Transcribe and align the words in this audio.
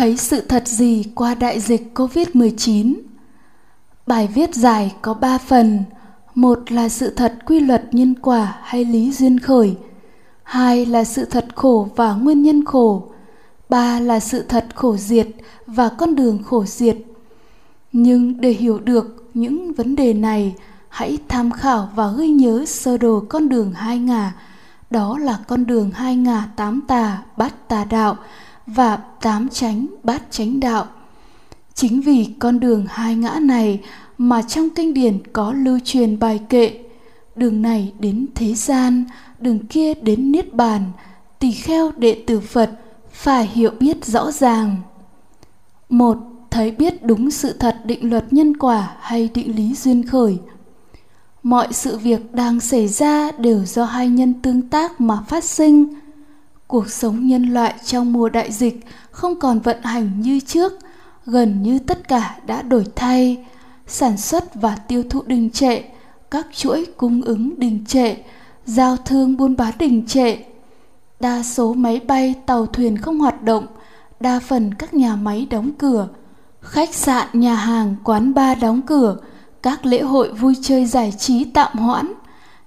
thấy 0.00 0.16
sự 0.16 0.40
thật 0.40 0.68
gì 0.68 1.04
qua 1.14 1.34
đại 1.34 1.60
dịch 1.60 1.90
Covid-19? 1.94 2.94
Bài 4.06 4.28
viết 4.34 4.54
dài 4.54 4.94
có 5.02 5.14
3 5.14 5.38
phần. 5.38 5.82
Một 6.34 6.72
là 6.72 6.88
sự 6.88 7.10
thật 7.10 7.34
quy 7.46 7.60
luật 7.60 7.94
nhân 7.94 8.14
quả 8.22 8.56
hay 8.62 8.84
lý 8.84 9.12
duyên 9.12 9.38
khởi. 9.38 9.76
Hai 10.42 10.86
là 10.86 11.04
sự 11.04 11.24
thật 11.24 11.46
khổ 11.54 11.88
và 11.96 12.14
nguyên 12.14 12.42
nhân 12.42 12.64
khổ. 12.64 13.12
Ba 13.68 14.00
là 14.00 14.20
sự 14.20 14.42
thật 14.42 14.66
khổ 14.74 14.96
diệt 14.96 15.26
và 15.66 15.88
con 15.88 16.14
đường 16.14 16.42
khổ 16.42 16.64
diệt. 16.64 16.96
Nhưng 17.92 18.40
để 18.40 18.50
hiểu 18.50 18.78
được 18.78 19.30
những 19.34 19.72
vấn 19.72 19.96
đề 19.96 20.14
này, 20.14 20.54
hãy 20.88 21.18
tham 21.28 21.50
khảo 21.50 21.88
và 21.94 22.12
ghi 22.18 22.28
nhớ 22.28 22.64
sơ 22.66 22.96
đồ 22.96 23.24
con 23.28 23.48
đường 23.48 23.72
hai 23.72 23.98
ngả. 23.98 24.32
Đó 24.90 25.18
là 25.18 25.38
con 25.48 25.66
đường 25.66 25.90
hai 25.90 26.16
ngả 26.16 26.48
tám 26.56 26.80
tà, 26.88 27.22
bát 27.36 27.68
tà 27.68 27.84
đạo 27.84 28.16
và 28.74 28.96
tám 28.96 29.48
chánh 29.48 29.86
bát 30.02 30.22
chánh 30.30 30.60
đạo. 30.60 30.86
Chính 31.74 32.00
vì 32.00 32.28
con 32.38 32.60
đường 32.60 32.86
hai 32.88 33.14
ngã 33.14 33.38
này 33.42 33.80
mà 34.18 34.42
trong 34.42 34.70
kinh 34.70 34.94
điển 34.94 35.18
có 35.32 35.52
lưu 35.52 35.78
truyền 35.84 36.18
bài 36.18 36.40
kệ 36.48 36.78
đường 37.36 37.62
này 37.62 37.92
đến 37.98 38.26
thế 38.34 38.54
gian, 38.54 39.04
đường 39.38 39.66
kia 39.66 39.94
đến 39.94 40.32
niết 40.32 40.54
bàn, 40.54 40.82
tỳ 41.38 41.52
kheo 41.52 41.92
đệ 41.96 42.24
tử 42.26 42.40
Phật 42.40 42.70
phải 43.12 43.46
hiểu 43.46 43.70
biết 43.80 44.04
rõ 44.04 44.30
ràng. 44.30 44.76
Một, 45.88 46.18
thấy 46.50 46.70
biết 46.70 47.04
đúng 47.04 47.30
sự 47.30 47.52
thật 47.52 47.76
định 47.84 48.10
luật 48.10 48.32
nhân 48.32 48.56
quả 48.56 48.96
hay 49.00 49.30
định 49.34 49.56
lý 49.56 49.74
duyên 49.74 50.06
khởi. 50.06 50.38
Mọi 51.42 51.72
sự 51.72 51.98
việc 51.98 52.32
đang 52.32 52.60
xảy 52.60 52.88
ra 52.88 53.30
đều 53.30 53.64
do 53.64 53.84
hai 53.84 54.08
nhân 54.08 54.34
tương 54.42 54.62
tác 54.62 55.00
mà 55.00 55.18
phát 55.28 55.44
sinh– 55.44 55.94
cuộc 56.70 56.90
sống 56.90 57.26
nhân 57.26 57.42
loại 57.54 57.74
trong 57.84 58.12
mùa 58.12 58.28
đại 58.28 58.52
dịch 58.52 58.86
không 59.10 59.40
còn 59.40 59.60
vận 59.60 59.82
hành 59.82 60.20
như 60.20 60.40
trước, 60.40 60.72
gần 61.26 61.62
như 61.62 61.78
tất 61.78 62.08
cả 62.08 62.36
đã 62.46 62.62
đổi 62.62 62.84
thay. 62.96 63.46
Sản 63.86 64.16
xuất 64.16 64.54
và 64.54 64.76
tiêu 64.76 65.02
thụ 65.10 65.22
đình 65.26 65.50
trệ, 65.50 65.82
các 66.30 66.46
chuỗi 66.52 66.86
cung 66.96 67.22
ứng 67.22 67.60
đình 67.60 67.84
trệ, 67.88 68.16
giao 68.64 68.96
thương 68.96 69.36
buôn 69.36 69.56
bán 69.56 69.74
đình 69.78 70.06
trệ. 70.06 70.36
Đa 71.20 71.42
số 71.42 71.74
máy 71.74 72.00
bay, 72.06 72.34
tàu 72.46 72.66
thuyền 72.66 72.98
không 72.98 73.18
hoạt 73.18 73.42
động, 73.42 73.66
đa 74.20 74.40
phần 74.40 74.74
các 74.74 74.94
nhà 74.94 75.16
máy 75.16 75.46
đóng 75.50 75.70
cửa, 75.78 76.08
khách 76.60 76.94
sạn, 76.94 77.28
nhà 77.32 77.54
hàng, 77.54 77.96
quán 78.04 78.34
bar 78.34 78.58
đóng 78.58 78.82
cửa, 78.82 79.16
các 79.62 79.86
lễ 79.86 80.02
hội 80.02 80.32
vui 80.32 80.54
chơi 80.62 80.86
giải 80.86 81.12
trí 81.18 81.44
tạm 81.44 81.78
hoãn, 81.78 82.12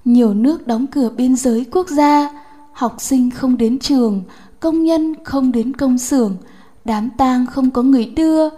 nhiều 0.06 0.34
nước 0.34 0.68
đóng 0.68 0.88
cửa 0.88 1.10
biên 1.10 1.36
giới 1.36 1.66
quốc 1.72 1.90
gia 1.90 2.30
học 2.74 2.96
sinh 3.00 3.30
không 3.30 3.58
đến 3.58 3.80
trường, 3.80 4.24
công 4.60 4.84
nhân 4.84 5.14
không 5.24 5.52
đến 5.52 5.74
công 5.74 5.98
xưởng, 5.98 6.38
đám 6.86 7.10
tang 7.18 7.46
không 7.46 7.72
có 7.72 7.82
người 7.82 8.06
đưa, 8.06 8.50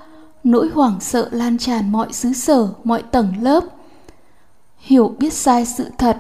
nỗi 0.44 0.70
hoảng 0.74 1.00
sợ 1.00 1.30
lan 1.32 1.58
tràn 1.58 1.92
mọi 1.92 2.14
xứ 2.14 2.34
sở, 2.34 2.68
mọi 2.84 3.04
tầng 3.04 3.34
lớp. 3.42 3.64
Hiểu 4.78 5.16
biết 5.20 5.34
sai 5.34 5.66
sự 5.66 5.86
thật, 5.98 6.18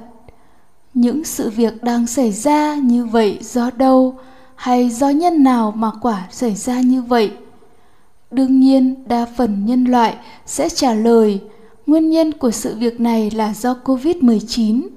những 0.94 1.24
sự 1.24 1.50
việc 1.50 1.84
đang 1.84 2.08
xảy 2.08 2.32
ra 2.32 2.76
như 2.76 3.06
vậy 3.06 3.38
do 3.42 3.72
đâu 3.72 4.18
hay 4.56 4.90
do 4.90 5.10
nhân 5.10 5.44
nào 5.44 5.72
mà 5.72 5.92
quả 6.02 6.28
xảy 6.32 6.56
ra 6.56 6.82
như 6.82 7.02
vậy? 7.02 7.32
Đương 8.32 8.60
nhiên, 8.60 9.08
đa 9.08 9.26
phần 9.38 9.66
nhân 9.66 9.86
loại 9.86 10.16
sẽ 10.46 10.70
trả 10.70 10.94
lời, 10.94 11.42
nguyên 11.88 12.10
nhân 12.10 12.32
của 12.32 12.52
sự 12.52 12.76
việc 12.76 13.00
này 13.00 13.32
là 13.32 13.54
do 13.54 13.74
covid 13.74 14.16
19 14.16 14.88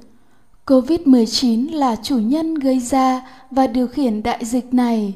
COVID-19 0.69 1.75
là 1.75 1.97
chủ 1.97 2.19
nhân 2.19 2.55
gây 2.55 2.81
ra 2.81 3.23
và 3.51 3.67
điều 3.67 3.87
khiển 3.87 4.23
đại 4.23 4.45
dịch 4.45 4.75
này. 4.75 5.15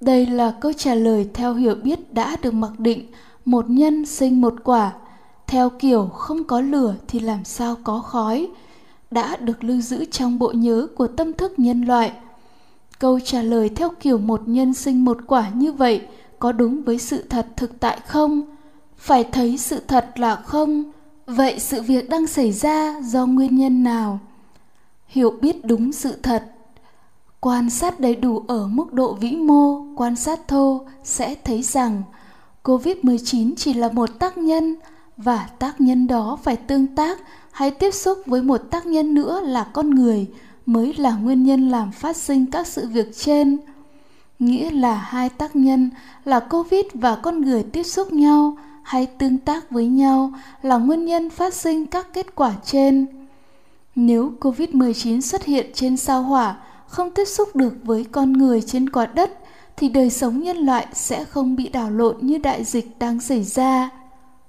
Đây 0.00 0.26
là 0.26 0.54
câu 0.60 0.72
trả 0.72 0.94
lời 0.94 1.28
theo 1.34 1.54
hiểu 1.54 1.74
biết 1.74 2.14
đã 2.14 2.36
được 2.42 2.54
mặc 2.54 2.72
định 2.78 3.06
một 3.44 3.70
nhân 3.70 4.06
sinh 4.06 4.40
một 4.40 4.54
quả, 4.64 4.92
theo 5.46 5.70
kiểu 5.70 6.06
không 6.06 6.44
có 6.44 6.60
lửa 6.60 6.94
thì 7.08 7.20
làm 7.20 7.44
sao 7.44 7.76
có 7.84 8.00
khói, 8.00 8.48
đã 9.10 9.36
được 9.36 9.64
lưu 9.64 9.80
giữ 9.80 10.04
trong 10.04 10.38
bộ 10.38 10.52
nhớ 10.52 10.86
của 10.96 11.06
tâm 11.06 11.32
thức 11.32 11.58
nhân 11.58 11.82
loại. 11.82 12.12
Câu 12.98 13.20
trả 13.20 13.42
lời 13.42 13.68
theo 13.68 13.90
kiểu 14.00 14.18
một 14.18 14.42
nhân 14.46 14.74
sinh 14.74 15.04
một 15.04 15.18
quả 15.26 15.50
như 15.54 15.72
vậy 15.72 16.00
có 16.38 16.52
đúng 16.52 16.82
với 16.82 16.98
sự 16.98 17.22
thật 17.22 17.46
thực 17.56 17.80
tại 17.80 18.00
không? 18.06 18.42
Phải 18.96 19.24
thấy 19.24 19.58
sự 19.58 19.80
thật 19.88 20.06
là 20.16 20.36
không. 20.36 20.92
Vậy 21.26 21.58
sự 21.58 21.82
việc 21.82 22.08
đang 22.08 22.26
xảy 22.26 22.52
ra 22.52 23.00
do 23.00 23.26
nguyên 23.26 23.56
nhân 23.56 23.84
nào? 23.84 24.20
Hiểu 25.12 25.30
biết 25.40 25.64
đúng 25.64 25.92
sự 25.92 26.16
thật. 26.22 26.44
Quan 27.40 27.70
sát 27.70 28.00
đầy 28.00 28.16
đủ 28.16 28.44
ở 28.48 28.66
mức 28.66 28.92
độ 28.92 29.14
vĩ 29.14 29.36
mô, 29.36 29.84
quan 29.96 30.16
sát 30.16 30.48
thô 30.48 30.86
sẽ 31.04 31.34
thấy 31.44 31.62
rằng 31.62 32.02
covid-19 32.64 33.52
chỉ 33.56 33.74
là 33.74 33.88
một 33.92 34.18
tác 34.18 34.38
nhân 34.38 34.76
và 35.16 35.48
tác 35.58 35.80
nhân 35.80 36.06
đó 36.06 36.38
phải 36.42 36.56
tương 36.56 36.86
tác 36.86 37.18
hay 37.50 37.70
tiếp 37.70 37.90
xúc 37.90 38.18
với 38.26 38.42
một 38.42 38.58
tác 38.70 38.86
nhân 38.86 39.14
nữa 39.14 39.40
là 39.40 39.64
con 39.72 39.90
người 39.90 40.26
mới 40.66 40.94
là 40.94 41.16
nguyên 41.16 41.44
nhân 41.44 41.68
làm 41.68 41.92
phát 41.92 42.16
sinh 42.16 42.46
các 42.46 42.66
sự 42.66 42.88
việc 42.88 43.16
trên. 43.16 43.58
Nghĩa 44.38 44.70
là 44.70 44.94
hai 44.94 45.28
tác 45.28 45.56
nhân 45.56 45.90
là 46.24 46.40
covid 46.40 46.84
và 46.94 47.16
con 47.16 47.40
người 47.40 47.62
tiếp 47.62 47.82
xúc 47.82 48.12
nhau 48.12 48.56
hay 48.82 49.06
tương 49.06 49.38
tác 49.38 49.70
với 49.70 49.86
nhau 49.86 50.32
là 50.62 50.76
nguyên 50.76 51.04
nhân 51.04 51.30
phát 51.30 51.54
sinh 51.54 51.86
các 51.86 52.06
kết 52.14 52.34
quả 52.34 52.52
trên 52.64 53.21
nếu 53.94 54.32
COVID-19 54.40 55.20
xuất 55.20 55.44
hiện 55.44 55.70
trên 55.74 55.96
sao 55.96 56.22
hỏa, 56.22 56.56
không 56.86 57.10
tiếp 57.10 57.24
xúc 57.24 57.56
được 57.56 57.74
với 57.84 58.04
con 58.04 58.32
người 58.32 58.62
trên 58.62 58.90
quả 58.90 59.06
đất, 59.06 59.38
thì 59.76 59.88
đời 59.88 60.10
sống 60.10 60.40
nhân 60.40 60.56
loại 60.56 60.86
sẽ 60.92 61.24
không 61.24 61.56
bị 61.56 61.68
đảo 61.68 61.90
lộn 61.90 62.16
như 62.20 62.38
đại 62.38 62.64
dịch 62.64 62.98
đang 62.98 63.20
xảy 63.20 63.42
ra. 63.42 63.90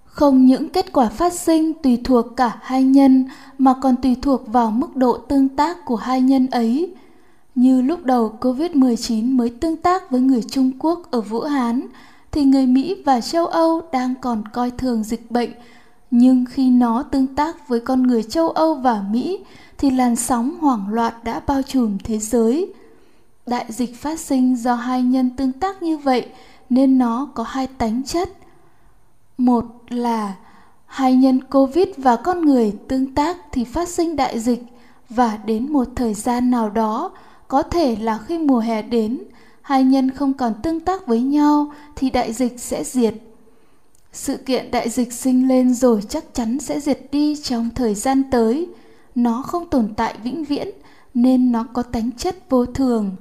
Không 0.05 0.45
những 0.45 0.69
kết 0.69 0.93
quả 0.93 1.09
phát 1.09 1.33
sinh 1.33 1.73
tùy 1.73 2.01
thuộc 2.03 2.25
cả 2.35 2.57
hai 2.61 2.83
nhân 2.83 3.25
mà 3.57 3.73
còn 3.81 3.95
tùy 3.95 4.15
thuộc 4.21 4.47
vào 4.47 4.71
mức 4.71 4.95
độ 4.95 5.17
tương 5.17 5.49
tác 5.49 5.85
của 5.85 5.95
hai 5.95 6.21
nhân 6.21 6.47
ấy. 6.47 6.95
Như 7.55 7.81
lúc 7.81 8.03
đầu 8.03 8.37
COVID-19 8.41 9.35
mới 9.35 9.49
tương 9.49 9.77
tác 9.77 10.11
với 10.11 10.21
người 10.21 10.41
Trung 10.41 10.71
Quốc 10.79 11.11
ở 11.11 11.21
Vũ 11.21 11.41
Hán, 11.41 11.87
thì 12.31 12.43
người 12.43 12.67
Mỹ 12.67 12.95
và 13.05 13.21
châu 13.21 13.47
Âu 13.47 13.81
đang 13.91 14.13
còn 14.21 14.43
coi 14.53 14.71
thường 14.71 15.03
dịch 15.03 15.31
bệnh 15.31 15.49
nhưng 16.16 16.46
khi 16.46 16.69
nó 16.69 17.03
tương 17.03 17.28
tác 17.28 17.68
với 17.68 17.79
con 17.79 18.03
người 18.03 18.24
châu 18.24 18.50
Âu 18.50 18.75
và 18.75 19.03
Mỹ 19.12 19.40
thì 19.78 19.90
làn 19.90 20.16
sóng 20.16 20.59
hoảng 20.59 20.88
loạn 20.90 21.13
đã 21.24 21.41
bao 21.47 21.62
trùm 21.62 21.97
thế 22.03 22.19
giới. 22.19 22.74
Đại 23.46 23.66
dịch 23.69 23.96
phát 23.96 24.19
sinh 24.19 24.56
do 24.56 24.75
hai 24.75 25.03
nhân 25.03 25.29
tương 25.38 25.51
tác 25.51 25.84
như 25.84 25.97
vậy 25.97 26.25
nên 26.69 26.97
nó 26.97 27.29
có 27.34 27.44
hai 27.44 27.68
tánh 27.68 28.03
chất. 28.03 28.29
Một 29.38 29.66
là 29.90 30.34
hai 30.85 31.16
nhân 31.16 31.44
Covid 31.44 31.88
và 31.97 32.16
con 32.16 32.45
người 32.45 32.74
tương 32.88 33.16
tác 33.16 33.38
thì 33.51 33.63
phát 33.63 33.90
sinh 33.90 34.16
đại 34.16 34.40
dịch 34.40 34.63
và 35.09 35.38
đến 35.45 35.74
một 35.74 35.88
thời 35.95 36.13
gian 36.13 36.51
nào 36.51 36.69
đó, 36.69 37.12
có 37.47 37.63
thể 37.63 37.95
là 37.95 38.18
khi 38.18 38.38
mùa 38.38 38.59
hè 38.59 38.81
đến, 38.81 39.24
hai 39.62 39.84
nhân 39.84 40.12
không 40.12 40.34
còn 40.34 40.53
tương 40.63 40.80
tác 40.80 41.07
với 41.07 41.22
nhau 41.22 41.72
thì 41.95 42.09
đại 42.09 42.34
dịch 42.34 42.59
sẽ 42.59 42.84
diệt 42.84 43.13
sự 44.13 44.38
kiện 44.38 44.72
đại 44.72 44.90
dịch 44.90 45.13
sinh 45.13 45.47
lên 45.47 45.74
rồi 45.74 46.01
chắc 46.09 46.34
chắn 46.34 46.59
sẽ 46.59 46.79
diệt 46.79 47.00
đi 47.12 47.35
trong 47.35 47.69
thời 47.75 47.96
gian 47.96 48.24
tới. 48.31 48.68
Nó 49.16 49.41
không 49.41 49.69
tồn 49.69 49.94
tại 49.97 50.16
vĩnh 50.24 50.44
viễn, 50.44 50.68
nên 51.13 51.51
nó 51.51 51.66
có 51.74 51.84
tánh 51.84 52.12
chất 52.12 52.50
vô 52.50 52.66
thường. 52.66 53.16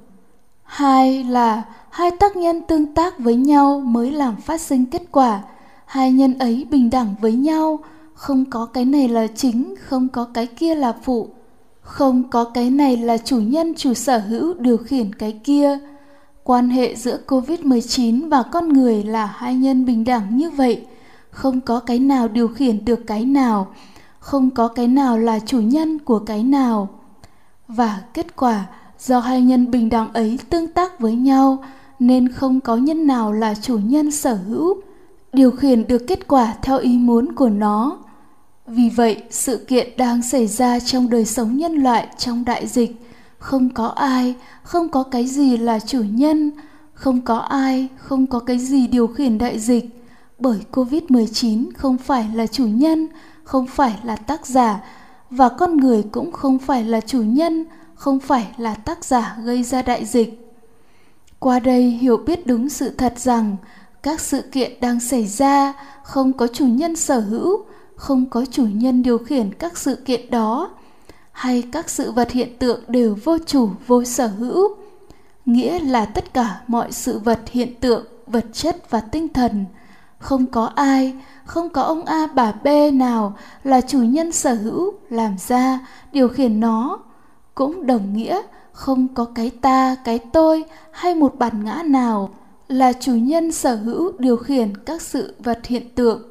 Hai 0.63 1.25
là, 1.25 1.63
hai 1.91 2.11
tác 2.11 2.37
nhân 2.37 2.63
tương 2.69 2.95
tác 2.95 3.19
với 3.19 3.35
nhau 3.35 3.81
mới 3.81 4.11
làm 4.11 4.37
phát 4.37 4.61
sinh 4.61 4.87
kết 4.87 5.03
quả. 5.13 5.43
Hai 5.87 6.13
nhân 6.13 6.39
ấy 6.39 6.67
bình 6.71 6.91
đẳng 6.91 7.15
với 7.21 7.33
nhau. 7.33 7.79
Không 8.15 8.45
có 8.45 8.67
cái 8.67 8.85
này 8.85 9.09
là 9.09 9.27
chính, 9.27 9.75
không 9.85 10.09
có 10.09 10.25
cái 10.25 10.47
kia 10.47 10.75
là 10.75 10.93
phụ. 11.03 11.29
Không 11.81 12.31
có 12.31 12.45
cái 12.45 12.71
này 12.71 12.97
là 12.97 13.19
chủ 13.19 13.37
nhân, 13.37 13.75
chủ 13.77 13.95
sở 13.95 14.19
hữu 14.19 14.55
điều 14.55 14.77
khiển 14.77 15.15
cái 15.15 15.41
kia. 15.45 15.79
Quan 16.45 16.71
hệ 16.71 16.95
giữa 16.97 17.19
COVID-19 17.27 18.29
và 18.29 18.43
con 18.43 18.69
người 18.69 19.03
là 19.03 19.27
hai 19.27 19.55
nhân 19.55 19.85
bình 19.85 20.05
đẳng 20.05 20.37
như 20.37 20.51
vậy, 20.51 20.87
không 21.31 21.61
có 21.61 21.81
cái 21.81 21.99
nào 21.99 22.29
điều 22.29 22.49
khiển 22.49 22.85
được 22.85 23.07
cái 23.07 23.25
nào, 23.25 23.75
không 24.19 24.51
có 24.51 24.69
cái 24.69 24.89
nào 24.89 25.19
là 25.19 25.39
chủ 25.39 25.61
nhân 25.61 25.99
của 25.99 26.19
cái 26.19 26.43
nào. 26.45 26.89
Và 27.69 28.03
kết 28.15 28.37
quả 28.37 28.67
do 28.99 29.21
hai 29.21 29.43
nhân 29.43 29.71
bình 29.71 29.89
đẳng 29.89 30.13
ấy 30.13 30.39
tương 30.51 30.69
tác 30.69 31.01
với 31.01 31.15
nhau 31.15 31.65
nên 31.99 32.29
không 32.29 32.61
có 32.61 32.77
nhân 32.77 33.07
nào 33.07 33.33
là 33.33 33.55
chủ 33.55 33.79
nhân 33.79 34.11
sở 34.11 34.35
hữu, 34.35 34.83
điều 35.33 35.51
khiển 35.51 35.87
được 35.87 36.03
kết 36.09 36.29
quả 36.29 36.55
theo 36.63 36.79
ý 36.79 36.99
muốn 36.99 37.33
của 37.33 37.49
nó. 37.49 37.99
Vì 38.67 38.89
vậy, 38.89 39.23
sự 39.31 39.57
kiện 39.69 39.97
đang 39.97 40.23
xảy 40.23 40.47
ra 40.47 40.81
trong 40.81 41.11
đời 41.11 41.25
sống 41.25 41.57
nhân 41.57 41.75
loại 41.75 42.09
trong 42.19 42.45
đại 42.45 42.67
dịch 42.67 43.12
không 43.43 43.71
có 43.71 43.87
ai, 43.87 44.35
không 44.63 44.89
có 44.89 45.03
cái 45.03 45.27
gì 45.27 45.57
là 45.57 45.79
chủ 45.81 46.03
nhân. 46.03 46.51
Không 46.95 47.21
có 47.21 47.37
ai, 47.37 47.89
không 47.97 48.27
có 48.27 48.39
cái 48.39 48.59
gì 48.59 48.87
điều 48.87 49.07
khiển 49.07 49.39
đại 49.39 49.59
dịch. 49.59 49.85
Bởi 50.39 50.59
covid 50.73 51.03
19 51.09 51.73
không 51.73 51.99
phải 51.99 52.29
là 52.35 52.47
chủ 52.47 52.67
nhân, 52.67 53.09
không 53.45 53.67
phải 53.67 53.99
là 54.05 54.17
tác 54.17 54.47
giả. 54.47 54.81
Và 55.31 55.49
con 55.49 55.77
người 55.77 56.03
cũng 56.13 56.33
không 56.33 56.59
phải 56.59 56.85
là 56.85 57.01
chủ 57.01 57.23
nhân, 57.23 57.65
không 57.95 58.21
phải 58.21 58.47
là 58.59 58.75
tác 58.75 59.05
giả 59.05 59.37
gây 59.45 59.63
ra 59.63 59.83
đại 59.83 60.05
dịch. 60.05 60.55
Qua 61.39 61.59
đây 61.59 61.83
hiểu 61.83 62.17
biết 62.17 62.47
đúng 62.47 62.69
sự 62.69 62.91
thật 62.91 63.19
rằng, 63.19 63.57
các 64.03 64.21
sự 64.21 64.43
kiện 64.53 64.81
đang 64.81 65.01
xảy 65.01 65.27
ra, 65.27 65.73
không 66.05 66.33
có 66.33 66.47
chủ 66.47 66.67
nhân 66.67 66.97
sở 66.97 67.21
hữu, 67.21 67.65
không 67.97 68.27
có 68.31 68.45
chủ 68.51 68.67
nhân 68.67 69.03
điều 69.03 69.19
khiển 69.19 69.55
các 69.55 69.79
sự 69.79 69.97
kiện 69.97 70.31
đó 70.31 70.71
hay 71.33 71.63
các 71.73 71.91
sự 71.91 72.13
vật 72.13 72.31
hiện 72.31 72.59
tượng 72.59 72.81
đều 72.89 73.17
vô 73.25 73.39
chủ, 73.47 73.71
vô 73.87 74.05
sở 74.05 74.27
hữu. 74.27 74.69
Nghĩa 75.47 75.79
là 75.79 76.05
tất 76.05 76.35
cả 76.35 76.61
mọi 76.67 76.93
sự 76.93 77.19
vật 77.19 77.41
hiện 77.51 77.81
tượng, 77.81 78.07
vật 78.27 78.45
chất 78.53 78.91
và 78.91 79.01
tinh 79.01 79.29
thần. 79.29 79.65
Không 80.19 80.47
có 80.47 80.65
ai, 80.65 81.15
không 81.45 81.69
có 81.69 81.83
ông 81.83 82.05
a 82.05 82.27
bà 82.35 82.53
b 82.53 82.69
nào 82.93 83.37
là 83.65 83.81
chủ 83.81 83.99
nhân 83.99 84.33
sở 84.33 84.55
hữu, 84.55 84.93
làm 85.11 85.37
ra, 85.49 85.79
điều 86.13 86.29
khiển 86.29 86.61
nó. 86.61 86.99
Cũng 87.55 87.87
đồng 87.87 88.13
nghĩa, 88.13 88.43
không 88.73 89.09
có 89.15 89.25
cái 89.25 89.51
ta, 89.51 89.97
cái 90.05 90.19
tôi 90.19 90.65
hay 90.91 91.15
một 91.15 91.35
bản 91.39 91.65
ngã 91.65 91.83
nào 91.87 92.31
là 92.69 92.93
chủ 92.93 93.13
nhân 93.13 93.53
sở 93.53 93.75
hữu, 93.75 94.13
điều 94.19 94.37
khiển 94.37 94.77
các 94.77 95.03
sự 95.03 95.35
vật 95.39 95.61
hiện 95.67 95.89
tượng. 95.95 96.23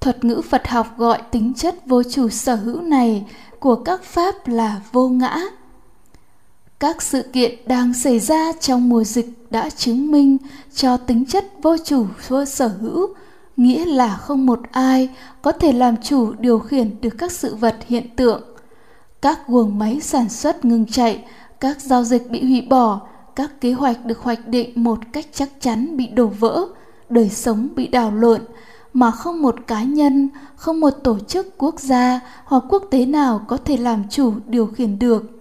Thuật 0.00 0.24
ngữ 0.24 0.40
phật 0.50 0.68
học 0.68 0.86
gọi 0.96 1.18
tính 1.30 1.52
chất 1.54 1.86
vô 1.86 2.02
chủ 2.02 2.28
sở 2.28 2.54
hữu 2.54 2.80
này 2.80 3.26
của 3.60 3.76
các 3.76 4.02
pháp 4.02 4.48
là 4.48 4.80
vô 4.92 5.08
ngã. 5.08 5.40
Các 6.80 7.02
sự 7.02 7.22
kiện 7.22 7.54
đang 7.66 7.94
xảy 7.94 8.18
ra 8.18 8.52
trong 8.60 8.88
mùa 8.88 9.04
dịch 9.04 9.26
đã 9.50 9.70
chứng 9.70 10.10
minh 10.12 10.38
cho 10.74 10.96
tính 10.96 11.24
chất 11.26 11.44
vô 11.62 11.76
chủ, 11.84 12.06
vô 12.28 12.44
sở 12.44 12.68
hữu, 12.68 13.14
nghĩa 13.56 13.84
là 13.84 14.16
không 14.16 14.46
một 14.46 14.60
ai 14.70 15.08
có 15.42 15.52
thể 15.52 15.72
làm 15.72 15.96
chủ, 15.96 16.32
điều 16.38 16.58
khiển 16.58 17.00
được 17.00 17.14
các 17.18 17.32
sự 17.32 17.54
vật 17.54 17.76
hiện 17.86 18.16
tượng. 18.16 18.42
Các 19.22 19.48
guồng 19.48 19.78
máy 19.78 20.00
sản 20.00 20.28
xuất 20.28 20.64
ngừng 20.64 20.86
chạy, 20.86 21.24
các 21.60 21.80
giao 21.80 22.04
dịch 22.04 22.30
bị 22.30 22.42
hủy 22.42 22.60
bỏ, 22.60 23.00
các 23.36 23.60
kế 23.60 23.72
hoạch 23.72 24.04
được 24.04 24.18
hoạch 24.18 24.48
định 24.48 24.72
một 24.74 24.98
cách 25.12 25.26
chắc 25.32 25.48
chắn 25.60 25.96
bị 25.96 26.06
đổ 26.06 26.26
vỡ, 26.26 26.66
đời 27.08 27.28
sống 27.28 27.68
bị 27.76 27.86
đảo 27.86 28.10
lộn 28.10 28.40
mà 28.92 29.10
không 29.10 29.42
một 29.42 29.56
cá 29.66 29.82
nhân 29.82 30.28
không 30.56 30.80
một 30.80 30.90
tổ 30.90 31.18
chức 31.18 31.58
quốc 31.58 31.80
gia 31.80 32.20
hoặc 32.44 32.64
quốc 32.68 32.84
tế 32.90 33.06
nào 33.06 33.44
có 33.48 33.56
thể 33.56 33.76
làm 33.76 34.04
chủ 34.10 34.32
điều 34.46 34.66
khiển 34.66 34.98
được 34.98 35.38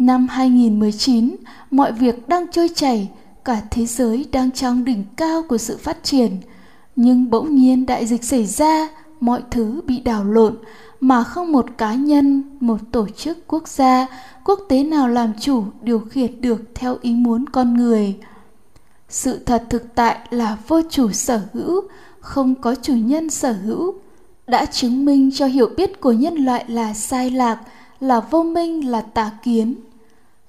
Năm 0.00 0.28
2019, 0.28 1.36
mọi 1.70 1.92
việc 1.92 2.28
đang 2.28 2.46
trôi 2.52 2.68
chảy, 2.74 3.08
cả 3.44 3.62
thế 3.70 3.86
giới 3.86 4.26
đang 4.32 4.50
trong 4.50 4.84
đỉnh 4.84 5.04
cao 5.16 5.42
của 5.48 5.58
sự 5.58 5.76
phát 5.76 5.98
triển. 6.02 6.36
Nhưng 6.96 7.30
bỗng 7.30 7.54
nhiên 7.54 7.86
đại 7.86 8.06
dịch 8.06 8.24
xảy 8.24 8.46
ra, 8.46 8.88
mọi 9.20 9.42
thứ 9.50 9.80
bị 9.86 10.00
đảo 10.00 10.24
lộn 10.24 10.56
mà 11.00 11.24
không 11.24 11.52
một 11.52 11.66
cá 11.78 11.94
nhân, 11.94 12.42
một 12.60 12.80
tổ 12.92 13.08
chức 13.08 13.38
quốc 13.46 13.68
gia, 13.68 14.06
quốc 14.44 14.60
tế 14.68 14.84
nào 14.84 15.08
làm 15.08 15.32
chủ 15.40 15.64
điều 15.82 16.00
khiển 16.00 16.40
được 16.40 16.62
theo 16.74 16.96
ý 17.00 17.14
muốn 17.14 17.48
con 17.48 17.76
người. 17.76 18.16
Sự 19.08 19.38
thật 19.38 19.64
thực 19.70 19.94
tại 19.94 20.18
là 20.30 20.56
vô 20.68 20.80
chủ 20.90 21.12
sở 21.12 21.40
hữu, 21.52 21.80
không 22.20 22.54
có 22.54 22.74
chủ 22.82 22.94
nhân 22.94 23.30
sở 23.30 23.52
hữu, 23.52 23.94
đã 24.46 24.64
chứng 24.64 25.04
minh 25.04 25.30
cho 25.34 25.46
hiểu 25.46 25.68
biết 25.76 26.00
của 26.00 26.12
nhân 26.12 26.34
loại 26.34 26.64
là 26.68 26.94
sai 26.94 27.30
lạc, 27.30 27.60
là 28.00 28.20
vô 28.20 28.42
minh, 28.42 28.90
là 28.90 29.00
tà 29.00 29.30
kiến. 29.42 29.74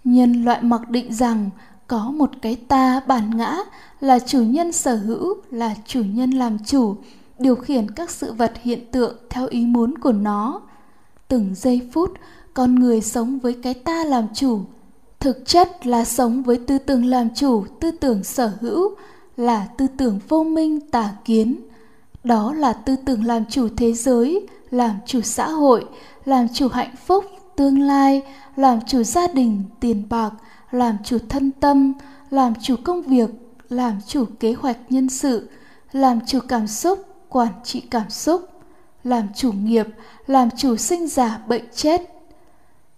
Nhân 0.04 0.46
loại 0.46 0.64
mặc 0.64 0.90
định 0.90 1.14
rằng 1.14 1.50
có 1.88 2.12
một 2.12 2.32
cái 2.42 2.56
ta 2.56 3.02
bản 3.08 3.38
ngã 3.38 3.58
là 4.00 4.20
chủ 4.20 4.42
nhân 4.42 4.72
sở 4.72 4.96
hữu 4.96 5.36
là 5.52 5.76
chủ 5.86 6.04
nhân 6.04 6.32
làm 6.32 6.58
chủ 6.66 6.96
điều 7.40 7.56
khiển 7.56 7.92
các 7.92 8.10
sự 8.10 8.34
vật 8.34 8.54
hiện 8.62 8.92
tượng 8.92 9.16
theo 9.30 9.48
ý 9.48 9.66
muốn 9.66 9.98
của 9.98 10.12
nó. 10.12 10.62
Từng 11.28 11.56
giây 11.56 11.90
phút 11.94 12.14
con 12.54 12.76
người 12.76 13.02
sống 13.02 13.40
với 13.40 13.58
cái 13.64 13.74
ta 13.74 14.04
làm 14.04 14.28
chủ 14.34 14.60
thực 15.20 15.46
chất 15.46 15.88
là 15.88 16.06
sống 16.06 16.44
với 16.44 16.60
tư 16.68 16.78
tưởng 16.78 17.06
làm 17.06 17.30
chủ 17.36 17.66
tư 17.80 17.92
tưởng 17.92 18.24
sở 18.24 18.52
hữu 18.62 18.96
là 19.42 19.68
tư 19.78 19.88
tưởng 19.98 20.20
vô 20.28 20.44
minh 20.44 20.80
tà 20.92 21.12
kiến 21.26 21.56
đó 22.24 22.54
là 22.54 22.74
tư 22.74 22.96
tưởng 23.06 23.26
làm 23.26 23.46
chủ 23.46 23.68
thế 23.78 23.94
giới 23.94 24.48
làm 24.70 24.96
chủ 25.06 25.22
xã 25.22 25.50
hội 25.50 25.86
làm 26.26 26.48
chủ 26.54 26.68
hạnh 26.68 26.96
phúc 27.06 27.26
tương 27.56 27.82
lai 27.82 28.22
làm 28.56 28.80
chủ 28.88 29.04
gia 29.04 29.28
đình 29.28 29.64
tiền 29.80 30.04
bạc 30.10 30.32
làm 30.72 30.98
chủ 31.04 31.18
thân 31.30 31.52
tâm 31.52 31.94
làm 32.30 32.54
chủ 32.62 32.76
công 32.84 33.02
việc 33.02 33.30
làm 33.70 34.00
chủ 34.08 34.26
kế 34.40 34.54
hoạch 34.54 34.78
nhân 34.90 35.10
sự 35.10 35.50
làm 35.92 36.20
chủ 36.28 36.40
cảm 36.48 36.68
xúc 36.68 37.06
quản 37.30 37.52
trị 37.64 37.82
cảm 37.82 38.10
xúc 38.10 38.50
làm 39.04 39.28
chủ 39.36 39.52
nghiệp 39.52 39.88
làm 40.28 40.50
chủ 40.58 40.76
sinh 40.76 41.08
giả 41.08 41.40
bệnh 41.48 41.66
chết 41.76 42.02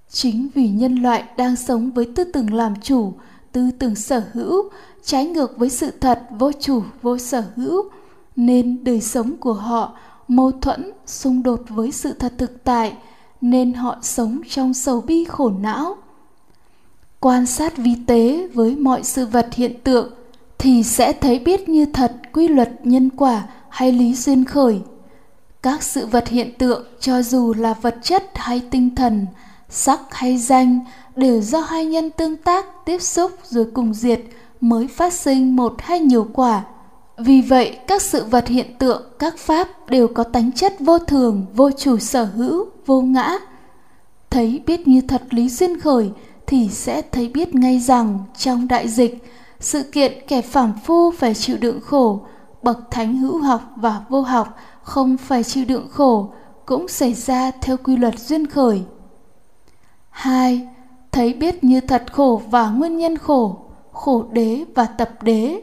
chính 0.10 0.50
vì 0.56 0.68
nhân 0.68 0.96
loại 0.96 1.24
đang 1.38 1.56
sống 1.56 1.92
với 1.92 2.12
tư 2.16 2.24
tưởng 2.24 2.54
làm 2.54 2.74
chủ 2.82 3.14
tư 3.52 3.70
tưởng 3.80 3.96
sở 3.96 4.24
hữu 4.34 4.70
trái 5.06 5.26
ngược 5.26 5.58
với 5.58 5.70
sự 5.70 5.92
thật 5.92 6.22
vô 6.40 6.52
chủ, 6.52 6.84
vô 7.02 7.18
sở 7.18 7.44
hữu, 7.56 7.90
nên 8.36 8.84
đời 8.84 9.02
sống 9.02 9.38
của 9.38 9.54
họ 9.54 9.98
mâu 10.28 10.52
thuẫn, 10.52 10.92
xung 11.06 11.44
đột 11.44 11.62
với 11.70 11.92
sự 11.92 12.14
thật 12.14 12.34
thực 12.38 12.64
tại, 12.64 12.94
nên 13.42 13.74
họ 13.74 13.98
sống 14.02 14.42
trong 14.50 14.74
sầu 14.74 15.02
bi 15.02 15.24
khổ 15.24 15.50
não. 15.50 15.96
Quan 17.20 17.46
sát 17.46 17.78
vi 17.78 17.96
tế 18.08 18.48
với 18.54 18.76
mọi 18.76 19.04
sự 19.04 19.26
vật 19.26 19.48
hiện 19.54 19.80
tượng 19.84 20.14
thì 20.58 20.84
sẽ 20.84 21.14
thấy 21.14 21.40
biết 21.40 21.70
như 21.70 21.86
thật 21.86 22.12
quy 22.34 22.48
luật 22.48 22.72
nhân 22.84 23.10
quả 23.10 23.44
hay 23.70 23.92
lý 23.92 24.16
duyên 24.16 24.46
khởi. 24.46 24.82
Các 25.62 25.84
sự 25.84 26.06
vật 26.06 26.28
hiện 26.28 26.58
tượng 26.58 26.88
cho 27.00 27.22
dù 27.22 27.54
là 27.58 27.74
vật 27.74 27.96
chất 28.02 28.24
hay 28.36 28.62
tinh 28.72 28.96
thần, 28.96 29.26
sắc 29.70 30.00
hay 30.12 30.38
danh 30.38 30.80
đều 31.16 31.42
do 31.42 31.60
hai 31.60 31.86
nhân 31.86 32.10
tương 32.10 32.38
tác 32.38 32.66
tiếp 32.86 33.02
xúc 33.02 33.32
rồi 33.44 33.66
cùng 33.74 33.94
diệt 33.94 34.20
mới 34.64 34.88
phát 34.88 35.14
sinh 35.14 35.56
một 35.56 35.76
hay 35.80 36.00
nhiều 36.00 36.28
quả. 36.34 36.64
Vì 37.18 37.42
vậy, 37.42 37.78
các 37.88 38.02
sự 38.02 38.24
vật 38.24 38.48
hiện 38.48 38.78
tượng, 38.80 39.02
các 39.20 39.38
pháp 39.38 39.68
đều 39.90 40.08
có 40.08 40.24
tánh 40.24 40.52
chất 40.52 40.74
vô 40.80 41.00
thường, 41.00 41.46
vô 41.56 41.72
chủ 41.72 41.98
sở 41.98 42.24
hữu, 42.24 42.66
vô 42.86 43.02
ngã. 43.02 43.38
Thấy 44.30 44.62
biết 44.66 44.88
như 44.88 45.02
thật 45.02 45.22
lý 45.30 45.50
duyên 45.50 45.80
khởi, 45.80 46.12
thì 46.48 46.70
sẽ 46.70 47.02
thấy 47.02 47.28
biết 47.28 47.56
ngay 47.56 47.80
rằng 47.80 48.20
trong 48.38 48.68
đại 48.68 48.88
dịch, 48.88 49.24
sự 49.60 49.84
kiện 49.84 50.14
kẻ 50.28 50.42
phàm 50.42 50.74
phu 50.86 51.12
phải 51.12 51.34
chịu 51.34 51.58
đựng 51.58 51.80
khổ, 51.82 52.22
bậc 52.62 52.92
thánh 52.92 53.18
hữu 53.18 53.38
học 53.38 53.62
và 53.76 54.02
vô 54.10 54.22
học 54.22 54.58
không 54.84 55.18
phải 55.18 55.44
chịu 55.44 55.66
đựng 55.66 55.88
khổ, 55.92 56.34
cũng 56.66 56.88
xảy 56.88 57.14
ra 57.14 57.52
theo 57.62 57.78
quy 57.78 57.98
luật 57.98 58.20
duyên 58.20 58.48
khởi. 58.48 58.82
Hai, 60.10 60.68
thấy 61.12 61.34
biết 61.34 61.64
như 61.64 61.82
thật 61.82 62.04
khổ 62.14 62.42
và 62.50 62.70
nguyên 62.70 62.98
nhân 62.98 63.18
khổ 63.18 63.63
khổ 63.94 64.26
đế 64.32 64.66
và 64.76 64.86
tập 64.86 65.24
đế. 65.24 65.62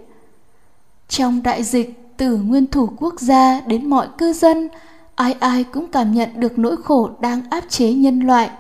Trong 1.09 1.43
đại 1.43 1.63
dịch, 1.63 2.17
từ 2.17 2.37
nguyên 2.37 2.67
thủ 2.67 2.89
quốc 2.97 3.21
gia 3.21 3.61
đến 3.61 3.91
mọi 3.91 4.07
cư 4.19 4.33
dân, 4.33 4.69
ai 5.15 5.33
ai 5.33 5.65
cũng 5.65 5.87
cảm 5.87 6.13
nhận 6.15 6.29
được 6.35 6.59
nỗi 6.59 6.77
khổ 6.85 7.11
đang 7.21 7.43
áp 7.51 7.65
chế 7.69 7.93
nhân 7.93 8.21
loại. 8.21 8.51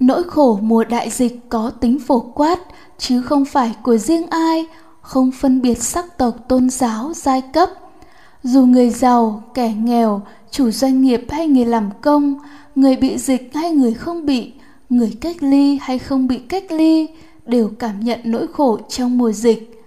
Nỗi 0.00 0.22
khổ 0.22 0.58
mùa 0.62 0.84
đại 0.84 1.10
dịch 1.10 1.40
có 1.48 1.70
tính 1.70 1.98
phổ 2.06 2.20
quát, 2.20 2.60
chứ 2.98 3.22
không 3.22 3.44
phải 3.44 3.74
của 3.82 3.96
riêng 3.96 4.26
ai, 4.30 4.66
không 5.00 5.30
phân 5.30 5.62
biệt 5.62 5.82
sắc 5.82 6.18
tộc, 6.18 6.34
tôn 6.48 6.70
giáo, 6.70 7.12
giai 7.14 7.42
cấp. 7.52 7.70
Dù 8.42 8.66
người 8.66 8.90
giàu, 8.90 9.42
kẻ 9.54 9.72
nghèo, 9.72 10.20
chủ 10.50 10.70
doanh 10.70 11.02
nghiệp 11.02 11.26
hay 11.30 11.48
người 11.48 11.64
làm 11.64 11.90
công, 12.00 12.34
người 12.74 12.96
bị 12.96 13.18
dịch 13.18 13.50
hay 13.54 13.70
người 13.70 13.94
không 13.94 14.26
bị, 14.26 14.52
người 14.88 15.18
cách 15.20 15.36
ly 15.42 15.78
hay 15.82 15.98
không 15.98 16.26
bị 16.26 16.38
cách 16.38 16.72
ly 16.72 17.08
đều 17.46 17.70
cảm 17.78 18.00
nhận 18.00 18.20
nỗi 18.24 18.46
khổ 18.52 18.78
trong 18.88 19.18
mùa 19.18 19.32
dịch. 19.32 19.84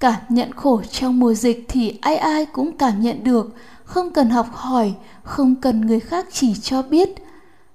Cảm 0.00 0.20
nhận 0.28 0.52
khổ 0.52 0.82
trong 0.90 1.20
mùa 1.20 1.34
dịch 1.34 1.64
thì 1.68 1.98
ai 2.00 2.16
ai 2.16 2.46
cũng 2.46 2.76
cảm 2.76 3.00
nhận 3.00 3.24
được, 3.24 3.54
không 3.84 4.10
cần 4.10 4.30
học 4.30 4.46
hỏi, 4.52 4.94
không 5.22 5.54
cần 5.56 5.80
người 5.80 6.00
khác 6.00 6.26
chỉ 6.32 6.54
cho 6.54 6.82
biết. 6.82 7.08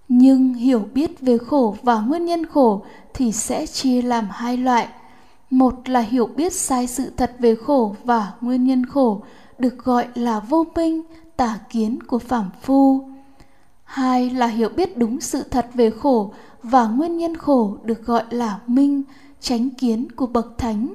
Nhưng 0.08 0.54
hiểu 0.54 0.84
biết 0.94 1.22
về 1.22 1.38
khổ 1.38 1.76
và 1.84 2.00
nguyên 2.00 2.26
nhân 2.26 2.46
khổ 2.46 2.84
thì 3.14 3.32
sẽ 3.32 3.68
chia 3.68 4.02
làm 4.02 4.28
hai 4.32 4.58
loại. 4.58 4.88
Một 5.50 5.90
là 5.90 6.00
hiểu 6.00 6.28
biết 6.28 6.54
sai 6.54 6.88
sự 6.88 7.12
thật 7.18 7.36
về 7.40 7.56
khổ 7.56 7.96
và 8.04 8.32
nguyên 8.42 8.64
nhân 8.64 8.86
khổ, 8.86 9.22
được 9.60 9.84
gọi 9.84 10.08
là 10.16 10.40
vô 10.40 10.66
minh, 10.76 11.02
tà 11.38 11.60
kiến 11.70 12.04
của 12.04 12.20
phạm 12.20 12.50
phu. 12.62 13.10
Hai 13.84 14.30
là 14.30 14.48
hiểu 14.48 14.70
biết 14.70 14.98
đúng 14.98 15.22
sự 15.22 15.44
thật 15.44 15.68
về 15.74 15.90
khổ 15.90 16.34
và 16.64 16.88
nguyên 16.88 17.18
nhân 17.18 17.38
khổ 17.38 17.78
được 17.84 18.06
gọi 18.06 18.24
là 18.30 18.60
minh 18.68 19.04
chánh 19.40 19.70
kiến 19.70 20.12
của 20.12 20.28
bậc 20.28 20.58
thánh 20.58 20.94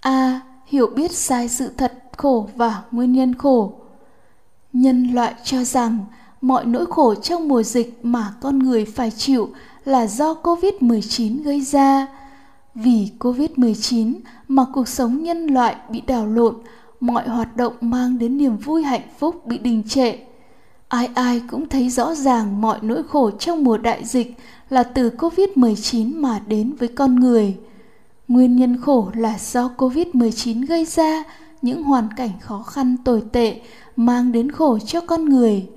a 0.00 0.40
hiểu 0.66 0.86
biết 0.86 1.12
sai 1.12 1.48
sự 1.48 1.70
thật 1.76 2.02
khổ 2.16 2.48
và 2.56 2.82
nguyên 2.90 3.12
nhân 3.12 3.34
khổ 3.34 3.72
nhân 4.72 5.06
loại 5.12 5.34
cho 5.44 5.64
rằng 5.64 5.98
mọi 6.40 6.64
nỗi 6.64 6.86
khổ 6.86 7.14
trong 7.14 7.48
mùa 7.48 7.62
dịch 7.62 7.98
mà 8.02 8.34
con 8.40 8.58
người 8.58 8.84
phải 8.84 9.10
chịu 9.10 9.48
là 9.84 10.06
do 10.06 10.34
Covid-19 10.42 11.42
gây 11.42 11.60
ra. 11.60 12.06
Vì 12.74 13.08
Covid-19 13.18 14.14
mà 14.48 14.64
cuộc 14.72 14.88
sống 14.88 15.22
nhân 15.22 15.46
loại 15.46 15.76
bị 15.88 16.00
đảo 16.00 16.26
lộn, 16.26 16.54
mọi 17.00 17.28
hoạt 17.28 17.56
động 17.56 17.72
mang 17.80 18.18
đến 18.18 18.38
niềm 18.38 18.56
vui 18.56 18.82
hạnh 18.82 19.08
phúc 19.18 19.46
bị 19.46 19.58
đình 19.58 19.82
trệ. 19.88 20.18
Ai 20.88 21.08
ai 21.14 21.42
cũng 21.50 21.68
thấy 21.68 21.88
rõ 21.88 22.14
ràng 22.14 22.60
mọi 22.60 22.78
nỗi 22.82 23.02
khổ 23.02 23.30
trong 23.30 23.64
mùa 23.64 23.78
đại 23.78 24.04
dịch 24.04 24.36
là 24.70 24.82
từ 24.82 25.10
Covid-19 25.18 26.20
mà 26.20 26.40
đến 26.46 26.72
với 26.78 26.88
con 26.88 27.14
người. 27.20 27.56
Nguyên 28.28 28.56
nhân 28.56 28.80
khổ 28.80 29.10
là 29.14 29.38
do 29.38 29.70
Covid-19 29.76 30.66
gây 30.66 30.84
ra, 30.84 31.24
những 31.62 31.82
hoàn 31.82 32.08
cảnh 32.16 32.30
khó 32.40 32.62
khăn 32.62 32.96
tồi 33.04 33.22
tệ 33.32 33.60
mang 33.96 34.32
đến 34.32 34.52
khổ 34.52 34.78
cho 34.78 35.00
con 35.00 35.24
người 35.24 35.68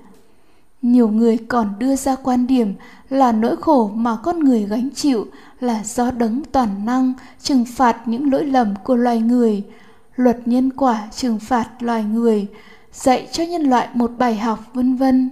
nhiều 0.82 1.08
người 1.08 1.38
còn 1.48 1.72
đưa 1.78 1.96
ra 1.96 2.16
quan 2.16 2.46
điểm 2.46 2.74
là 3.08 3.32
nỗi 3.32 3.56
khổ 3.56 3.90
mà 3.94 4.16
con 4.22 4.38
người 4.38 4.62
gánh 4.62 4.88
chịu 4.94 5.26
là 5.60 5.84
do 5.84 6.10
đấng 6.10 6.42
toàn 6.52 6.84
năng 6.84 7.12
trừng 7.42 7.64
phạt 7.64 8.08
những 8.08 8.32
lỗi 8.32 8.44
lầm 8.44 8.74
của 8.84 8.96
loài 8.96 9.20
người 9.20 9.62
luật 10.16 10.48
nhân 10.48 10.70
quả 10.70 11.08
trừng 11.16 11.38
phạt 11.38 11.68
loài 11.80 12.04
người 12.04 12.46
dạy 12.98 13.28
cho 13.32 13.44
nhân 13.44 13.62
loại 13.62 13.88
một 13.94 14.10
bài 14.18 14.36
học 14.36 14.58
vân 14.74 14.96
vân 14.96 15.30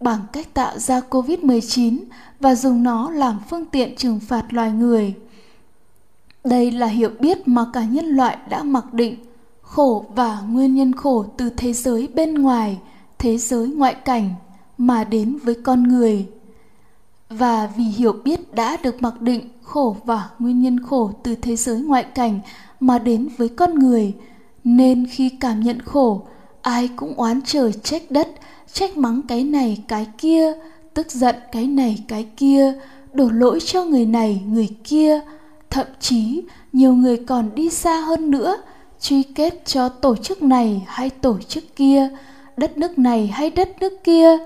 bằng 0.00 0.20
cách 0.32 0.54
tạo 0.54 0.78
ra 0.78 1.00
Covid-19 1.10 1.98
và 2.40 2.54
dùng 2.54 2.82
nó 2.82 3.10
làm 3.10 3.40
phương 3.50 3.66
tiện 3.66 3.96
trừng 3.96 4.20
phạt 4.20 4.44
loài 4.50 4.72
người. 4.72 5.14
Đây 6.44 6.70
là 6.70 6.86
hiểu 6.86 7.10
biết 7.20 7.48
mà 7.48 7.66
cả 7.72 7.84
nhân 7.84 8.06
loại 8.06 8.38
đã 8.48 8.62
mặc 8.62 8.94
định 8.94 9.16
khổ 9.62 10.04
và 10.14 10.40
nguyên 10.40 10.74
nhân 10.74 10.92
khổ 10.92 11.24
từ 11.36 11.50
thế 11.50 11.72
giới 11.72 12.08
bên 12.14 12.34
ngoài, 12.34 12.78
thế 13.18 13.38
giới 13.38 13.68
ngoại 13.68 13.94
cảnh 13.94 14.34
mà 14.78 15.04
đến 15.04 15.38
với 15.44 15.54
con 15.62 15.82
người. 15.82 16.26
Và 17.28 17.66
vì 17.76 17.84
hiểu 17.84 18.12
biết 18.12 18.54
đã 18.54 18.76
được 18.82 19.02
mặc 19.02 19.20
định 19.20 19.48
khổ 19.62 19.96
và 20.04 20.28
nguyên 20.38 20.62
nhân 20.62 20.80
khổ 20.80 21.10
từ 21.22 21.34
thế 21.34 21.56
giới 21.56 21.80
ngoại 21.80 22.04
cảnh 22.04 22.40
mà 22.80 22.98
đến 22.98 23.28
với 23.36 23.48
con 23.48 23.78
người, 23.78 24.14
nên 24.64 25.06
khi 25.10 25.28
cảm 25.28 25.60
nhận 25.60 25.82
khổ, 25.82 26.22
ai 26.62 26.88
cũng 26.96 27.14
oán 27.14 27.40
trời 27.44 27.72
trách 27.72 28.02
đất, 28.10 28.28
trách 28.72 28.96
mắng 28.96 29.22
cái 29.28 29.44
này 29.44 29.82
cái 29.88 30.06
kia, 30.18 30.52
tức 30.94 31.10
giận 31.10 31.36
cái 31.52 31.66
này 31.66 32.04
cái 32.08 32.26
kia, 32.36 32.72
đổ 33.12 33.28
lỗi 33.30 33.60
cho 33.60 33.84
người 33.84 34.06
này 34.06 34.42
người 34.46 34.68
kia, 34.84 35.20
thậm 35.70 35.86
chí 36.00 36.42
nhiều 36.72 36.94
người 36.94 37.16
còn 37.16 37.50
đi 37.54 37.70
xa 37.70 38.00
hơn 38.00 38.30
nữa, 38.30 38.56
truy 39.00 39.22
kết 39.22 39.62
cho 39.66 39.88
tổ 39.88 40.16
chức 40.16 40.42
này 40.42 40.82
hay 40.86 41.10
tổ 41.10 41.38
chức 41.48 41.76
kia, 41.76 42.08
đất 42.56 42.78
nước 42.78 42.98
này 42.98 43.26
hay 43.26 43.50
đất 43.50 43.68
nước 43.80 44.04
kia, 44.04 44.38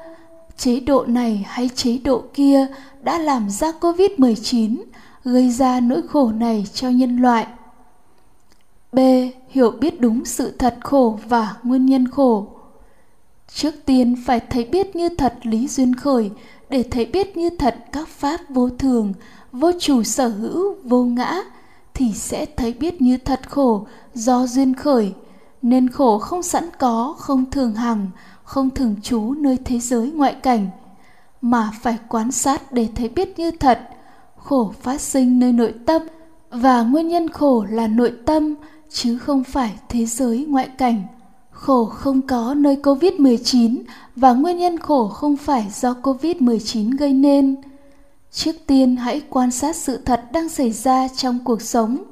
chế 0.57 0.81
độ 0.81 1.05
này 1.07 1.45
hay 1.49 1.69
chế 1.69 1.99
độ 2.05 2.23
kia 2.35 2.67
đã 3.03 3.19
làm 3.19 3.51
ra 3.51 3.73
Covid-19, 3.81 4.77
gây 5.25 5.51
ra 5.51 5.81
nỗi 5.81 6.03
khổ 6.09 6.31
này 6.31 6.67
cho 6.75 6.89
nhân 6.89 7.17
loại. 7.17 7.47
B. 8.93 8.99
Hiểu 9.55 9.71
biết 9.71 10.01
đúng 10.01 10.25
sự 10.25 10.51
thật 10.51 10.79
khổ 10.81 11.19
và 11.29 11.57
nguyên 11.63 11.87
nhân 11.87 12.09
khổ. 12.09 12.47
Trước 13.49 13.75
tiên 13.87 14.17
phải 14.27 14.41
thấy 14.41 14.65
biết 14.65 14.97
như 14.97 15.09
thật 15.09 15.35
lý 15.43 15.69
duyên 15.69 15.95
khởi, 15.95 16.31
để 16.71 16.83
thấy 16.91 17.07
biết 17.07 17.37
như 17.37 17.51
thật 17.51 17.77
các 17.93 18.09
pháp 18.09 18.41
vô 18.49 18.69
thường, 18.79 19.13
vô 19.53 19.71
chủ 19.79 20.03
sở 20.03 20.29
hữu, 20.29 20.77
vô 20.85 21.05
ngã, 21.05 21.43
thì 21.95 22.13
sẽ 22.13 22.47
thấy 22.47 22.73
biết 22.73 23.03
như 23.03 23.17
thật 23.17 23.51
khổ 23.51 23.87
do 24.15 24.47
duyên 24.47 24.75
khởi, 24.75 25.13
nên 25.63 25.89
khổ 25.89 26.19
không 26.19 26.43
sẵn 26.43 26.65
có, 26.79 27.15
không 27.19 27.51
thường 27.51 27.75
hằng, 27.75 28.07
không 28.45 28.71
thường 28.71 28.95
trú 29.03 29.35
nơi 29.35 29.59
thế 29.65 29.79
giới 29.79 30.11
ngoại 30.11 30.35
cảnh, 30.35 30.71
mà 31.41 31.71
phải 31.83 31.99
quan 32.09 32.33
sát 32.33 32.73
để 32.73 32.89
thấy 32.95 33.09
biết 33.09 33.39
như 33.39 33.51
thật, 33.51 33.81
khổ 34.37 34.73
phát 34.83 35.01
sinh 35.01 35.39
nơi 35.39 35.53
nội 35.53 35.75
tâm 35.87 36.03
và 36.51 36.83
nguyên 36.83 37.09
nhân 37.09 37.29
khổ 37.29 37.67
là 37.71 37.87
nội 37.87 38.13
tâm 38.27 38.55
chứ 38.95 39.19
không 39.19 39.45
phải 39.45 39.75
thế 39.89 40.07
giới 40.07 40.47
ngoại 40.49 40.69
cảnh. 40.79 41.03
Khổ 41.51 41.85
không 41.85 42.23
có 42.23 42.55
nơi 42.55 42.77
Covid-19 42.83 43.83
và 44.17 44.33
nguyên 44.33 44.59
nhân 44.59 44.79
khổ 44.79 45.09
không 45.09 45.37
phải 45.37 45.67
do 45.75 45.95
Covid-19 46.03 46.97
gây 46.97 47.13
nên. 47.13 47.57
Trước 48.33 48.53
tiên 48.67 48.97
hãy 48.97 49.23
quan 49.31 49.51
sát 49.51 49.77
sự 49.77 49.97
thật 49.97 50.25
đang 50.33 50.49
xảy 50.49 50.73
ra 50.73 51.09
trong 51.09 51.39
cuộc 51.45 51.63
sống. 51.63 52.05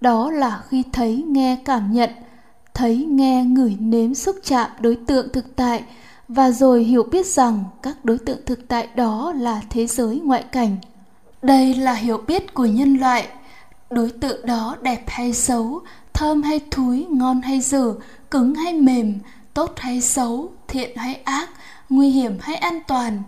Đó 0.00 0.30
là 0.30 0.62
khi 0.68 0.82
thấy, 0.92 1.24
nghe, 1.28 1.56
cảm 1.64 1.92
nhận, 1.92 2.10
thấy, 2.74 2.96
nghe, 2.96 3.44
ngửi, 3.44 3.76
nếm, 3.80 4.14
xúc 4.14 4.36
chạm 4.44 4.70
đối 4.80 4.96
tượng 4.96 5.28
thực 5.32 5.56
tại 5.56 5.82
và 6.28 6.50
rồi 6.50 6.84
hiểu 6.84 7.02
biết 7.02 7.26
rằng 7.26 7.64
các 7.82 8.04
đối 8.04 8.18
tượng 8.18 8.38
thực 8.46 8.68
tại 8.68 8.88
đó 8.94 9.32
là 9.36 9.62
thế 9.70 9.86
giới 9.86 10.20
ngoại 10.24 10.42
cảnh. 10.42 10.76
Đây 11.42 11.74
là 11.74 11.94
hiểu 11.94 12.18
biết 12.26 12.54
của 12.54 12.66
nhân 12.66 12.96
loại. 12.96 13.28
Đối 13.90 14.10
tượng 14.10 14.46
đó 14.46 14.76
đẹp 14.82 15.02
hay 15.06 15.32
xấu, 15.32 15.82
thơm 16.18 16.42
hay 16.42 16.60
thúi, 16.70 17.06
ngon 17.10 17.40
hay 17.40 17.60
dở, 17.60 17.94
cứng 18.30 18.54
hay 18.54 18.72
mềm, 18.72 19.18
tốt 19.54 19.72
hay 19.76 20.00
xấu, 20.00 20.52
thiện 20.68 20.96
hay 20.96 21.14
ác, 21.14 21.48
nguy 21.88 22.10
hiểm 22.10 22.38
hay 22.40 22.56
an 22.56 22.80
toàn. 22.86 23.22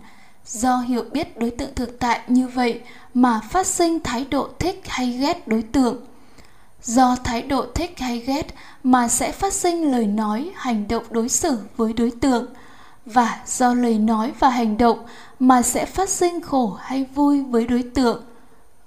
Do 0.45 0.77
hiểu 0.79 1.03
biết 1.11 1.37
đối 1.37 1.51
tượng 1.51 1.75
thực 1.75 1.99
tại 1.99 2.19
như 2.27 2.47
vậy 2.47 2.81
mà 3.13 3.39
phát 3.49 3.67
sinh 3.67 3.99
thái 3.99 4.25
độ 4.29 4.49
thích 4.59 4.81
hay 4.87 5.11
ghét 5.11 5.47
đối 5.47 5.61
tượng. 5.61 5.97
Do 6.83 7.15
thái 7.23 7.41
độ 7.41 7.65
thích 7.75 7.99
hay 7.99 8.19
ghét 8.19 8.55
mà 8.83 9.07
sẽ 9.07 9.31
phát 9.31 9.53
sinh 9.53 9.91
lời 9.91 10.05
nói, 10.07 10.51
hành 10.55 10.87
động 10.87 11.03
đối 11.09 11.29
xử 11.29 11.57
với 11.77 11.93
đối 11.93 12.11
tượng 12.11 12.45
và 13.05 13.39
do 13.45 13.73
lời 13.73 13.97
nói 13.97 14.31
và 14.39 14.49
hành 14.49 14.77
động 14.77 14.99
mà 15.39 15.61
sẽ 15.61 15.85
phát 15.85 16.09
sinh 16.09 16.41
khổ 16.41 16.77
hay 16.81 17.05
vui 17.15 17.43
với 17.43 17.67
đối 17.67 17.83
tượng. 17.83 18.23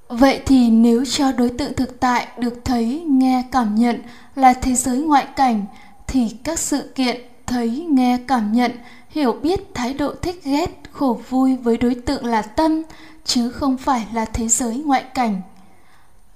Vậy 0.09 0.43
thì 0.47 0.71
nếu 0.71 1.05
cho 1.05 1.33
đối 1.33 1.51
tượng 1.51 1.75
thực 1.75 2.01
tại 2.01 2.29
được 2.39 2.65
thấy, 2.65 3.05
nghe, 3.07 3.43
cảm 3.53 3.75
nhận 3.75 4.03
là 4.35 4.53
thế 4.53 4.75
giới 4.75 4.99
ngoại 4.99 5.27
cảnh 5.37 5.65
thì 6.07 6.29
các 6.45 6.59
sự 6.59 6.93
kiện 6.95 7.21
thấy, 7.47 7.87
nghe, 7.91 8.19
cảm 8.29 8.53
nhận, 8.53 8.73
hiểu 9.09 9.33
biết 9.33 9.75
thái 9.75 9.95
độ 9.95 10.15
thích 10.23 10.41
ghét, 10.45 10.81
khổ 10.93 11.21
vui 11.29 11.57
với 11.57 11.77
đối 11.77 11.95
tượng 11.95 12.27
là 12.27 12.43
tâm 12.43 12.83
chứ 13.25 13.51
không 13.51 13.77
phải 13.77 14.07
là 14.13 14.25
thế 14.25 14.49
giới 14.49 14.83
ngoại 14.87 15.03
cảnh. 15.15 15.41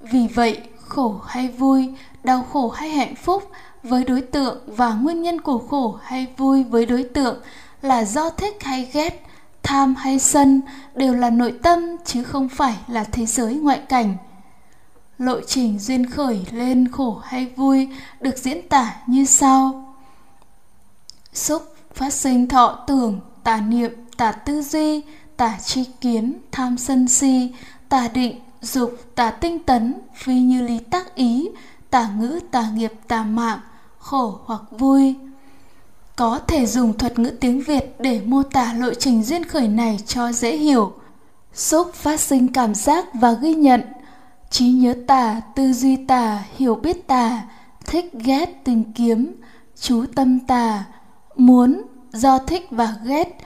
Vì 0.00 0.26
vậy, 0.34 0.60
khổ 0.78 1.20
hay 1.26 1.48
vui, 1.48 1.94
đau 2.25 2.42
khổ 2.52 2.68
hay 2.68 2.90
hạnh 2.90 3.14
phúc 3.14 3.50
với 3.82 4.04
đối 4.04 4.20
tượng 4.20 4.58
và 4.66 4.94
nguyên 4.94 5.22
nhân 5.22 5.40
của 5.40 5.58
khổ 5.58 5.98
hay 6.02 6.26
vui 6.37 6.64
với 6.64 6.87
đối 6.87 7.02
tượng 7.02 7.37
là 7.82 8.04
do 8.04 8.30
thích 8.30 8.62
hay 8.62 8.90
ghét, 8.92 9.22
tham 9.68 9.94
hay 9.94 10.18
sân 10.18 10.60
đều 10.94 11.14
là 11.14 11.30
nội 11.30 11.54
tâm 11.62 11.96
chứ 12.04 12.22
không 12.22 12.48
phải 12.48 12.76
là 12.88 13.04
thế 13.04 13.26
giới 13.26 13.54
ngoại 13.54 13.78
cảnh. 13.88 14.16
Lộ 15.18 15.40
trình 15.40 15.78
duyên 15.78 16.10
khởi 16.10 16.46
lên 16.52 16.88
khổ 16.92 17.20
hay 17.25 17.46
vui 17.56 17.88
được 18.20 18.38
diễn 18.38 18.68
tả 18.68 18.94
như 19.06 19.25
sau. 19.25 19.94
Xúc 21.32 21.75
phát 21.94 22.12
sinh 22.12 22.48
thọ 22.48 22.84
tưởng, 22.87 23.20
tà 23.44 23.60
niệm, 23.60 23.90
tà 24.16 24.32
tư 24.32 24.62
duy, 24.62 25.02
tà 25.37 25.58
tri 25.64 25.84
kiến, 25.84 26.38
tham 26.52 26.78
sân 26.78 27.08
si, 27.08 27.52
tà 27.88 28.08
định, 28.08 28.40
dục, 28.60 28.98
tà 29.14 29.30
tinh 29.30 29.58
tấn, 29.58 29.94
phi 30.14 30.40
như 30.40 30.62
lý 30.62 30.78
tác 30.78 31.14
ý, 31.14 31.48
tà 31.90 32.08
ngữ, 32.18 32.40
tà 32.50 32.70
nghiệp, 32.70 32.92
tà 33.08 33.22
mạng, 33.22 33.60
khổ 33.98 34.40
hoặc 34.44 34.62
vui. 34.70 35.14
Có 36.18 36.38
thể 36.38 36.66
dùng 36.66 36.98
thuật 36.98 37.18
ngữ 37.18 37.30
tiếng 37.30 37.60
Việt 37.60 37.94
để 37.98 38.20
mô 38.25 38.42
tả 38.42 38.72
lộ 38.72 38.94
trình 38.94 39.22
duyên 39.22 39.44
khởi 39.44 39.68
này 39.68 39.98
cho 40.06 40.32
dễ 40.32 40.56
hiểu. 40.56 40.92
Xúc 41.54 41.94
phát 41.94 42.20
sinh 42.20 42.52
cảm 42.52 42.75
giác 42.75 43.06
và 43.14 43.32
ghi 43.32 43.54
nhận, 43.54 43.82
trí 44.50 44.68
nhớ 44.68 44.94
tả, 45.06 45.40
tư 45.54 45.72
duy 45.72 45.96
tả, 45.96 46.44
hiểu 46.56 46.75
biết 46.75 47.06
tả, 47.06 47.42
thích 47.87 48.12
ghét 48.12 48.64
tìm 48.64 48.92
kiếm, 48.92 49.34
chú 49.80 50.04
tâm 50.14 50.40
tà, 50.40 50.84
muốn, 51.37 51.82
do 52.12 52.38
thích 52.38 52.66
và 52.70 52.94
ghét, 53.04 53.37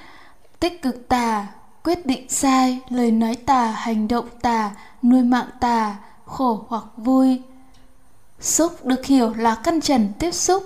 tích 0.60 0.82
cực 0.82 1.08
tà, 1.08 1.46
quyết 1.84 2.06
định 2.06 2.28
sai, 2.28 2.80
lời 2.88 3.10
nói 3.10 3.36
tà, 3.36 3.66
hành 3.66 4.08
động 4.08 4.26
tà, 4.42 4.70
nuôi 5.02 5.22
mạng 5.22 5.50
tà, 5.60 5.96
khổ 6.26 6.64
hoặc 6.68 6.84
vui. 6.96 7.42
Xúc 8.40 8.84
được 8.84 9.04
hiểu 9.06 9.34
là 9.34 9.54
căn 9.54 9.80
trần 9.80 10.08
tiếp 10.18 10.30
xúc, 10.30 10.62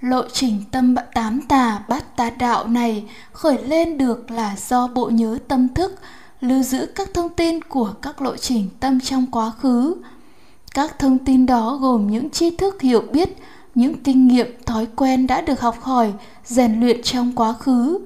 lộ 0.00 0.22
trình 0.32 0.64
tâm 0.70 0.94
tám 1.14 1.40
tà 1.42 1.82
bát 1.88 2.16
tà 2.16 2.30
đạo 2.30 2.66
này 2.66 3.04
khởi 3.32 3.64
lên 3.64 3.98
được 3.98 4.30
là 4.30 4.56
do 4.68 4.86
bộ 4.86 5.10
nhớ 5.10 5.38
tâm 5.48 5.74
thức 5.74 6.00
lưu 6.40 6.62
giữ 6.62 6.86
các 6.94 7.08
thông 7.14 7.28
tin 7.28 7.62
của 7.62 7.92
các 8.02 8.22
lộ 8.22 8.36
trình 8.36 8.68
tâm 8.80 9.00
trong 9.00 9.26
quá 9.26 9.50
khứ. 9.50 9.94
Các 10.74 10.98
thông 10.98 11.18
tin 11.18 11.46
đó 11.46 11.78
gồm 11.80 12.06
những 12.06 12.30
tri 12.30 12.50
thức 12.50 12.80
hiểu 12.80 13.02
biết, 13.12 13.36
những 13.74 14.02
kinh 14.02 14.28
nghiệm 14.28 14.46
thói 14.66 14.86
quen 14.96 15.26
đã 15.26 15.40
được 15.40 15.60
học 15.60 15.80
hỏi, 15.80 16.12
rèn 16.44 16.80
luyện 16.80 17.02
trong 17.02 17.32
quá 17.32 17.52
khứ. 17.52 17.98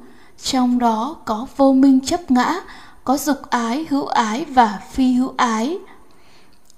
Trong 0.42 0.78
đó 0.78 1.16
có 1.24 1.46
vô 1.56 1.72
minh 1.72 2.00
chấp 2.00 2.30
ngã, 2.30 2.60
có 3.04 3.18
dục 3.18 3.38
ái, 3.50 3.86
hữu 3.90 4.06
ái 4.06 4.44
và 4.44 4.80
phi 4.92 5.12
hữu 5.12 5.32
ái. 5.36 5.78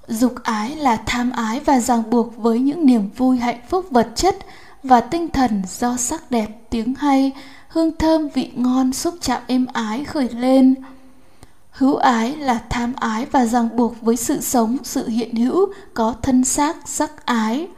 Dục 0.08 0.34
ái 0.42 0.76
là 0.76 0.96
tham 0.96 1.30
ái 1.30 1.60
và 1.60 1.80
ràng 1.80 2.10
buộc 2.10 2.36
với 2.36 2.58
những 2.58 2.86
niềm 2.86 3.10
vui 3.16 3.38
hạnh 3.38 3.60
phúc 3.68 3.86
vật 3.90 4.08
chất 4.14 4.36
và 4.84 5.00
tinh 5.00 5.28
thần 5.28 5.62
do 5.78 5.96
sắc 5.96 6.30
đẹp, 6.30 6.48
tiếng 6.70 6.94
hay, 6.94 7.32
hương 7.68 7.96
thơm 7.96 8.28
vị 8.28 8.50
ngon 8.54 8.92
xúc 8.92 9.14
chạm 9.20 9.42
êm 9.46 9.66
ái 9.72 10.04
khởi 10.04 10.28
lên. 10.28 10.74
Hữu 11.70 11.96
ái 11.96 12.36
là 12.36 12.64
tham 12.70 12.92
ái 12.96 13.26
và 13.26 13.46
ràng 13.46 13.76
buộc 13.76 14.00
với 14.00 14.16
sự 14.16 14.40
sống, 14.40 14.76
sự 14.82 15.08
hiện 15.08 15.36
hữu 15.36 15.72
có 15.94 16.14
thân 16.22 16.44
xác, 16.44 16.76
sắc 16.88 17.26
ái. 17.26 17.68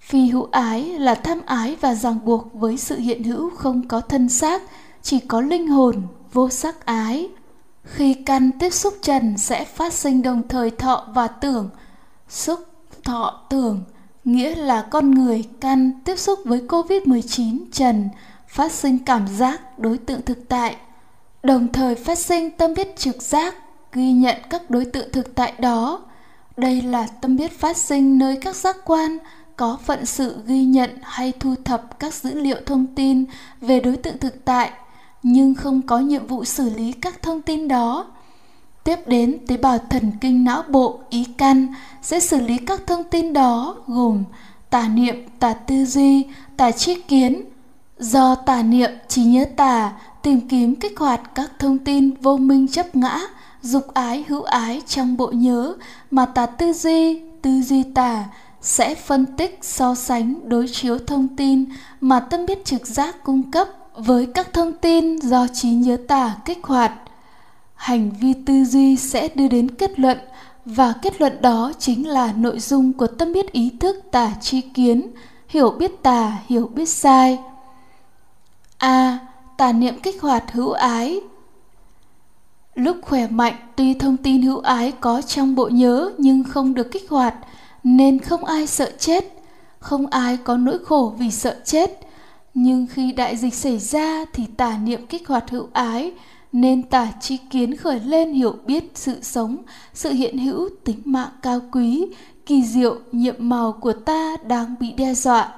Phi 0.00 0.26
hữu 0.26 0.48
ái 0.52 0.82
là 0.82 1.14
tham 1.14 1.40
ái 1.46 1.76
và 1.80 1.94
ràng 1.94 2.24
buộc 2.24 2.54
với 2.54 2.76
sự 2.76 2.98
hiện 2.98 3.24
hữu 3.24 3.50
không 3.50 3.88
có 3.88 4.00
thân 4.00 4.28
xác, 4.28 4.62
chỉ 5.02 5.20
có 5.20 5.40
linh 5.40 5.68
hồn, 5.68 6.02
vô 6.32 6.48
sắc 6.48 6.86
ái. 6.86 7.28
Khi 7.84 8.14
căn 8.14 8.50
tiếp 8.58 8.70
xúc 8.70 8.94
trần 9.02 9.38
sẽ 9.38 9.64
phát 9.64 9.92
sinh 9.92 10.22
đồng 10.22 10.48
thời 10.48 10.70
thọ 10.70 11.06
và 11.14 11.28
tưởng, 11.28 11.70
xúc, 12.28 12.60
thọ, 13.04 13.46
tưởng 13.50 13.84
nghĩa 14.24 14.54
là 14.54 14.82
con 14.82 15.10
người 15.10 15.44
căn 15.60 15.92
tiếp 16.04 16.16
xúc 16.16 16.38
với 16.44 16.60
Covid-19 16.68 17.58
trần 17.72 18.08
phát 18.48 18.72
sinh 18.72 18.98
cảm 18.98 19.26
giác 19.28 19.78
đối 19.78 19.98
tượng 19.98 20.22
thực 20.22 20.48
tại, 20.48 20.76
đồng 21.42 21.72
thời 21.72 21.94
phát 21.94 22.18
sinh 22.18 22.50
tâm 22.50 22.74
biết 22.74 22.96
trực 22.96 23.22
giác 23.22 23.54
ghi 23.92 24.12
nhận 24.12 24.36
các 24.50 24.70
đối 24.70 24.84
tượng 24.84 25.12
thực 25.12 25.34
tại 25.34 25.52
đó. 25.58 26.00
Đây 26.56 26.82
là 26.82 27.06
tâm 27.20 27.36
biết 27.36 27.58
phát 27.60 27.76
sinh 27.76 28.18
nơi 28.18 28.38
các 28.42 28.56
giác 28.56 28.76
quan 28.84 29.18
có 29.56 29.78
phận 29.84 30.06
sự 30.06 30.36
ghi 30.46 30.64
nhận 30.64 30.90
hay 31.02 31.32
thu 31.40 31.54
thập 31.64 31.98
các 31.98 32.14
dữ 32.14 32.40
liệu 32.40 32.56
thông 32.66 32.86
tin 32.86 33.24
về 33.60 33.80
đối 33.80 33.96
tượng 33.96 34.18
thực 34.18 34.44
tại 34.44 34.70
nhưng 35.22 35.54
không 35.54 35.82
có 35.82 35.98
nhiệm 35.98 36.26
vụ 36.26 36.44
xử 36.44 36.70
lý 36.70 36.92
các 36.92 37.22
thông 37.22 37.42
tin 37.42 37.68
đó 37.68 38.06
tiếp 38.84 38.96
đến 39.06 39.38
tế 39.46 39.56
bào 39.56 39.78
thần 39.78 40.12
kinh 40.20 40.44
não 40.44 40.62
bộ 40.68 41.00
ý 41.10 41.24
căn 41.38 41.66
sẽ 42.02 42.20
xử 42.20 42.40
lý 42.40 42.58
các 42.58 42.86
thông 42.86 43.04
tin 43.04 43.32
đó 43.32 43.76
gồm 43.86 44.24
tà 44.70 44.88
niệm, 44.88 45.28
tà 45.38 45.54
tư 45.54 45.84
duy, 45.84 46.26
tà 46.56 46.70
tri 46.70 46.94
kiến. 46.94 47.44
Do 47.98 48.34
tà 48.34 48.62
niệm, 48.62 48.90
trí 49.08 49.22
nhớ 49.22 49.44
tà, 49.56 49.92
tìm 50.22 50.48
kiếm 50.48 50.74
kích 50.74 50.98
hoạt 50.98 51.34
các 51.34 51.50
thông 51.58 51.78
tin 51.78 52.10
vô 52.14 52.36
minh 52.36 52.68
chấp 52.68 52.96
ngã, 52.96 53.20
dục 53.62 53.94
ái, 53.94 54.24
hữu 54.28 54.42
ái 54.42 54.82
trong 54.86 55.16
bộ 55.16 55.26
nhớ 55.26 55.74
mà 56.10 56.26
tà 56.26 56.46
tư 56.46 56.72
duy 56.72 57.20
tư 57.42 57.62
duy 57.62 57.82
tà 57.82 58.24
sẽ 58.60 58.94
phân 58.94 59.26
tích, 59.26 59.58
so 59.62 59.94
sánh, 59.94 60.48
đối 60.48 60.68
chiếu 60.68 60.98
thông 60.98 61.28
tin 61.36 61.64
mà 62.00 62.20
tâm 62.20 62.46
biết 62.46 62.64
trực 62.64 62.86
giác 62.86 63.24
cung 63.24 63.50
cấp 63.50 63.68
với 63.94 64.26
các 64.26 64.52
thông 64.52 64.72
tin 64.72 65.16
do 65.18 65.46
trí 65.54 65.70
nhớ 65.70 65.96
tả 66.08 66.36
kích 66.44 66.58
hoạt 66.62 66.92
hành 67.82 68.10
vi 68.20 68.34
tư 68.46 68.64
duy 68.64 68.96
sẽ 68.96 69.28
đưa 69.34 69.48
đến 69.48 69.70
kết 69.70 70.00
luận, 70.00 70.18
và 70.64 70.94
kết 71.02 71.20
luận 71.20 71.42
đó 71.42 71.72
chính 71.78 72.08
là 72.08 72.32
nội 72.32 72.58
dung 72.58 72.92
của 72.92 73.06
tâm 73.06 73.32
biết 73.32 73.52
ý 73.52 73.70
thức 73.80 73.96
tả 74.10 74.32
tri 74.40 74.60
kiến, 74.60 75.06
hiểu 75.48 75.70
biết 75.70 76.02
tà, 76.02 76.38
hiểu 76.46 76.70
biết 76.74 76.88
sai. 76.88 77.38
A. 78.78 79.18
Tà 79.56 79.72
niệm 79.72 80.00
kích 80.02 80.22
hoạt 80.22 80.52
hữu 80.52 80.72
ái. 80.72 81.20
Lúc 82.74 82.96
khỏe 83.02 83.26
mạnh, 83.26 83.54
tuy 83.76 83.94
thông 83.94 84.16
tin 84.16 84.42
hữu 84.42 84.58
ái 84.60 84.92
có 85.00 85.22
trong 85.22 85.54
bộ 85.54 85.68
nhớ 85.68 86.12
nhưng 86.18 86.44
không 86.44 86.74
được 86.74 86.90
kích 86.92 87.10
hoạt, 87.10 87.34
nên 87.84 88.18
không 88.18 88.44
ai 88.44 88.66
sợ 88.66 88.92
chết. 88.98 89.24
Không 89.78 90.06
ai 90.06 90.36
có 90.36 90.56
nỗi 90.56 90.78
khổ 90.84 91.14
vì 91.18 91.30
sợ 91.30 91.56
chết. 91.64 92.00
Nhưng 92.54 92.86
khi 92.86 93.12
đại 93.12 93.36
dịch 93.36 93.54
xảy 93.54 93.78
ra 93.78 94.24
thì 94.32 94.46
tà 94.56 94.78
niệm 94.78 95.06
kích 95.06 95.28
hoạt 95.28 95.50
hữu 95.50 95.68
ái 95.72 96.12
nên 96.52 96.82
tà 96.82 97.12
chi 97.20 97.36
kiến 97.50 97.76
khởi 97.76 98.00
lên 98.00 98.32
hiểu 98.32 98.54
biết 98.66 98.90
sự 98.94 99.22
sống, 99.22 99.56
sự 99.94 100.10
hiện 100.10 100.38
hữu 100.38 100.68
tính 100.84 101.02
mạng 101.04 101.30
cao 101.42 101.60
quý, 101.72 102.06
kỳ 102.46 102.64
diệu, 102.64 102.98
nhiệm 103.12 103.34
màu 103.38 103.72
của 103.72 103.92
ta 103.92 104.36
đang 104.46 104.74
bị 104.80 104.92
đe 104.92 105.14
dọa. 105.14 105.54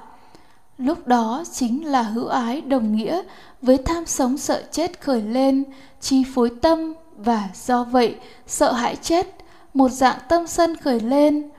Lúc 0.77 1.07
đó 1.07 1.43
chính 1.53 1.85
là 1.85 2.01
hữu 2.01 2.27
ái 2.27 2.61
đồng 2.61 2.95
nghĩa 2.95 3.21
với 3.61 3.77
tham 3.77 4.05
sống 4.05 4.37
sợ 4.37 4.63
chết 4.71 5.01
khởi 5.01 5.21
lên, 5.21 5.63
chi 6.01 6.23
phối 6.33 6.51
tâm 6.61 6.93
và 7.17 7.49
do 7.65 7.83
vậy 7.83 8.15
sợ 8.47 8.73
hãi 8.73 8.95
chết, 8.95 9.35
một 9.73 9.89
dạng 9.89 10.19
tâm 10.29 10.47
sân 10.47 10.75
khởi 10.75 10.99
lên. 10.99 11.49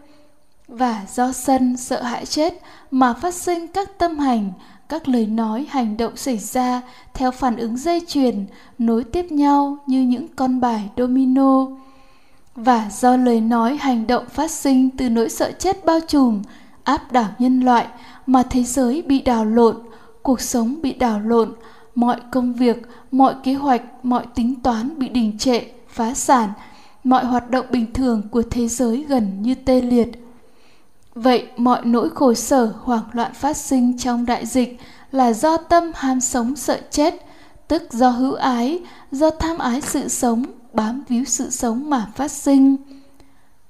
Và 0.69 1.03
do 1.15 1.33
sân 1.33 1.77
sợ 1.77 2.03
hãi 2.03 2.27
chết 2.27 2.55
mà 2.91 3.15
phát 3.15 3.35
sinh 3.35 3.69
các 3.69 3.99
tâm 3.99 4.19
hành 4.19 4.53
các 4.89 5.09
lời 5.09 5.27
nói, 5.27 5.67
hành 5.71 5.97
động 5.97 6.17
xảy 6.17 6.39
ra 6.39 6.83
theo 7.15 7.31
phản 7.31 7.57
ứng 7.57 7.77
dây 7.77 8.03
chuyền, 8.09 8.47
nối 8.79 9.05
tiếp 9.05 9.33
nhau 9.33 9.79
như 9.87 10.03
những 10.03 10.29
con 10.37 10.61
bài 10.61 10.91
domino. 10.97 11.67
Và 12.55 12.89
do 12.93 13.17
lời 13.17 13.41
nói, 13.41 13.77
hành 13.81 14.07
động 14.07 14.25
phát 14.29 14.51
sinh 14.51 14.91
từ 14.91 15.09
nỗi 15.09 15.29
sợ 15.29 15.53
chết 15.59 15.85
bao 15.85 16.01
trùm, 16.09 16.43
áp 16.85 17.13
đảo 17.13 17.29
nhân 17.39 17.61
loại 17.61 17.87
mà 18.27 18.43
thế 18.43 18.63
giới 18.63 19.03
bị 19.03 19.21
đảo 19.21 19.45
lộn, 19.45 19.77
cuộc 20.23 20.41
sống 20.41 20.83
bị 20.83 20.93
đảo 20.93 21.21
lộn, 21.21 21.53
mọi 21.95 22.21
công 22.31 22.53
việc, 22.53 22.83
mọi 23.13 23.35
kế 23.45 23.55
hoạch, 23.55 23.83
mọi 24.03 24.27
tính 24.35 24.55
toán 24.63 24.99
bị 24.99 25.09
đình 25.09 25.39
trệ, 25.39 25.61
phá 25.89 26.15
sản, 26.15 26.51
mọi 27.05 27.25
hoạt 27.25 27.51
động 27.51 27.67
bình 27.71 27.93
thường 27.93 28.23
của 28.31 28.43
thế 28.51 28.69
giới 28.69 29.05
gần 29.09 29.43
như 29.43 29.55
tê 29.55 29.81
liệt. 29.81 30.26
Vậy 31.17 31.49
mọi 31.57 31.81
nỗi 31.85 32.11
khổ 32.11 32.35
sở 32.35 32.73
hoảng 32.83 33.05
loạn 33.13 33.33
phát 33.35 33.57
sinh 33.57 33.99
trong 33.99 34.27
đại 34.27 34.47
dịch 34.47 34.79
là 35.13 35.33
do 35.33 35.57
tâm 35.57 35.93
ham 35.95 36.21
sống 36.21 36.57
sợ 36.57 36.81
chết, 36.91 37.15
tức 37.69 37.93
do 37.93 38.09
hữu 38.09 38.35
ái, 38.35 38.81
do 39.13 39.31
tham 39.31 39.59
ái 39.59 39.81
sự 39.81 40.09
sống, 40.09 40.45
bám 40.73 41.03
víu 41.09 41.25
sự 41.25 41.51
sống 41.51 41.91
mà 41.91 42.07
phát 42.15 42.31
sinh. 42.31 42.77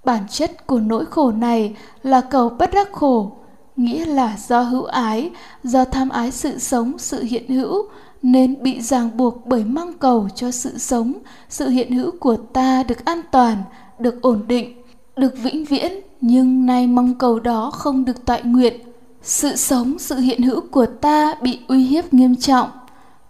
Bản 0.04 0.22
chất 0.30 0.66
của 0.66 0.78
nỗi 0.78 1.04
khổ 1.04 1.30
này 1.30 1.76
là 2.02 2.20
cầu 2.20 2.48
bất 2.48 2.70
đắc 2.72 2.92
khổ, 2.92 3.32
nghĩa 3.76 4.04
là 4.04 4.36
do 4.48 4.62
hữu 4.62 4.84
ái, 4.84 5.30
do 5.62 5.84
tham 5.84 6.08
ái 6.08 6.30
sự 6.30 6.58
sống, 6.58 6.98
sự 6.98 7.22
hiện 7.22 7.48
hữu, 7.48 7.88
nên 8.22 8.62
bị 8.62 8.80
ràng 8.80 9.16
buộc 9.16 9.46
bởi 9.46 9.64
mong 9.64 9.92
cầu 9.92 10.28
cho 10.34 10.50
sự 10.50 10.78
sống, 10.78 11.12
sự 11.48 11.68
hiện 11.68 11.92
hữu 11.92 12.10
của 12.20 12.36
ta 12.36 12.82
được 12.82 13.04
an 13.04 13.20
toàn, 13.30 13.56
được 13.98 14.22
ổn 14.22 14.44
định, 14.48 14.82
được 15.16 15.34
vĩnh 15.42 15.64
viễn 15.64 16.05
nhưng 16.20 16.66
nay 16.66 16.86
mong 16.86 17.14
cầu 17.14 17.40
đó 17.40 17.70
không 17.70 18.04
được 18.04 18.24
toại 18.24 18.42
nguyện. 18.44 18.80
Sự 19.22 19.56
sống, 19.56 19.98
sự 19.98 20.16
hiện 20.16 20.42
hữu 20.42 20.60
của 20.70 20.86
ta 20.86 21.34
bị 21.42 21.60
uy 21.68 21.84
hiếp 21.84 22.14
nghiêm 22.14 22.36
trọng. 22.36 22.68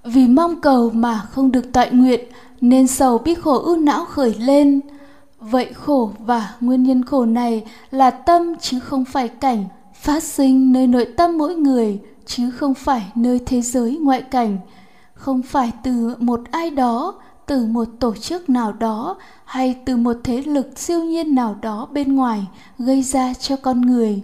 Vì 0.05 0.29
mong 0.29 0.61
cầu 0.61 0.90
mà 0.90 1.22
không 1.31 1.53
được 1.53 1.72
toại 1.72 1.90
nguyện, 1.90 2.20
nên 2.61 2.87
sầu 2.87 3.18
bi 3.18 3.35
khổ 3.35 3.59
ưu 3.59 3.77
não 3.77 4.05
khởi 4.05 4.35
lên. 4.38 4.81
Vậy 5.40 5.72
khổ 5.72 6.11
và 6.18 6.55
nguyên 6.61 6.83
nhân 6.83 7.05
khổ 7.05 7.25
này 7.25 7.64
là 7.90 8.11
tâm 8.11 8.57
chứ 8.61 8.81
không 8.81 9.05
phải 9.05 9.29
cảnh 9.29 9.64
phát 9.94 10.22
sinh 10.22 10.72
nơi 10.72 10.87
nội 10.87 11.05
tâm 11.16 11.38
mỗi 11.38 11.55
người, 11.55 12.01
chứ 12.27 12.51
không 12.51 12.75
phải 12.75 13.07
nơi 13.14 13.40
thế 13.46 13.62
giới 13.62 13.99
ngoại 14.03 14.22
cảnh. 14.22 14.59
Không 15.14 15.42
phải 15.42 15.72
từ 15.83 16.14
một 16.18 16.40
ai 16.51 16.70
đó 16.70 17.14
từ 17.46 17.66
một 17.66 17.88
tổ 18.00 18.14
chức 18.14 18.50
nào 18.50 18.72
đó 18.72 19.16
hay 19.44 19.76
từ 19.85 19.96
một 19.96 20.16
thế 20.24 20.42
lực 20.42 20.78
siêu 20.78 21.04
nhiên 21.04 21.35
nào 21.35 21.56
đó 21.62 21.88
bên 21.92 22.16
ngoài 22.16 22.46
gây 22.78 23.02
ra 23.02 23.35
cho 23.35 23.56
con 23.56 23.80
người. 23.80 24.22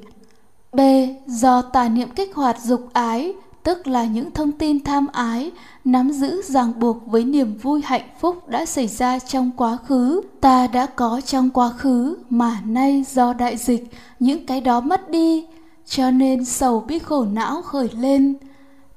B. 0.73 0.81
Do 1.27 1.63
tà 1.63 1.89
niệm 1.89 2.09
kích 2.11 2.35
hoạt 2.35 2.61
dục 2.61 2.89
ái, 2.93 3.33
tức 3.63 3.87
là 3.87 4.05
những 4.05 4.31
thông 4.31 4.53
tin 4.53 4.85
tham 4.85 5.07
ái, 5.13 5.51
nắm 5.85 6.11
giữ 6.11 6.43
ràng 6.43 6.73
buộc 6.81 7.07
với 7.07 7.25
niềm 7.25 7.59
vui 7.63 7.83
hạnh 7.85 8.09
phúc 8.21 8.49
đã 8.49 8.67
xảy 8.67 8.87
ra 8.87 9.19
trong 9.19 9.51
quá 9.57 9.79
khứ. 9.87 10.21
Ta 10.41 10.67
đã 10.67 10.87
có 10.87 11.21
trong 11.21 11.51
quá 11.51 11.71
khứ, 11.79 12.17
mà 12.31 12.61
nay 12.67 13.05
do 13.09 13.33
đại 13.33 13.57
dịch, 13.57 13.85
những 14.21 14.47
cái 14.47 14.61
đó 14.61 14.81
mất 14.81 15.11
đi, 15.11 15.47
cho 15.87 16.11
nên 16.11 16.45
sầu 16.45 16.81
bi 16.81 16.99
khổ 16.99 17.25
não 17.25 17.63
khởi 17.63 17.89
lên 17.93 18.35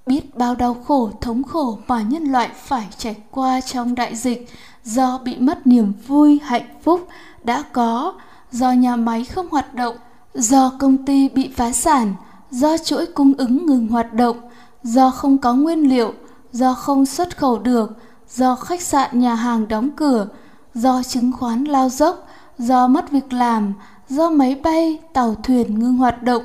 biết 0.06 0.36
bao 0.38 0.56
đau 0.56 0.74
khổ, 0.74 1.12
thống 1.22 1.44
khổ 1.44 1.78
mà 1.88 2.02
nhân 2.02 2.24
loại 2.24 2.50
phải 2.56 2.88
trải 2.98 3.16
qua 3.32 3.62
trong 3.62 3.96
đại 3.96 4.16
dịch. 4.16 4.50
Do 4.84 5.18
bị 5.18 5.38
mất 5.38 5.68
niềm 5.68 5.94
vui, 6.08 6.40
hạnh 6.44 6.66
phúc 6.84 7.08
đã 7.44 7.64
có, 7.74 8.14
do 8.52 8.72
nhà 8.72 8.96
máy 8.96 9.26
không 9.26 9.50
hoạt 9.50 9.74
động, 9.74 9.96
do 10.34 10.72
công 10.80 11.06
ty 11.06 11.30
bị 11.30 11.52
phá 11.56 11.72
sản, 11.72 12.14
do 12.52 12.78
chuỗi 12.78 13.06
cung 13.06 13.34
ứng 13.38 13.66
ngừng 13.66 13.88
hoạt 13.88 14.14
động, 14.14 14.38
do 14.84 15.12
không 15.12 15.38
có 15.38 15.54
nguyên 15.54 15.90
liệu, 15.90 16.14
do 16.52 16.74
không 16.74 17.06
xuất 17.06 17.38
khẩu 17.38 17.60
được, 17.60 17.92
do 18.30 18.56
khách 18.56 18.82
sạn, 18.82 19.20
nhà 19.20 19.36
hàng 19.36 19.68
đóng 19.68 19.90
cửa, 19.96 20.28
do 20.74 21.04
chứng 21.04 21.32
khoán 21.32 21.64
lao 21.64 21.90
dốc, 21.90 22.28
do 22.58 22.88
mất 22.88 23.12
việc 23.12 23.34
làm, 23.34 23.74
do 24.10 24.30
máy 24.30 24.56
bay, 24.64 25.00
tàu 25.14 25.36
thuyền 25.44 25.80
ngưng 25.80 25.98
hoạt 25.98 26.24
động 26.24 26.44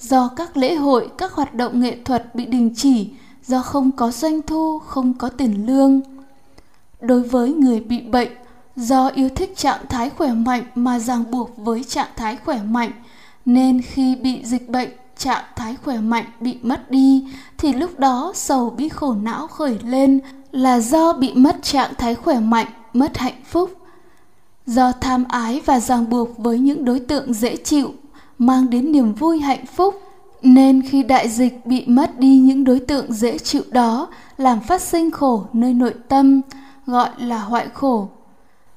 do 0.00 0.28
các 0.36 0.56
lễ 0.56 0.74
hội, 0.74 1.10
các 1.18 1.32
hoạt 1.32 1.54
động 1.54 1.80
nghệ 1.80 1.98
thuật 2.04 2.34
bị 2.34 2.46
đình 2.46 2.74
chỉ, 2.76 3.10
do 3.46 3.62
không 3.62 3.90
có 3.90 4.10
doanh 4.10 4.42
thu, 4.42 4.78
không 4.78 5.14
có 5.14 5.28
tiền 5.28 5.66
lương. 5.66 6.00
Đối 7.00 7.22
với 7.22 7.52
người 7.52 7.80
bị 7.80 8.00
bệnh, 8.00 8.32
do 8.76 9.08
yêu 9.08 9.28
thích 9.28 9.56
trạng 9.56 9.80
thái 9.88 10.10
khỏe 10.10 10.32
mạnh 10.32 10.62
mà 10.74 10.98
ràng 10.98 11.30
buộc 11.30 11.56
với 11.56 11.84
trạng 11.84 12.08
thái 12.16 12.36
khỏe 12.44 12.60
mạnh, 12.62 12.90
nên 13.44 13.82
khi 13.82 14.16
bị 14.16 14.44
dịch 14.44 14.68
bệnh, 14.68 14.90
trạng 15.16 15.44
thái 15.56 15.76
khỏe 15.84 15.96
mạnh 15.96 16.24
bị 16.40 16.58
mất 16.62 16.90
đi, 16.90 17.26
thì 17.58 17.72
lúc 17.72 17.98
đó 17.98 18.32
sầu 18.34 18.70
bi 18.70 18.88
khổ 18.88 19.14
não 19.14 19.46
khởi 19.46 19.78
lên 19.84 20.20
là 20.52 20.80
do 20.80 21.12
bị 21.12 21.34
mất 21.34 21.56
trạng 21.62 21.94
thái 21.98 22.14
khỏe 22.14 22.40
mạnh, 22.40 22.66
mất 22.92 23.18
hạnh 23.18 23.42
phúc. 23.44 23.70
Do 24.66 24.92
tham 24.92 25.24
ái 25.28 25.60
và 25.64 25.80
ràng 25.80 26.10
buộc 26.10 26.38
với 26.38 26.58
những 26.58 26.84
đối 26.84 27.00
tượng 27.00 27.34
dễ 27.34 27.56
chịu 27.56 27.92
mang 28.38 28.70
đến 28.70 28.92
niềm 28.92 29.14
vui 29.14 29.38
hạnh 29.38 29.66
phúc. 29.66 30.02
Nên 30.42 30.82
khi 30.82 31.02
đại 31.02 31.28
dịch 31.28 31.66
bị 31.66 31.84
mất 31.86 32.18
đi 32.18 32.38
những 32.38 32.64
đối 32.64 32.80
tượng 32.80 33.12
dễ 33.12 33.38
chịu 33.38 33.62
đó, 33.70 34.08
làm 34.36 34.60
phát 34.60 34.82
sinh 34.82 35.10
khổ 35.10 35.44
nơi 35.52 35.74
nội 35.74 35.94
tâm, 36.08 36.40
gọi 36.86 37.10
là 37.18 37.38
hoại 37.38 37.66
khổ. 37.74 38.08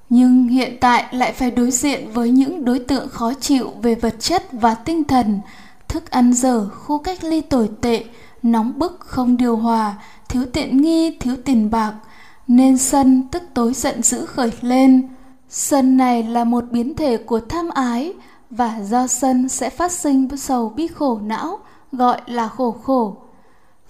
Nhưng 0.09 0.47
hiện 0.47 0.77
tại 0.81 1.05
lại 1.11 1.31
phải 1.31 1.51
đối 1.51 1.71
diện 1.71 2.11
với 2.13 2.31
những 2.31 2.65
đối 2.65 2.79
tượng 2.79 3.09
khó 3.09 3.33
chịu 3.33 3.71
về 3.81 3.95
vật 3.95 4.15
chất 4.19 4.43
và 4.51 4.75
tinh 4.75 5.03
thần, 5.03 5.39
thức 5.87 6.11
ăn 6.11 6.33
dở, 6.33 6.69
khu 6.69 6.97
cách 6.97 7.23
ly 7.23 7.41
tồi 7.41 7.69
tệ, 7.81 8.03
nóng 8.43 8.79
bức, 8.79 8.99
không 8.99 9.37
điều 9.37 9.55
hòa, 9.57 9.95
thiếu 10.29 10.45
tiện 10.53 10.81
nghi, 10.81 11.17
thiếu 11.19 11.35
tiền 11.45 11.71
bạc. 11.71 11.93
Nên 12.47 12.77
sân 12.77 13.27
tức 13.31 13.43
tối 13.53 13.73
giận 13.73 14.03
dữ 14.03 14.25
khởi 14.25 14.51
lên. 14.61 15.07
Sân 15.49 15.97
này 15.97 16.23
là 16.23 16.43
một 16.43 16.63
biến 16.71 16.95
thể 16.95 17.17
của 17.17 17.39
tham 17.39 17.69
ái 17.69 18.13
và 18.51 18.79
do 18.89 19.07
sân 19.07 19.49
sẽ 19.49 19.69
phát 19.69 19.91
sinh 19.91 20.37
sầu 20.37 20.69
bi 20.69 20.87
khổ 20.87 21.19
não, 21.23 21.59
gọi 21.91 22.21
là 22.25 22.47
khổ 22.47 22.75
khổ. 22.83 23.15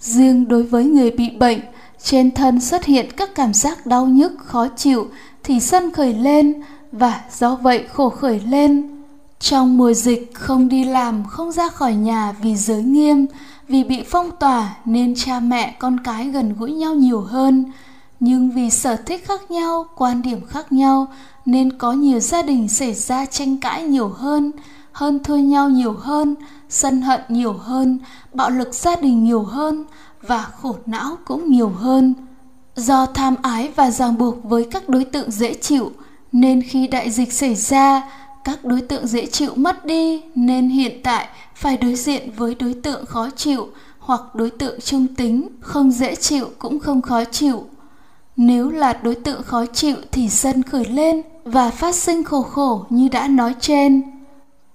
Riêng 0.00 0.48
đối 0.48 0.62
với 0.62 0.84
người 0.84 1.10
bị 1.10 1.30
bệnh, 1.30 1.60
trên 2.02 2.30
thân 2.30 2.60
xuất 2.60 2.84
hiện 2.84 3.12
các 3.16 3.34
cảm 3.34 3.54
giác 3.54 3.86
đau 3.86 4.06
nhức, 4.06 4.32
khó 4.38 4.68
chịu, 4.68 5.06
thì 5.42 5.60
sân 5.60 5.90
khởi 5.90 6.14
lên 6.14 6.62
và 6.92 7.20
do 7.38 7.56
vậy 7.56 7.84
khổ 7.92 8.08
khởi 8.08 8.40
lên. 8.40 8.88
Trong 9.40 9.76
mùa 9.76 9.92
dịch 9.92 10.30
không 10.34 10.68
đi 10.68 10.84
làm, 10.84 11.24
không 11.24 11.52
ra 11.52 11.68
khỏi 11.68 11.94
nhà 11.94 12.32
vì 12.42 12.56
giới 12.56 12.82
nghiêm, 12.82 13.26
vì 13.68 13.84
bị 13.84 14.02
phong 14.10 14.30
tỏa 14.40 14.76
nên 14.84 15.14
cha 15.16 15.40
mẹ, 15.40 15.76
con 15.78 16.00
cái 16.04 16.28
gần 16.28 16.54
gũi 16.58 16.72
nhau 16.72 16.94
nhiều 16.94 17.20
hơn 17.20 17.72
nhưng 18.24 18.50
vì 18.50 18.70
sở 18.70 18.96
thích 18.96 19.24
khác 19.26 19.50
nhau, 19.50 19.86
quan 19.96 20.22
điểm 20.22 20.46
khác 20.46 20.72
nhau, 20.72 21.06
nên 21.46 21.78
có 21.78 21.92
nhiều 21.92 22.20
gia 22.20 22.42
đình 22.42 22.68
xảy 22.68 22.94
ra 22.94 23.26
tranh 23.26 23.56
cãi 23.56 23.82
nhiều 23.82 24.08
hơn 24.08 24.52
hơn 24.92 25.18
thua 25.24 25.36
nhau 25.36 25.68
nhiều 25.68 25.92
hơn, 25.92 26.34
sân 26.68 27.02
hận 27.02 27.20
nhiều 27.28 27.52
hơn, 27.52 27.98
bạo 28.32 28.50
lực 28.50 28.74
gia 28.74 28.96
đình 28.96 29.24
nhiều 29.24 29.42
hơn 29.42 29.84
và 30.22 30.42
khổ 30.42 30.76
não 30.86 31.16
cũng 31.24 31.50
nhiều 31.50 31.68
hơn. 31.68 32.14
Do 32.76 33.06
tham 33.06 33.34
ái 33.42 33.70
và 33.76 33.90
ràng 33.90 34.18
buộc 34.18 34.44
với 34.44 34.68
các 34.70 34.88
đối 34.88 35.04
tượng 35.04 35.30
dễ 35.30 35.54
chịu, 35.54 35.92
nên 36.32 36.62
khi 36.62 36.86
đại 36.86 37.10
dịch 37.10 37.32
xảy 37.32 37.54
ra, 37.54 38.02
các 38.44 38.64
đối 38.64 38.80
tượng 38.80 39.06
dễ 39.06 39.26
chịu 39.26 39.52
mất 39.56 39.84
đi, 39.84 40.22
nên 40.34 40.68
hiện 40.68 41.00
tại 41.02 41.28
phải 41.54 41.76
đối 41.76 41.94
diện 41.94 42.30
với 42.36 42.54
đối 42.54 42.74
tượng 42.74 43.06
khó 43.06 43.30
chịu 43.36 43.68
hoặc 43.98 44.20
đối 44.34 44.50
tượng 44.50 44.80
trung 44.80 45.06
tính, 45.14 45.48
không 45.60 45.90
dễ 45.90 46.14
chịu 46.14 46.50
cũng 46.58 46.80
không 46.80 47.02
khó 47.02 47.24
chịu 47.24 47.66
nếu 48.36 48.70
là 48.70 48.92
đối 49.02 49.14
tượng 49.14 49.42
khó 49.42 49.66
chịu 49.66 49.96
thì 50.12 50.28
sân 50.28 50.62
khởi 50.62 50.84
lên 50.84 51.22
và 51.44 51.70
phát 51.70 51.94
sinh 51.94 52.24
khổ 52.24 52.42
khổ 52.42 52.84
như 52.90 53.08
đã 53.08 53.28
nói 53.28 53.54
trên. 53.60 54.02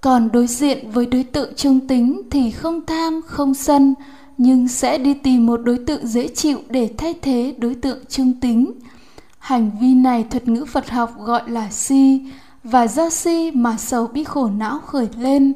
Còn 0.00 0.28
đối 0.32 0.46
diện 0.46 0.90
với 0.90 1.06
đối 1.06 1.24
tượng 1.24 1.54
trung 1.56 1.88
tính 1.88 2.22
thì 2.30 2.50
không 2.50 2.86
tham, 2.86 3.20
không 3.26 3.54
sân, 3.54 3.94
nhưng 4.38 4.68
sẽ 4.68 4.98
đi 4.98 5.14
tìm 5.14 5.46
một 5.46 5.56
đối 5.56 5.78
tượng 5.78 6.06
dễ 6.06 6.28
chịu 6.28 6.58
để 6.68 6.90
thay 6.98 7.14
thế 7.22 7.54
đối 7.58 7.74
tượng 7.74 7.98
trung 8.08 8.32
tính. 8.40 8.72
Hành 9.38 9.70
vi 9.80 9.94
này 9.94 10.24
thuật 10.30 10.48
ngữ 10.48 10.64
phật 10.64 10.90
học 10.90 11.10
gọi 11.18 11.42
là 11.50 11.70
si, 11.70 12.20
và 12.64 12.86
do 12.86 13.10
si 13.10 13.50
mà 13.50 13.76
sầu 13.78 14.06
bi 14.06 14.24
khổ 14.24 14.48
não 14.58 14.78
khởi 14.78 15.08
lên. 15.18 15.52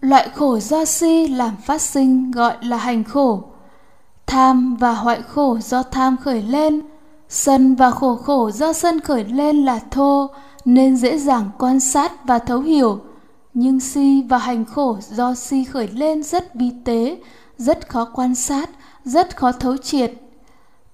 Loại 0.00 0.28
khổ 0.34 0.58
do 0.58 0.84
si 0.84 1.28
làm 1.28 1.56
phát 1.64 1.82
sinh 1.82 2.30
gọi 2.30 2.56
là 2.62 2.76
hành 2.76 3.04
khổ. 3.04 3.42
Tham 4.26 4.76
và 4.76 4.92
hoại 4.94 5.22
khổ 5.22 5.58
do 5.62 5.82
tham 5.82 6.16
khởi 6.16 6.42
lên 6.42 6.80
sân 7.28 7.74
và 7.74 7.90
khổ 7.90 8.16
khổ 8.16 8.50
do 8.50 8.72
sân 8.72 9.00
khởi 9.00 9.24
lên 9.24 9.64
là 9.64 9.80
thô, 9.90 10.30
nên 10.64 10.96
dễ 10.96 11.18
dàng 11.18 11.50
quan 11.58 11.80
sát 11.80 12.26
và 12.26 12.38
thấu 12.38 12.60
hiểu. 12.60 13.00
Nhưng 13.54 13.80
si 13.80 14.22
và 14.28 14.38
hành 14.38 14.64
khổ 14.64 14.98
do 15.10 15.34
si 15.34 15.64
khởi 15.64 15.88
lên 15.88 16.22
rất 16.22 16.54
vi 16.54 16.70
tế, 16.84 17.18
rất 17.58 17.88
khó 17.88 18.04
quan 18.04 18.34
sát, 18.34 18.70
rất 19.04 19.36
khó 19.36 19.52
thấu 19.52 19.76
triệt. 19.76 20.12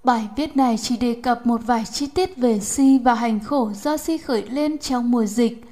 Bài 0.05 0.29
viết 0.37 0.57
này 0.57 0.77
chỉ 0.83 0.97
đề 0.97 1.14
cập 1.23 1.47
một 1.47 1.61
vài 1.66 1.85
chi 1.92 2.07
tiết 2.07 2.37
về 2.37 2.61
si 2.61 2.99
và 2.99 3.14
hành 3.14 3.40
khổ 3.40 3.71
do 3.83 3.97
si 3.97 4.18
khởi 4.18 4.42
lên 4.51 4.79
trong 4.79 5.11
mùa 5.11 5.25
dịch. 5.25 5.64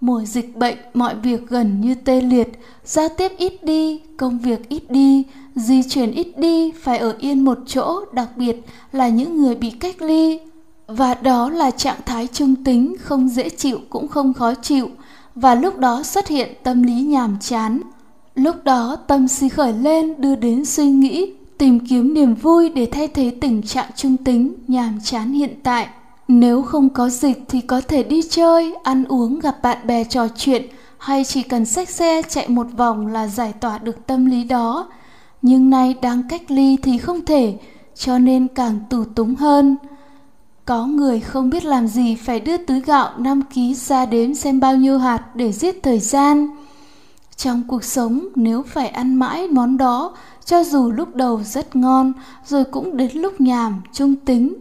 Mùa 0.00 0.24
dịch 0.24 0.56
bệnh, 0.56 0.76
mọi 0.94 1.14
việc 1.14 1.48
gần 1.48 1.80
như 1.80 1.94
tê 1.94 2.20
liệt, 2.20 2.48
giao 2.84 3.08
tiếp 3.08 3.32
ít 3.38 3.64
đi, 3.64 4.00
công 4.16 4.38
việc 4.38 4.68
ít 4.68 4.90
đi 4.90 5.24
di 5.54 5.82
chuyển 5.82 6.10
ít 6.10 6.38
đi, 6.38 6.72
phải 6.82 6.98
ở 6.98 7.16
yên 7.18 7.44
một 7.44 7.58
chỗ, 7.66 8.04
đặc 8.12 8.28
biệt 8.36 8.56
là 8.92 9.08
những 9.08 9.42
người 9.42 9.54
bị 9.54 9.70
cách 9.70 10.02
ly. 10.02 10.38
Và 10.86 11.14
đó 11.14 11.50
là 11.50 11.70
trạng 11.70 11.98
thái 12.06 12.26
trung 12.32 12.54
tính, 12.64 12.96
không 13.00 13.28
dễ 13.28 13.48
chịu 13.48 13.78
cũng 13.90 14.08
không 14.08 14.32
khó 14.32 14.54
chịu. 14.54 14.90
Và 15.34 15.54
lúc 15.54 15.78
đó 15.78 16.02
xuất 16.02 16.28
hiện 16.28 16.54
tâm 16.62 16.82
lý 16.82 16.94
nhàm 17.02 17.36
chán. 17.40 17.80
Lúc 18.34 18.64
đó 18.64 18.96
tâm 19.06 19.28
si 19.28 19.48
khởi 19.48 19.72
lên, 19.72 20.20
đưa 20.20 20.36
đến 20.36 20.64
suy 20.64 20.90
nghĩ, 20.90 21.32
tìm 21.58 21.86
kiếm 21.86 22.14
niềm 22.14 22.34
vui 22.34 22.68
để 22.68 22.86
thay 22.86 23.08
thế 23.08 23.32
tình 23.40 23.62
trạng 23.62 23.90
trung 23.96 24.16
tính, 24.16 24.54
nhàm 24.68 24.98
chán 25.04 25.32
hiện 25.32 25.54
tại. 25.62 25.88
Nếu 26.28 26.62
không 26.62 26.88
có 26.88 27.08
dịch 27.08 27.42
thì 27.48 27.60
có 27.60 27.80
thể 27.80 28.02
đi 28.02 28.22
chơi, 28.30 28.74
ăn 28.82 29.04
uống, 29.04 29.40
gặp 29.40 29.62
bạn 29.62 29.86
bè 29.86 30.04
trò 30.04 30.28
chuyện, 30.36 30.62
hay 30.98 31.24
chỉ 31.24 31.42
cần 31.42 31.64
xách 31.64 31.88
xe 31.88 32.22
chạy 32.28 32.48
một 32.48 32.66
vòng 32.76 33.06
là 33.06 33.26
giải 33.26 33.52
tỏa 33.60 33.78
được 33.78 34.06
tâm 34.06 34.26
lý 34.26 34.44
đó 34.44 34.88
nhưng 35.42 35.70
nay 35.70 35.94
đang 36.02 36.28
cách 36.28 36.50
ly 36.50 36.76
thì 36.82 36.98
không 36.98 37.24
thể 37.24 37.58
cho 37.94 38.18
nên 38.18 38.48
càng 38.48 38.78
tù 38.90 39.04
túng 39.04 39.34
hơn 39.34 39.76
có 40.70 40.86
người 40.86 41.20
không 41.20 41.50
biết 41.50 41.64
làm 41.64 41.86
gì 41.86 42.14
phải 42.14 42.40
đưa 42.40 42.56
túi 42.56 42.80
gạo 42.80 43.10
5 43.18 43.42
ký 43.42 43.74
ra 43.74 44.06
đếm 44.06 44.34
xem 44.34 44.60
bao 44.60 44.76
nhiêu 44.76 44.98
hạt 44.98 45.24
để 45.34 45.52
giết 45.52 45.82
thời 45.82 45.98
gian. 45.98 46.48
Trong 47.36 47.62
cuộc 47.68 47.84
sống 47.84 48.28
nếu 48.34 48.62
phải 48.62 48.88
ăn 48.88 49.14
mãi 49.14 49.48
món 49.48 49.76
đó, 49.76 50.16
cho 50.44 50.64
dù 50.64 50.90
lúc 50.90 51.14
đầu 51.14 51.42
rất 51.44 51.76
ngon, 51.76 52.12
rồi 52.46 52.64
cũng 52.64 52.96
đến 52.96 53.10
lúc 53.14 53.40
nhàm, 53.40 53.82
trung 53.92 54.16
tính. 54.16 54.54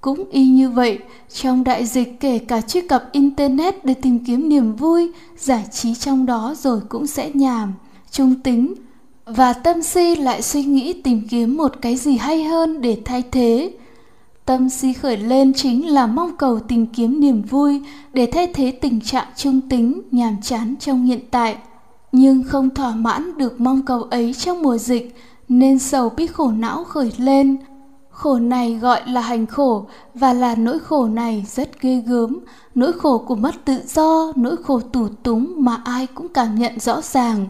Cũng 0.00 0.24
y 0.30 0.46
như 0.46 0.70
vậy, 0.70 0.98
trong 1.32 1.64
đại 1.64 1.86
dịch 1.86 2.20
kể 2.20 2.38
cả 2.38 2.60
truy 2.60 2.80
cập 2.80 3.12
Internet 3.12 3.84
để 3.84 3.94
tìm 3.94 4.24
kiếm 4.24 4.48
niềm 4.48 4.76
vui, 4.76 5.12
giải 5.38 5.64
trí 5.72 5.94
trong 5.94 6.26
đó 6.26 6.54
rồi 6.58 6.80
cũng 6.88 7.06
sẽ 7.06 7.30
nhàm, 7.34 7.72
trung 8.10 8.34
tính. 8.34 8.74
Và 9.24 9.52
tâm 9.52 9.82
si 9.82 10.16
lại 10.16 10.42
suy 10.42 10.64
nghĩ 10.64 10.92
tìm 10.92 11.22
kiếm 11.30 11.56
một 11.56 11.72
cái 11.80 11.96
gì 11.96 12.16
hay 12.16 12.44
hơn 12.44 12.80
để 12.80 12.98
thay 13.04 13.22
thế 13.30 13.72
Tâm 14.44 14.68
si 14.68 14.92
khởi 14.92 15.16
lên 15.16 15.52
chính 15.54 15.88
là 15.88 16.06
mong 16.06 16.36
cầu 16.36 16.60
tìm 16.60 16.86
kiếm 16.86 17.20
niềm 17.20 17.42
vui 17.42 17.82
để 18.12 18.28
thay 18.32 18.46
thế 18.54 18.70
tình 18.70 19.00
trạng 19.00 19.26
trung 19.36 19.60
tính, 19.60 20.02
nhàm 20.10 20.36
chán 20.42 20.74
trong 20.80 21.04
hiện 21.04 21.20
tại. 21.30 21.56
Nhưng 22.12 22.44
không 22.44 22.70
thỏa 22.70 22.94
mãn 22.94 23.38
được 23.38 23.60
mong 23.60 23.82
cầu 23.82 24.02
ấy 24.02 24.34
trong 24.34 24.62
mùa 24.62 24.76
dịch 24.78 25.16
nên 25.48 25.78
sầu 25.78 26.10
bi 26.10 26.26
khổ 26.26 26.50
não 26.50 26.84
khởi 26.84 27.12
lên. 27.18 27.56
Khổ 28.10 28.38
này 28.38 28.74
gọi 28.74 29.00
là 29.06 29.20
hành 29.20 29.46
khổ 29.46 29.86
và 30.14 30.32
là 30.32 30.54
nỗi 30.54 30.78
khổ 30.78 31.06
này 31.06 31.44
rất 31.48 31.80
ghê 31.80 32.02
gớm, 32.06 32.38
nỗi 32.74 32.92
khổ 32.92 33.18
của 33.18 33.34
mất 33.34 33.54
tự 33.64 33.80
do, 33.86 34.32
nỗi 34.36 34.56
khổ 34.56 34.80
tủ 34.80 35.08
túng 35.22 35.54
mà 35.56 35.82
ai 35.84 36.06
cũng 36.06 36.28
cảm 36.28 36.54
nhận 36.54 36.80
rõ 36.80 37.00
ràng. 37.00 37.46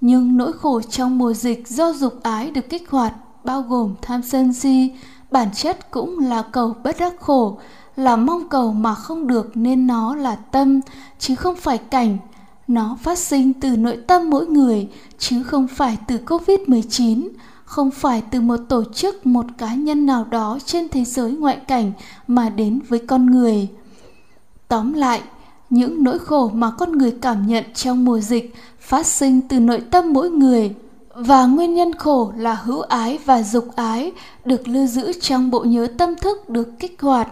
Nhưng 0.00 0.36
nỗi 0.36 0.52
khổ 0.52 0.80
trong 0.80 1.18
mùa 1.18 1.32
dịch 1.32 1.68
do 1.68 1.92
dục 1.92 2.22
ái 2.22 2.50
được 2.50 2.68
kích 2.68 2.90
hoạt 2.90 3.12
bao 3.44 3.62
gồm 3.62 3.94
tham 4.02 4.22
sân 4.22 4.52
si, 4.52 4.92
bản 5.30 5.48
chất 5.54 5.90
cũng 5.90 6.18
là 6.18 6.42
cầu 6.42 6.76
bất 6.84 6.96
đắc 6.98 7.20
khổ 7.20 7.58
là 7.96 8.16
mong 8.16 8.48
cầu 8.48 8.72
mà 8.72 8.94
không 8.94 9.26
được 9.26 9.56
nên 9.56 9.86
nó 9.86 10.14
là 10.14 10.36
tâm 10.36 10.80
chứ 11.18 11.34
không 11.34 11.56
phải 11.56 11.78
cảnh. 11.78 12.18
Nó 12.68 12.98
phát 13.02 13.18
sinh 13.18 13.52
từ 13.52 13.76
nội 13.76 13.98
tâm 14.06 14.30
mỗi 14.30 14.46
người 14.46 14.88
chứ 15.18 15.42
không 15.42 15.68
phải 15.68 15.98
từ 16.06 16.18
covid 16.18 16.60
19 16.66 17.28
không 17.64 17.90
phải 17.90 18.22
từ 18.30 18.40
một 18.40 18.56
tổ 18.68 18.84
chức 18.84 19.26
một 19.26 19.44
cá 19.58 19.74
nhân 19.74 20.06
nào 20.06 20.24
đó 20.30 20.58
trên 20.64 20.88
thế 20.88 21.04
giới 21.04 21.32
ngoại 21.32 21.56
cảnh 21.56 21.92
mà 22.26 22.48
đến 22.48 22.80
với 22.88 22.98
con 23.06 23.26
người. 23.26 23.68
Tóm 24.68 24.92
lại 24.92 25.22
những 25.70 26.04
nỗi 26.04 26.18
khổ 26.18 26.50
mà 26.54 26.70
con 26.70 26.92
người 26.92 27.16
cảm 27.22 27.46
nhận 27.46 27.64
trong 27.74 28.04
mùa 28.04 28.20
dịch 28.20 28.54
phát 28.86 29.06
sinh 29.06 29.40
từ 29.48 29.60
nội 29.60 29.82
tâm 29.90 30.12
mỗi 30.12 30.30
người, 30.30 30.74
và 31.14 31.46
nguyên 31.46 31.74
nhân 31.74 31.92
khổ 31.92 32.32
là 32.36 32.54
hữu 32.54 32.80
ái 32.80 33.18
và 33.24 33.42
dục 33.42 33.68
ái 33.76 34.12
được 34.44 34.68
lưu 34.68 34.86
giữ 34.86 35.12
trong 35.20 35.50
bộ 35.50 35.60
nhớ 35.60 35.86
tâm 35.98 36.14
thức 36.16 36.48
được 36.48 36.68
kích 36.78 37.00
hoạt. 37.00 37.28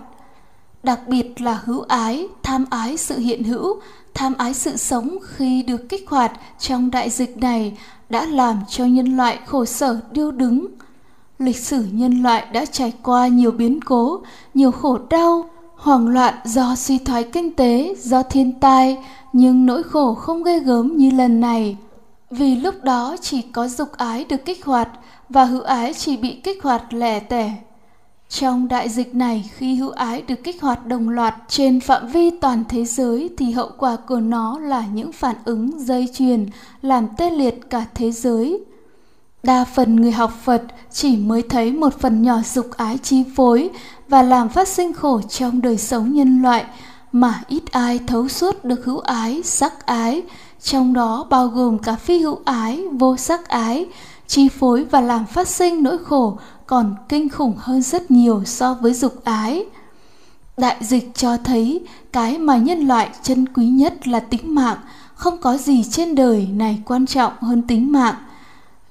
Đặc 0.82 1.00
biệt 1.08 1.40
là 1.40 1.60
hữu 1.64 1.80
ái, 1.80 2.28
tham 2.42 2.64
ái 2.70 2.96
sự 2.96 3.18
hiện 3.18 3.44
hữu, 3.44 3.80
tham 4.14 4.34
ái 4.38 4.54
sự 4.54 4.76
sống 4.76 5.18
khi 5.22 5.62
được 5.62 5.88
kích 5.88 6.08
hoạt 6.08 6.32
trong 6.58 6.90
đại 6.90 7.10
dịch 7.10 7.36
này 7.36 7.78
đã 8.10 8.26
làm 8.26 8.60
cho 8.68 8.84
nhân 8.84 9.16
loại 9.16 9.38
khổ 9.46 9.64
sở, 9.64 10.00
điêu 10.10 10.30
đứng. 10.30 10.66
Lịch 11.38 11.58
sử 11.58 11.84
nhân 11.92 12.22
loại 12.22 12.46
đã 12.52 12.64
trải 12.64 12.92
qua 13.02 13.26
nhiều 13.26 13.50
biến 13.50 13.80
cố, 13.80 14.22
nhiều 14.54 14.70
khổ 14.70 14.98
đau 15.10 15.50
hoảng 15.84 16.08
loạn 16.08 16.34
do 16.44 16.74
suy 16.76 16.98
thoái 16.98 17.24
kinh 17.24 17.56
tế 17.56 17.94
do 17.98 18.22
thiên 18.22 18.60
tai 18.60 18.98
nhưng 19.32 19.66
nỗi 19.66 19.82
khổ 19.82 20.14
không 20.14 20.42
ghê 20.42 20.60
gớm 20.60 20.96
như 20.96 21.10
lần 21.10 21.40
này 21.40 21.76
vì 22.30 22.56
lúc 22.56 22.84
đó 22.84 23.16
chỉ 23.20 23.42
có 23.42 23.68
dục 23.68 23.92
ái 23.92 24.24
được 24.24 24.44
kích 24.44 24.64
hoạt 24.64 24.88
và 25.28 25.44
hữu 25.44 25.62
ái 25.62 25.94
chỉ 25.94 26.16
bị 26.16 26.40
kích 26.44 26.62
hoạt 26.62 26.94
lẻ 26.94 27.20
tẻ. 27.20 27.52
Trong 28.28 28.68
đại 28.68 28.88
dịch 28.88 29.14
này, 29.14 29.50
khi 29.56 29.74
hữu 29.74 29.90
ái 29.90 30.22
được 30.22 30.44
kích 30.44 30.62
hoạt 30.62 30.86
đồng 30.86 31.08
loạt 31.08 31.34
trên 31.48 31.80
phạm 31.80 32.06
vi 32.06 32.30
toàn 32.30 32.64
thế 32.68 32.84
giới 32.84 33.30
thì 33.38 33.50
hậu 33.50 33.70
quả 33.78 33.96
của 33.96 34.20
nó 34.20 34.58
là 34.58 34.86
những 34.86 35.12
phản 35.12 35.36
ứng 35.44 35.78
dây 35.78 36.08
chuyền 36.14 36.46
làm 36.82 37.06
tê 37.16 37.30
liệt 37.30 37.70
cả 37.70 37.84
thế 37.94 38.10
giới. 38.10 38.60
Đa 39.44 39.64
phần 39.64 39.96
người 39.96 40.12
học 40.12 40.32
Phật 40.44 40.62
chỉ 40.92 41.16
mới 41.16 41.42
thấy 41.42 41.72
một 41.72 42.00
phần 42.00 42.22
nhỏ 42.22 42.36
dục 42.54 42.70
ái 42.76 42.98
chi 42.98 43.24
phối 43.36 43.70
và 44.08 44.22
làm 44.22 44.48
phát 44.48 44.68
sinh 44.68 44.92
khổ 44.92 45.20
trong 45.20 45.62
đời 45.62 45.78
sống 45.78 46.12
nhân 46.12 46.42
loại 46.42 46.64
mà 47.12 47.42
ít 47.48 47.62
ai 47.70 48.00
thấu 48.06 48.28
suốt 48.28 48.64
được 48.64 48.84
hữu 48.84 48.98
ái, 48.98 49.42
sắc 49.42 49.86
ái, 49.86 50.22
trong 50.62 50.92
đó 50.92 51.26
bao 51.30 51.48
gồm 51.48 51.78
cả 51.78 51.96
phi 51.96 52.18
hữu 52.18 52.38
ái, 52.44 52.84
vô 52.92 53.16
sắc 53.16 53.48
ái, 53.48 53.86
chi 54.26 54.48
phối 54.48 54.84
và 54.84 55.00
làm 55.00 55.26
phát 55.26 55.48
sinh 55.48 55.82
nỗi 55.82 55.98
khổ 56.04 56.38
còn 56.66 56.94
kinh 57.08 57.28
khủng 57.28 57.54
hơn 57.58 57.82
rất 57.82 58.10
nhiều 58.10 58.42
so 58.44 58.74
với 58.74 58.94
dục 58.94 59.24
ái. 59.24 59.64
Đại 60.56 60.76
dịch 60.80 61.10
cho 61.14 61.36
thấy 61.36 61.80
cái 62.12 62.38
mà 62.38 62.56
nhân 62.56 62.88
loại 62.88 63.08
chân 63.22 63.48
quý 63.48 63.66
nhất 63.66 64.08
là 64.08 64.20
tính 64.20 64.54
mạng, 64.54 64.78
không 65.14 65.38
có 65.38 65.56
gì 65.56 65.84
trên 65.84 66.14
đời 66.14 66.48
này 66.54 66.82
quan 66.86 67.06
trọng 67.06 67.32
hơn 67.40 67.62
tính 67.62 67.92
mạng. 67.92 68.14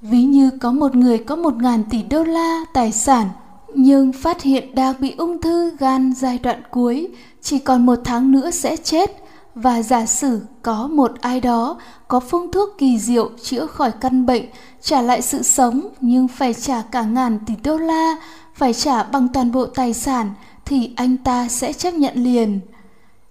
Ví 0.03 0.23
như 0.23 0.49
có 0.49 0.71
một 0.71 0.95
người 0.95 1.17
có 1.17 1.35
một 1.35 1.55
ngàn 1.55 1.83
tỷ 1.89 2.03
đô 2.03 2.23
la 2.23 2.65
tài 2.73 2.91
sản 2.91 3.29
nhưng 3.75 4.13
phát 4.13 4.41
hiện 4.41 4.75
đang 4.75 4.95
bị 4.99 5.13
ung 5.17 5.41
thư 5.41 5.71
gan 5.79 6.13
giai 6.13 6.39
đoạn 6.39 6.61
cuối, 6.71 7.07
chỉ 7.41 7.59
còn 7.59 7.85
một 7.85 7.99
tháng 8.03 8.31
nữa 8.31 8.51
sẽ 8.51 8.77
chết 8.77 9.11
và 9.55 9.81
giả 9.81 10.05
sử 10.05 10.41
có 10.61 10.87
một 10.87 11.11
ai 11.21 11.41
đó 11.41 11.77
có 12.07 12.19
phương 12.19 12.51
thuốc 12.51 12.69
kỳ 12.77 12.99
diệu 12.99 13.29
chữa 13.43 13.65
khỏi 13.65 13.91
căn 14.01 14.25
bệnh, 14.25 14.45
trả 14.81 15.01
lại 15.01 15.21
sự 15.21 15.41
sống 15.41 15.87
nhưng 15.99 16.27
phải 16.27 16.53
trả 16.53 16.81
cả 16.81 17.03
ngàn 17.03 17.39
tỷ 17.45 17.53
đô 17.63 17.77
la, 17.77 18.15
phải 18.53 18.73
trả 18.73 19.03
bằng 19.03 19.27
toàn 19.33 19.51
bộ 19.51 19.65
tài 19.65 19.93
sản 19.93 20.33
thì 20.65 20.93
anh 20.95 21.17
ta 21.17 21.47
sẽ 21.47 21.73
chấp 21.73 21.93
nhận 21.93 22.13
liền. 22.15 22.59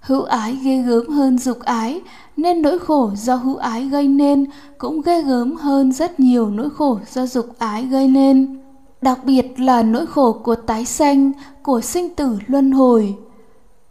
Hữu 0.01 0.23
ái 0.23 0.59
ghê 0.63 0.83
gớm 0.83 1.09
hơn 1.09 1.39
dục 1.39 1.61
ái, 1.61 2.01
nên 2.37 2.63
nỗi 2.63 2.79
khổ 2.79 3.11
do 3.17 3.35
hữu 3.35 3.57
ái 3.57 3.89
gây 3.89 4.09
nên 4.09 4.47
cũng 4.79 5.01
ghê 5.03 5.23
gớm 5.23 5.57
hơn 5.57 5.93
rất 5.93 6.21
nhiều 6.21 6.51
nỗi 6.51 6.71
khổ 6.71 6.99
do 7.13 7.27
dục 7.27 7.47
ái 7.59 7.85
gây 7.85 8.09
nên. 8.09 8.59
Đặc 9.03 9.25
biệt 9.25 9.61
là 9.61 9.83
nỗi 9.83 10.07
khổ 10.07 10.33
của 10.33 10.55
tái 10.55 10.85
sanh, 10.85 11.33
của 11.63 11.81
sinh 11.81 12.15
tử 12.15 12.39
luân 12.47 12.73
hồi. 12.73 13.15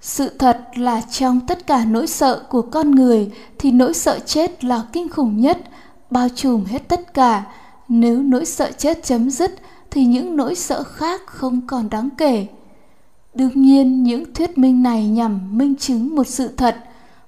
Sự 0.01 0.29
thật 0.39 0.61
là 0.75 1.01
trong 1.01 1.39
tất 1.47 1.67
cả 1.67 1.85
nỗi 1.85 2.07
sợ 2.07 2.43
của 2.49 2.61
con 2.61 2.91
người 2.91 3.31
thì 3.59 3.71
nỗi 3.71 3.93
sợ 3.93 4.19
chết 4.25 4.63
là 4.63 4.83
kinh 4.93 5.09
khủng 5.09 5.41
nhất, 5.41 5.57
bao 6.09 6.29
trùm 6.29 6.65
hết 6.65 6.87
tất 6.87 7.13
cả. 7.13 7.43
Nếu 7.87 8.23
nỗi 8.23 8.45
sợ 8.45 8.71
chết 8.77 9.03
chấm 9.03 9.29
dứt 9.29 9.55
thì 9.91 10.05
những 10.05 10.35
nỗi 10.35 10.55
sợ 10.55 10.83
khác 10.83 11.21
không 11.25 11.61
còn 11.67 11.89
đáng 11.89 12.09
kể. 12.17 12.47
Đương 13.33 13.61
nhiên, 13.61 14.03
những 14.03 14.33
thuyết 14.33 14.57
minh 14.57 14.83
này 14.83 15.07
nhằm 15.07 15.57
minh 15.57 15.75
chứng 15.75 16.15
một 16.15 16.27
sự 16.27 16.47
thật, 16.47 16.75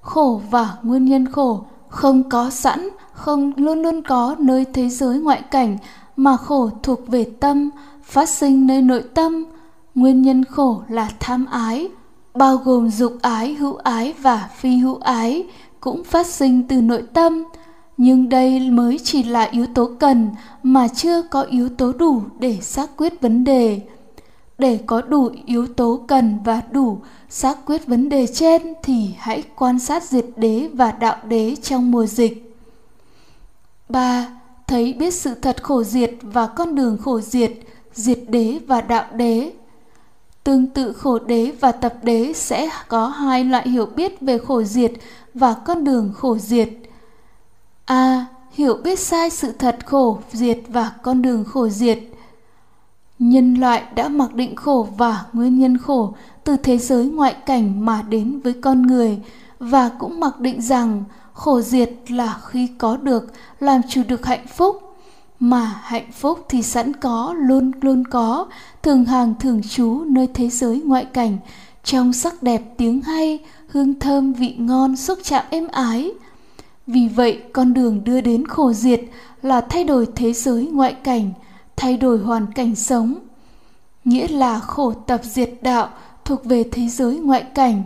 khổ 0.04 0.42
và 0.52 0.78
nguyên 0.84 1.06
nhân 1.06 1.32
khổ 1.32 1.66
không 1.90 2.30
có 2.30 2.50
sẵn, 2.50 2.90
không 3.14 3.52
luôn 3.56 3.82
luôn 3.82 4.02
có 4.02 4.36
nơi 4.40 4.66
thế 4.74 4.90
giới 4.90 5.20
ngoại 5.20 5.42
cảnh 5.52 5.78
mà 6.16 6.38
khổ 6.38 6.70
thuộc 6.84 7.08
về 7.08 7.24
tâm, 7.40 7.70
phát 8.04 8.30
sinh 8.30 8.68
nơi 8.68 8.82
nội 8.82 9.04
tâm. 9.14 9.46
Nguyên 9.96 10.22
nhân 10.22 10.46
khổ 10.46 10.82
là 10.88 11.10
tham 11.20 11.46
ái, 11.46 11.90
bao 12.34 12.58
gồm 12.58 12.90
dục 12.90 13.14
ái, 13.22 13.54
hữu 13.54 13.76
ái 13.76 14.14
và 14.22 14.50
phi 14.58 14.78
hữu 14.78 14.98
ái 14.98 15.48
cũng 15.80 16.04
phát 16.04 16.28
sinh 16.28 16.68
từ 16.68 16.82
nội 16.82 17.04
tâm. 17.14 17.44
Nhưng 17.98 18.30
đây 18.30 18.70
mới 18.70 19.00
chỉ 19.04 19.24
là 19.24 19.44
yếu 19.44 19.66
tố 19.74 19.90
cần 20.00 20.30
mà 20.64 20.88
chưa 20.88 21.22
có 21.22 21.42
yếu 21.42 21.70
tố 21.70 21.94
đủ 21.94 22.22
để 22.40 22.58
xác 22.62 22.98
quyết 22.98 23.22
vấn 23.22 23.44
đề 23.44 23.82
để 24.58 24.80
có 24.86 25.02
đủ 25.02 25.30
yếu 25.46 25.68
tố 25.68 26.00
cần 26.08 26.38
và 26.46 26.62
đủ 26.72 26.98
xác 27.36 27.66
quyết 27.66 27.88
vấn 27.88 28.10
đề 28.10 28.28
trên 28.28 28.74
thì 28.84 29.10
hãy 29.18 29.44
quan 29.56 29.80
sát 29.80 30.04
diệt 30.04 30.26
đế 30.36 30.70
và 30.74 30.92
đạo 30.92 31.18
đế 31.24 31.56
trong 31.56 31.92
mùa 31.92 32.06
dịch. 32.06 32.56
3. 33.90 34.28
Thấy 34.68 34.94
biết 34.94 35.14
sự 35.14 35.34
thật 35.34 35.64
khổ 35.64 35.84
diệt 35.84 36.12
và 36.22 36.48
con 36.48 36.76
đường 36.76 36.98
khổ 36.98 37.22
diệt, 37.22 37.52
diệt 37.94 38.20
đế 38.28 38.60
và 38.68 38.82
đạo 38.82 39.06
đế. 39.16 39.52
Tương 40.44 40.68
tự 40.68 40.94
khổ 40.94 41.20
đế 41.20 41.52
và 41.60 41.72
tập 41.72 41.94
đế 42.04 42.34
sẽ 42.34 42.70
có 42.88 43.08
hai 43.08 43.44
loại 43.44 43.70
hiểu 43.70 43.86
biết 43.86 44.22
về 44.22 44.38
khổ 44.38 44.64
diệt 44.64 44.92
và 45.34 45.54
con 45.54 45.84
đường 45.84 46.14
khổ 46.16 46.38
diệt. 46.38 46.70
A. 47.86 48.26
Hiểu 48.52 48.78
biết 48.84 49.00
sai 49.00 49.30
sự 49.30 49.52
thật 49.52 49.78
khổ 49.86 50.20
diệt 50.32 50.60
và 50.68 50.92
con 51.04 51.22
đường 51.22 51.44
khổ 51.46 51.70
diệt 51.70 52.00
nhân 53.30 53.54
loại 53.54 53.84
đã 53.96 54.10
mặc 54.10 54.34
định 54.34 54.56
khổ 54.56 54.88
và 54.98 55.26
nguyên 55.34 55.60
nhân 55.60 55.78
khổ 55.78 56.14
từ 56.44 56.58
thế 56.58 56.78
giới 56.78 57.06
ngoại 57.06 57.34
cảnh 57.46 57.86
mà 57.86 58.02
đến 58.02 58.40
với 58.44 58.54
con 58.54 58.82
người 58.82 59.20
và 59.60 59.90
cũng 60.00 60.20
mặc 60.20 60.40
định 60.40 60.62
rằng 60.62 61.04
khổ 61.34 61.62
diệt 61.62 61.90
là 62.08 62.40
khi 62.46 62.68
có 62.78 62.98
được, 62.98 63.34
làm 63.60 63.82
chủ 63.90 64.02
được 64.08 64.26
hạnh 64.26 64.48
phúc. 64.48 64.96
Mà 65.40 65.76
hạnh 65.84 66.12
phúc 66.12 66.46
thì 66.50 66.62
sẵn 66.62 66.94
có, 66.94 67.36
luôn 67.38 67.72
luôn 67.82 68.04
có, 68.08 68.48
thường 68.84 69.06
hàng 69.06 69.34
thường 69.40 69.62
trú 69.70 70.04
nơi 70.08 70.28
thế 70.34 70.50
giới 70.50 70.82
ngoại 70.86 71.06
cảnh. 71.06 71.38
Trong 71.84 72.14
sắc 72.14 72.44
đẹp 72.44 72.62
tiếng 72.78 73.02
hay, 73.02 73.40
hương 73.68 74.00
thơm 74.00 74.34
vị 74.34 74.56
ngon 74.58 74.96
xúc 74.96 75.20
chạm 75.24 75.46
êm 75.50 75.68
ái. 75.68 76.12
Vì 76.88 77.08
vậy, 77.08 77.42
con 77.54 77.74
đường 77.74 78.04
đưa 78.04 78.22
đến 78.22 78.48
khổ 78.48 78.74
diệt 78.74 79.02
là 79.42 79.62
thay 79.62 79.84
đổi 79.84 80.08
thế 80.16 80.34
giới 80.34 80.68
ngoại 80.68 80.94
cảnh 80.94 81.34
thay 81.76 81.98
đổi 81.98 82.18
hoàn 82.18 82.52
cảnh 82.52 82.76
sống. 82.76 83.16
Nghĩa 84.06 84.28
là 84.28 84.60
khổ 84.60 84.94
tập 84.94 85.22
diệt 85.24 85.50
đạo 85.62 85.90
thuộc 86.26 86.46
về 86.46 86.64
thế 86.72 86.88
giới 86.88 87.18
ngoại 87.18 87.44
cảnh. 87.44 87.84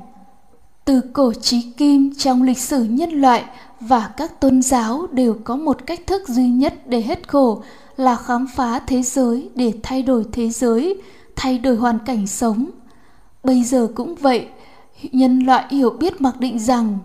Từ 0.85 1.01
cổ 1.13 1.33
chí 1.33 1.61
kim 1.77 2.13
trong 2.17 2.43
lịch 2.43 2.57
sử 2.57 2.83
nhân 2.83 3.09
loại 3.09 3.43
và 3.79 4.09
các 4.17 4.39
tôn 4.39 4.61
giáo 4.61 5.07
đều 5.11 5.37
có 5.43 5.55
một 5.55 5.77
cách 5.85 6.07
thức 6.07 6.27
duy 6.27 6.49
nhất 6.49 6.73
để 6.85 7.01
hết 7.01 7.27
khổ 7.27 7.63
là 7.97 8.15
khám 8.15 8.47
phá 8.55 8.79
thế 8.79 9.01
giới 9.01 9.49
để 9.55 9.73
thay 9.83 10.01
đổi 10.01 10.25
thế 10.31 10.49
giới, 10.49 11.01
thay 11.35 11.57
đổi 11.59 11.75
hoàn 11.75 11.99
cảnh 12.05 12.27
sống. 12.27 12.69
Bây 13.43 13.63
giờ 13.63 13.87
cũng 13.95 14.15
vậy, 14.15 14.47
nhân 15.11 15.39
loại 15.39 15.65
hiểu 15.69 15.89
biết 15.89 16.21
mặc 16.21 16.39
định 16.39 16.59
rằng 16.59 16.97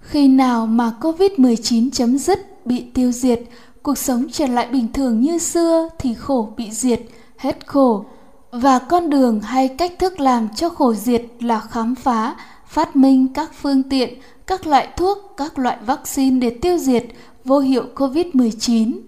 khi 0.00 0.28
nào 0.28 0.66
mà 0.66 0.92
covid-19 1.00 1.90
chấm 1.92 2.18
dứt 2.18 2.66
bị 2.66 2.84
tiêu 2.94 3.12
diệt 3.12 3.40
cuộc 3.86 3.98
sống 3.98 4.26
trở 4.32 4.46
lại 4.46 4.66
bình 4.66 4.92
thường 4.92 5.20
như 5.20 5.38
xưa 5.38 5.88
thì 5.98 6.14
khổ 6.14 6.52
bị 6.56 6.70
diệt, 6.70 7.00
hết 7.36 7.66
khổ. 7.66 8.04
Và 8.50 8.78
con 8.78 9.10
đường 9.10 9.40
hay 9.40 9.68
cách 9.68 9.92
thức 9.98 10.20
làm 10.20 10.48
cho 10.56 10.68
khổ 10.68 10.94
diệt 10.94 11.22
là 11.40 11.60
khám 11.60 11.94
phá, 11.94 12.36
phát 12.66 12.96
minh 12.96 13.28
các 13.34 13.50
phương 13.60 13.82
tiện, 13.82 14.14
các 14.46 14.66
loại 14.66 14.88
thuốc, 14.96 15.18
các 15.36 15.58
loại 15.58 15.78
vaccine 15.86 16.38
để 16.40 16.58
tiêu 16.62 16.78
diệt 16.78 17.04
vô 17.44 17.58
hiệu 17.58 17.84
COVID-19. 17.94 18.98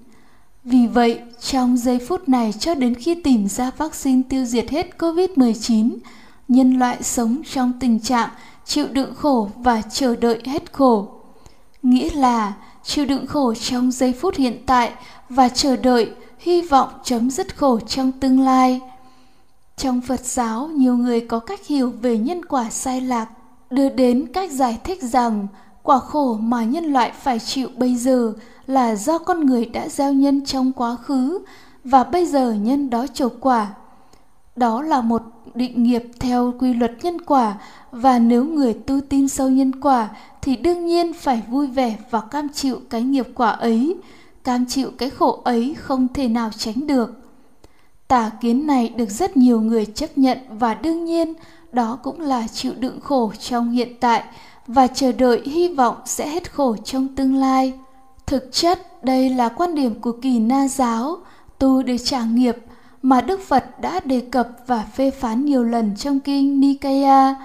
Vì 0.64 0.86
vậy, 0.86 1.20
trong 1.40 1.76
giây 1.76 1.98
phút 2.08 2.28
này 2.28 2.52
cho 2.52 2.74
đến 2.74 2.94
khi 2.94 3.14
tìm 3.14 3.48
ra 3.48 3.70
vaccine 3.76 4.22
tiêu 4.28 4.44
diệt 4.44 4.70
hết 4.70 4.90
COVID-19, 4.98 5.96
nhân 6.48 6.78
loại 6.78 7.02
sống 7.02 7.42
trong 7.50 7.72
tình 7.80 8.00
trạng 8.00 8.28
chịu 8.64 8.86
đựng 8.88 9.14
khổ 9.14 9.48
và 9.56 9.82
chờ 9.82 10.16
đợi 10.16 10.42
hết 10.44 10.72
khổ. 10.72 11.08
Nghĩa 11.82 12.10
là 12.10 12.52
chịu 12.88 13.06
đựng 13.06 13.26
khổ 13.26 13.54
trong 13.54 13.90
giây 13.90 14.12
phút 14.12 14.36
hiện 14.36 14.62
tại 14.66 14.92
và 15.28 15.48
chờ 15.48 15.76
đợi 15.76 16.10
hy 16.38 16.62
vọng 16.62 16.88
chấm 17.04 17.30
dứt 17.30 17.56
khổ 17.56 17.80
trong 17.80 18.12
tương 18.12 18.40
lai. 18.40 18.80
Trong 19.76 20.00
phật 20.00 20.20
giáo, 20.20 20.66
nhiều 20.66 20.96
người 20.96 21.20
có 21.20 21.38
cách 21.38 21.66
hiểu 21.66 21.92
về 22.02 22.18
nhân 22.18 22.44
quả 22.44 22.70
sai 22.70 23.00
lạc, 23.00 23.26
đưa 23.70 23.88
đến 23.88 24.26
cách 24.34 24.52
giải 24.52 24.78
thích 24.84 25.02
rằng 25.02 25.46
quả 25.82 25.98
khổ 25.98 26.34
mà 26.34 26.64
nhân 26.64 26.84
loại 26.84 27.12
phải 27.22 27.38
chịu 27.38 27.68
bây 27.76 27.96
giờ 27.96 28.32
là 28.66 28.94
do 28.94 29.18
con 29.18 29.46
người 29.46 29.64
đã 29.64 29.88
gieo 29.88 30.12
nhân 30.12 30.44
trong 30.44 30.72
quá 30.72 30.96
khứ 30.96 31.38
và 31.84 32.04
bây 32.04 32.26
giờ 32.26 32.52
nhân 32.52 32.90
đó 32.90 33.06
trổ 33.06 33.28
quả. 33.40 33.68
Đó 34.56 34.82
là 34.82 35.00
một 35.00 35.22
định 35.54 35.82
nghiệp 35.82 36.04
theo 36.20 36.54
quy 36.58 36.74
luật 36.74 36.92
nhân 37.02 37.20
quả 37.20 37.54
và 37.92 38.18
nếu 38.18 38.44
người 38.44 38.74
tu 38.74 39.00
tin 39.00 39.28
sâu 39.28 39.48
nhân 39.48 39.80
quả 39.80 40.08
thì 40.42 40.56
đương 40.56 40.86
nhiên 40.86 41.12
phải 41.12 41.42
vui 41.48 41.66
vẻ 41.66 41.96
và 42.10 42.20
cam 42.20 42.48
chịu 42.48 42.80
cái 42.90 43.02
nghiệp 43.02 43.28
quả 43.34 43.50
ấy, 43.50 43.96
cam 44.44 44.64
chịu 44.68 44.90
cái 44.98 45.10
khổ 45.10 45.40
ấy 45.44 45.74
không 45.78 46.08
thể 46.14 46.28
nào 46.28 46.50
tránh 46.56 46.86
được 46.86 47.10
tà 48.08 48.30
kiến 48.40 48.66
này 48.66 48.88
được 48.88 49.10
rất 49.10 49.36
nhiều 49.36 49.60
người 49.60 49.86
chấp 49.86 50.18
nhận 50.18 50.38
và 50.50 50.74
đương 50.74 51.04
nhiên 51.04 51.34
đó 51.72 51.98
cũng 52.02 52.20
là 52.20 52.46
chịu 52.46 52.72
đựng 52.78 53.00
khổ 53.00 53.32
trong 53.38 53.70
hiện 53.70 53.94
tại 54.00 54.24
và 54.66 54.86
chờ 54.86 55.12
đợi 55.12 55.42
hy 55.44 55.74
vọng 55.74 55.96
sẽ 56.04 56.28
hết 56.28 56.52
khổ 56.52 56.76
trong 56.84 57.08
tương 57.16 57.34
lai 57.34 57.72
thực 58.28 58.48
chất, 58.52 59.04
đây 59.04 59.30
là 59.30 59.48
quan 59.48 59.74
điểm 59.74 60.00
của 60.00 60.12
kỳ 60.12 60.38
na 60.38 60.68
giáo, 60.68 61.16
tu 61.58 61.82
để 61.82 61.98
trả 61.98 62.24
nghiệp 62.24 62.56
mà 63.02 63.20
Đức 63.20 63.40
Phật 63.40 63.80
đã 63.80 64.00
đề 64.04 64.20
cập 64.20 64.48
và 64.66 64.86
phê 64.94 65.10
phán 65.10 65.44
nhiều 65.44 65.64
lần 65.64 65.96
trong 65.96 66.20
kinh 66.20 66.60
Nikaya. 66.60 67.36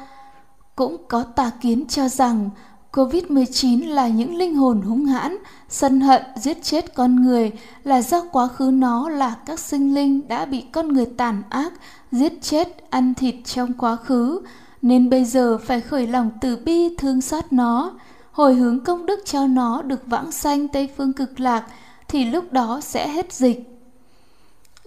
Cũng 0.76 0.98
có 1.08 1.24
tà 1.24 1.52
kiến 1.62 1.88
cho 1.88 2.08
rằng 2.08 2.50
COVID-19 2.94 3.90
là 3.90 4.08
những 4.08 4.36
linh 4.36 4.56
hồn 4.56 4.82
hung 4.82 5.06
hãn, 5.06 5.38
sân 5.70 6.02
hận, 6.02 6.22
giết 6.36 6.64
chết 6.64 6.94
con 6.94 7.24
người 7.24 7.52
là 7.84 8.02
do 8.02 8.22
quá 8.32 8.48
khứ 8.48 8.72
nó 8.74 9.10
là 9.10 9.36
các 9.46 9.60
sinh 9.60 9.94
linh 9.94 10.28
đã 10.28 10.46
bị 10.46 10.62
con 10.72 10.88
người 10.88 11.06
tàn 11.06 11.44
ác, 11.50 11.74
giết 12.12 12.42
chết, 12.42 12.90
ăn 12.90 13.14
thịt 13.14 13.36
trong 13.46 13.74
quá 13.74 13.96
khứ, 13.96 14.42
nên 14.82 15.10
bây 15.10 15.26
giờ 15.26 15.58
phải 15.58 15.82
khởi 15.82 16.08
lòng 16.08 16.32
từ 16.42 16.58
bi 16.58 16.96
thương 16.98 17.22
xót 17.22 17.44
nó, 17.52 17.94
hồi 18.32 18.56
hướng 18.56 18.80
công 18.80 19.06
đức 19.06 19.20
cho 19.26 19.48
nó 19.48 19.82
được 19.82 20.08
vãng 20.08 20.32
sanh 20.32 20.68
Tây 20.68 20.90
Phương 20.98 21.14
cực 21.14 21.40
lạc, 21.40 21.64
thì 22.08 22.26
lúc 22.26 22.54
đó 22.54 22.80
sẽ 22.84 23.08
hết 23.08 23.34
dịch. 23.34 23.82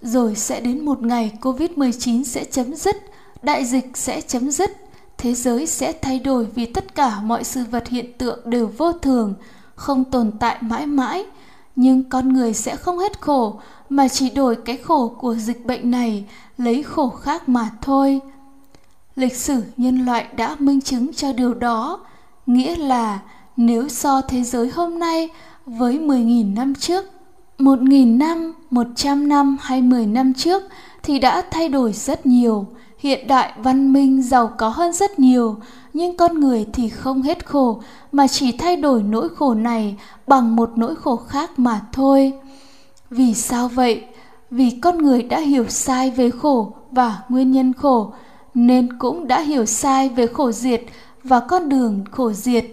Rồi 0.01 0.35
sẽ 0.35 0.61
đến 0.61 0.85
một 0.85 1.01
ngày 1.03 1.31
Covid-19 1.41 2.23
sẽ 2.23 2.43
chấm 2.43 2.75
dứt, 2.75 2.95
đại 3.41 3.65
dịch 3.65 3.97
sẽ 3.97 4.21
chấm 4.21 4.51
dứt, 4.51 4.71
thế 5.17 5.33
giới 5.33 5.67
sẽ 5.67 5.93
thay 6.01 6.19
đổi 6.19 6.45
vì 6.55 6.65
tất 6.65 6.95
cả 6.95 7.19
mọi 7.19 7.43
sự 7.43 7.63
vật 7.71 7.87
hiện 7.87 8.13
tượng 8.17 8.39
đều 8.49 8.71
vô 8.77 8.93
thường, 8.93 9.33
không 9.75 10.03
tồn 10.03 10.31
tại 10.39 10.57
mãi 10.61 10.85
mãi. 10.85 11.25
Nhưng 11.75 12.09
con 12.09 12.33
người 12.33 12.53
sẽ 12.53 12.75
không 12.75 12.99
hết 12.99 13.21
khổ, 13.21 13.59
mà 13.89 14.07
chỉ 14.07 14.29
đổi 14.29 14.55
cái 14.55 14.77
khổ 14.77 15.07
của 15.19 15.35
dịch 15.35 15.65
bệnh 15.65 15.91
này, 15.91 16.25
lấy 16.57 16.83
khổ 16.83 17.09
khác 17.09 17.49
mà 17.49 17.69
thôi. 17.81 18.21
Lịch 19.15 19.35
sử 19.35 19.63
nhân 19.77 20.05
loại 20.05 20.27
đã 20.35 20.55
minh 20.59 20.81
chứng 20.81 21.13
cho 21.13 21.33
điều 21.33 21.53
đó, 21.53 21.99
nghĩa 22.45 22.75
là 22.75 23.19
nếu 23.57 23.89
so 23.89 24.21
thế 24.21 24.43
giới 24.43 24.69
hôm 24.69 24.99
nay 24.99 25.29
với 25.65 25.99
10.000 25.99 26.53
năm 26.53 26.75
trước, 26.75 27.05
1.000 27.59 28.17
năm, 28.17 28.53
100 28.69 29.27
năm 29.27 29.57
hay 29.61 29.81
10 29.81 30.05
năm 30.05 30.33
trước 30.33 30.63
thì 31.03 31.19
đã 31.19 31.43
thay 31.51 31.69
đổi 31.69 31.93
rất 31.93 32.25
nhiều. 32.25 32.65
Hiện 32.97 33.27
đại 33.27 33.53
văn 33.57 33.93
minh 33.93 34.21
giàu 34.21 34.51
có 34.57 34.69
hơn 34.69 34.93
rất 34.93 35.19
nhiều, 35.19 35.55
nhưng 35.93 36.17
con 36.17 36.39
người 36.39 36.65
thì 36.73 36.89
không 36.89 37.21
hết 37.21 37.45
khổ 37.45 37.81
mà 38.11 38.27
chỉ 38.27 38.51
thay 38.51 38.75
đổi 38.75 39.03
nỗi 39.03 39.29
khổ 39.29 39.53
này 39.53 39.95
bằng 40.27 40.55
một 40.55 40.71
nỗi 40.75 40.95
khổ 40.95 41.15
khác 41.15 41.59
mà 41.59 41.81
thôi. 41.93 42.33
Vì 43.09 43.33
sao 43.33 43.67
vậy? 43.67 44.03
Vì 44.51 44.69
con 44.81 44.97
người 44.97 45.23
đã 45.23 45.39
hiểu 45.39 45.65
sai 45.69 46.11
về 46.11 46.29
khổ 46.29 46.73
và 46.91 47.19
nguyên 47.29 47.51
nhân 47.51 47.73
khổ, 47.73 48.13
nên 48.53 48.97
cũng 48.99 49.27
đã 49.27 49.41
hiểu 49.41 49.65
sai 49.65 50.09
về 50.09 50.27
khổ 50.27 50.51
diệt 50.51 50.81
và 51.23 51.39
con 51.39 51.69
đường 51.69 52.03
khổ 52.11 52.31
diệt. 52.33 52.65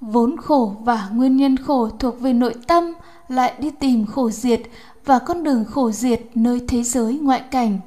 Vốn 0.00 0.36
khổ 0.36 0.72
và 0.80 1.08
nguyên 1.12 1.36
nhân 1.36 1.56
khổ 1.56 1.88
thuộc 1.98 2.20
về 2.20 2.32
nội 2.32 2.54
tâm 2.66 2.92
lại 3.28 3.52
đi 3.58 3.70
tìm 3.70 4.06
khổ 4.06 4.30
diệt 4.30 4.60
và 5.04 5.18
con 5.18 5.44
đường 5.44 5.64
khổ 5.64 5.90
diệt 5.90 6.20
nơi 6.34 6.60
thế 6.68 6.82
giới 6.82 7.18
ngoại 7.18 7.40
cảnh. 7.40 7.80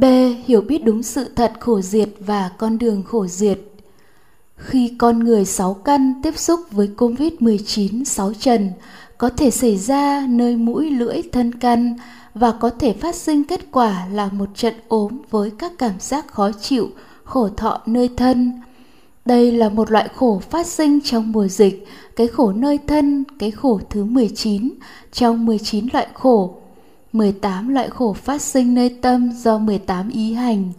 B. 0.00 0.04
Hiểu 0.46 0.60
biết 0.60 0.84
đúng 0.84 1.02
sự 1.02 1.28
thật 1.36 1.52
khổ 1.60 1.80
diệt 1.80 2.08
và 2.20 2.50
con 2.58 2.78
đường 2.78 3.02
khổ 3.02 3.26
diệt. 3.26 3.58
Khi 4.56 4.94
con 4.98 5.18
người 5.18 5.44
sáu 5.44 5.74
căn 5.74 6.20
tiếp 6.22 6.38
xúc 6.38 6.60
với 6.70 6.90
COVID-19 6.96 8.04
sáu 8.04 8.32
trần, 8.34 8.70
có 9.18 9.28
thể 9.28 9.50
xảy 9.50 9.76
ra 9.76 10.26
nơi 10.28 10.56
mũi 10.56 10.90
lưỡi 10.90 11.22
thân 11.32 11.54
căn 11.54 11.96
và 12.34 12.52
có 12.52 12.70
thể 12.70 12.92
phát 12.92 13.14
sinh 13.14 13.44
kết 13.44 13.60
quả 13.72 14.06
là 14.12 14.28
một 14.32 14.48
trận 14.54 14.74
ốm 14.88 15.18
với 15.30 15.50
các 15.58 15.72
cảm 15.78 15.94
giác 16.00 16.28
khó 16.28 16.50
chịu, 16.52 16.88
khổ 17.24 17.48
thọ 17.56 17.80
nơi 17.86 18.10
thân. 18.16 18.52
Đây 19.24 19.52
là 19.52 19.68
một 19.68 19.90
loại 19.90 20.08
khổ 20.16 20.40
phát 20.50 20.66
sinh 20.66 21.00
trong 21.00 21.32
mùa 21.32 21.48
dịch, 21.48 21.86
cái 22.16 22.26
khổ 22.26 22.52
nơi 22.52 22.78
thân, 22.86 23.24
cái 23.38 23.50
khổ 23.50 23.80
thứ 23.90 24.04
19 24.04 24.70
trong 25.12 25.46
19 25.46 25.86
loại 25.92 26.06
khổ. 26.14 26.54
18 27.12 27.68
loại 27.68 27.90
khổ 27.90 28.12
phát 28.12 28.42
sinh 28.42 28.74
nơi 28.74 28.96
tâm 29.02 29.32
do 29.32 29.58
18 29.58 30.08
ý 30.08 30.32
hành. 30.32 30.72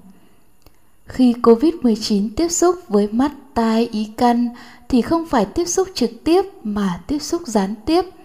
Khi 1.06 1.34
COVID-19 1.34 2.30
tiếp 2.36 2.50
xúc 2.50 2.76
với 2.88 3.08
mắt, 3.12 3.32
tai, 3.54 3.90
ý 3.92 4.08
căn 4.18 4.50
thì 4.90 5.02
không 5.02 5.26
phải 5.26 5.46
tiếp 5.46 5.66
xúc 5.66 5.88
trực 5.94 6.24
tiếp 6.24 6.42
mà 6.64 7.00
tiếp 7.08 7.20
xúc 7.20 7.42
gián 7.48 7.76
tiếp– 7.86 8.06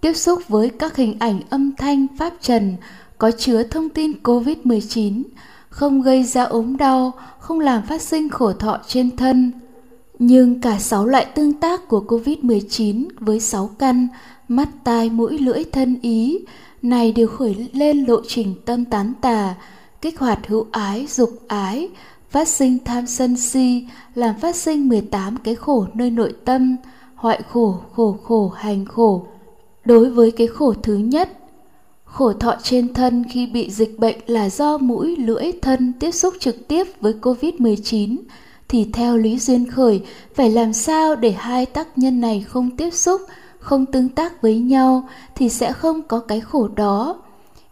tiếp 0.00 0.12
xúc 0.12 0.48
với 0.48 0.68
các 0.68 0.96
hình 0.96 1.16
ảnh 1.18 1.40
âm 1.50 1.72
thanh 1.76 2.06
pháp 2.18 2.32
trần 2.40 2.76
có 3.18 3.30
chứa 3.30 3.62
thông 3.62 3.88
tin 3.88 4.12
COVID-19, 4.22 5.22
không 5.68 6.02
gây 6.02 6.24
ra 6.24 6.42
ốm 6.42 6.76
đau, 6.76 7.12
không 7.38 7.60
làm 7.60 7.82
phát 7.82 8.02
sinh 8.02 8.28
khổ 8.28 8.52
thọ 8.52 8.78
trên 8.86 9.16
thân. 9.16 9.52
Nhưng 10.18 10.60
cả 10.60 10.78
sáu 10.78 11.06
loại 11.06 11.26
tương 11.34 11.52
tác 11.52 11.88
của 11.88 12.04
COVID-19 12.08 13.08
với 13.20 13.40
sáu 13.40 13.70
căn, 13.78 14.08
mắt, 14.48 14.68
tai, 14.84 15.10
mũi, 15.10 15.38
lưỡi, 15.38 15.64
thân, 15.64 15.98
ý 16.02 16.38
này 16.82 17.12
đều 17.12 17.28
khởi 17.28 17.68
lên 17.72 18.04
lộ 18.04 18.20
trình 18.28 18.54
tâm 18.64 18.84
tán 18.84 19.12
tà, 19.20 19.54
kích 20.00 20.18
hoạt 20.18 20.46
hữu 20.46 20.66
ái, 20.72 21.06
dục 21.06 21.30
ái, 21.48 21.88
phát 22.30 22.48
sinh 22.48 22.78
tham 22.84 23.06
sân 23.06 23.36
si, 23.36 23.86
làm 24.14 24.34
phát 24.40 24.56
sinh 24.56 24.88
18 24.88 25.36
cái 25.36 25.54
khổ 25.54 25.86
nơi 25.94 26.10
nội 26.10 26.34
tâm, 26.44 26.76
hoại 27.14 27.42
khổ, 27.52 27.80
khổ 27.92 28.16
khổ, 28.24 28.48
hành 28.48 28.84
khổ, 28.84 29.26
Đối 29.84 30.10
với 30.10 30.30
cái 30.30 30.46
khổ 30.46 30.74
thứ 30.82 30.96
nhất, 30.96 31.38
khổ 32.04 32.32
thọ 32.32 32.54
trên 32.62 32.94
thân 32.94 33.24
khi 33.30 33.46
bị 33.46 33.70
dịch 33.70 33.98
bệnh 33.98 34.16
là 34.26 34.50
do 34.50 34.78
mũi, 34.78 35.16
lưỡi, 35.16 35.52
thân 35.62 35.92
tiếp 36.00 36.10
xúc 36.10 36.34
trực 36.40 36.68
tiếp 36.68 36.86
với 37.00 37.14
COVID-19 37.22 38.16
thì 38.68 38.90
theo 38.92 39.16
Lý 39.16 39.38
Duyên 39.38 39.70
Khởi 39.70 40.02
phải 40.34 40.50
làm 40.50 40.72
sao 40.72 41.16
để 41.16 41.32
hai 41.32 41.66
tác 41.66 41.98
nhân 41.98 42.20
này 42.20 42.44
không 42.48 42.76
tiếp 42.76 42.90
xúc, 42.90 43.20
không 43.60 43.86
tương 43.86 44.08
tác 44.08 44.42
với 44.42 44.58
nhau 44.58 45.08
thì 45.34 45.48
sẽ 45.48 45.72
không 45.72 46.02
có 46.02 46.18
cái 46.18 46.40
khổ 46.40 46.68
đó. 46.68 47.16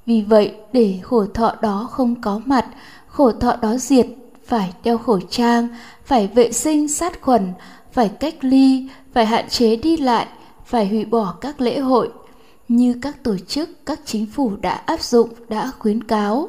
Vì 0.07 0.23
vậy, 0.23 0.55
để 0.73 0.99
khổ 1.03 1.25
thọ 1.35 1.55
đó 1.63 1.89
không 1.91 2.21
có 2.21 2.41
mặt, 2.47 2.67
khổ 3.07 3.33
thọ 3.33 3.57
đó 3.57 3.77
diệt, 3.77 4.07
phải 4.47 4.73
đeo 4.85 4.99
khẩu 4.99 5.21
trang, 5.21 5.69
phải 6.05 6.27
vệ 6.27 6.53
sinh 6.53 6.89
sát 6.89 7.23
khuẩn, 7.23 7.53
phải 7.93 8.09
cách 8.09 8.35
ly, 8.41 8.89
phải 9.13 9.27
hạn 9.27 9.49
chế 9.49 9.77
đi 9.77 9.97
lại, 9.97 10.27
phải 10.65 10.89
hủy 10.89 11.05
bỏ 11.05 11.35
các 11.41 11.61
lễ 11.61 11.79
hội 11.79 12.11
như 12.69 12.95
các 13.03 13.25
tổ 13.25 13.37
chức, 13.37 13.87
các 13.87 14.01
chính 14.05 14.27
phủ 14.27 14.53
đã 14.61 14.75
áp 14.75 15.03
dụng, 15.03 15.29
đã 15.49 15.71
khuyến 15.79 16.05
cáo. 16.05 16.49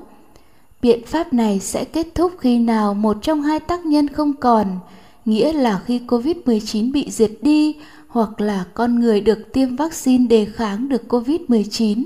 Biện 0.82 1.06
pháp 1.06 1.34
này 1.34 1.60
sẽ 1.60 1.84
kết 1.86 2.08
thúc 2.16 2.32
khi 2.40 2.60
nào 2.60 2.94
một 2.94 3.18
trong 3.22 3.42
hai 3.42 3.60
tác 3.60 3.86
nhân 3.86 4.08
không 4.08 4.34
còn, 4.34 4.80
nghĩa 5.26 5.54
là 5.54 5.82
khi 5.86 6.02
COVID-19 6.08 6.92
bị 6.92 7.12
diệt 7.12 7.32
đi 7.42 7.76
hoặc 8.10 8.42
là 8.42 8.66
con 8.74 9.00
người 9.00 9.22
được 9.22 9.54
tiêm 9.54 9.76
vaccine 9.76 10.28
đề 10.28 10.46
kháng 10.46 10.90
được 10.90 11.04
COVID-19. 11.14 12.04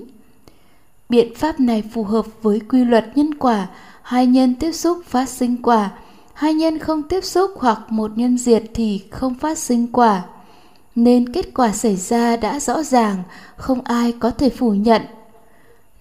Biện 1.10 1.36
pháp 1.36 1.60
này 1.60 1.84
phù 1.94 2.04
hợp 2.04 2.26
với 2.42 2.60
quy 2.60 2.86
luật 2.86 3.18
nhân 3.18 3.34
quả, 3.34 3.68
hai 4.02 4.28
nhân 4.28 4.56
tiếp 4.56 4.72
xúc 4.72 4.98
phát 5.06 5.30
sinh 5.30 5.62
quả, 5.62 5.92
hai 6.34 6.54
nhân 6.54 6.80
không 6.80 7.04
tiếp 7.04 7.24
xúc 7.24 7.52
hoặc 7.58 7.80
một 7.90 8.12
nhân 8.16 8.38
diệt 8.38 8.64
thì 8.74 9.02
không 9.12 9.36
phát 9.36 9.58
sinh 9.58 9.88
quả. 9.88 10.24
Nên 10.96 11.34
kết 11.34 11.54
quả 11.54 11.72
xảy 11.72 11.96
ra 11.96 12.36
đã 12.38 12.60
rõ 12.60 12.84
ràng 12.84 13.24
không 13.56 13.82
ai 13.82 14.12
có 14.12 14.32
thể 14.32 14.50
phủ 14.50 14.74
nhận. 14.74 15.02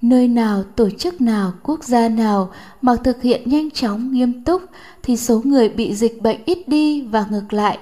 Nơi 0.02 0.28
nào 0.28 0.62
tổ 0.76 0.90
chức 0.90 1.20
nào 1.20 1.52
quốc 1.62 1.84
gia 1.84 2.08
nào 2.08 2.50
mà 2.82 2.96
thực 3.04 3.22
hiện 3.22 3.42
nhanh 3.44 3.70
chóng 3.70 4.12
nghiêm 4.12 4.44
túc 4.44 4.62
thì 5.02 5.16
số 5.16 5.40
người 5.44 5.68
bị 5.68 5.94
dịch 5.94 6.22
bệnh 6.22 6.40
ít 6.44 6.68
đi 6.68 7.00
và 7.00 7.26
ngược 7.30 7.52
lại 7.52 7.78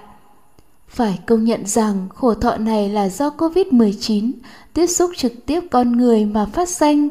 phải 0.90 1.18
công 1.26 1.44
nhận 1.44 1.66
rằng 1.66 2.08
khổ 2.14 2.34
thọ 2.34 2.56
này 2.56 2.88
là 2.88 3.08
do 3.08 3.30
covid-19 3.38 4.32
tiếp 4.74 4.86
xúc 4.86 5.10
trực 5.16 5.46
tiếp 5.46 5.60
con 5.70 5.96
người 5.96 6.24
mà 6.24 6.44
phát 6.44 6.68
sinh 6.68 7.08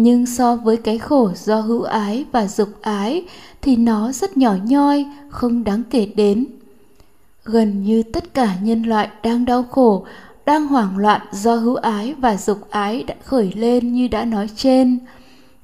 nhưng 0.00 0.26
so 0.26 0.56
với 0.56 0.76
cái 0.76 0.98
khổ 0.98 1.30
do 1.34 1.60
hữu 1.60 1.82
ái 1.82 2.24
và 2.32 2.46
dục 2.46 2.68
ái 2.82 3.24
thì 3.62 3.76
nó 3.76 4.12
rất 4.12 4.36
nhỏ 4.36 4.54
nhoi, 4.64 5.06
không 5.28 5.64
đáng 5.64 5.82
kể 5.90 6.06
đến. 6.16 6.46
Gần 7.44 7.82
như 7.82 8.02
tất 8.02 8.34
cả 8.34 8.54
nhân 8.62 8.82
loại 8.82 9.08
đang 9.22 9.44
đau 9.44 9.62
khổ, 9.62 10.06
đang 10.46 10.66
hoảng 10.66 10.98
loạn 10.98 11.20
do 11.32 11.54
hữu 11.54 11.74
ái 11.74 12.14
và 12.14 12.36
dục 12.36 12.70
ái 12.70 13.02
đã 13.02 13.14
khởi 13.24 13.52
lên 13.56 13.92
như 13.92 14.08
đã 14.08 14.24
nói 14.24 14.48
trên. 14.56 14.98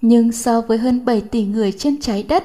Nhưng 0.01 0.33
so 0.33 0.61
với 0.61 0.79
hơn 0.79 1.05
7 1.05 1.21
tỷ 1.21 1.45
người 1.45 1.73
trên 1.73 2.01
trái 2.01 2.23
đất 2.23 2.45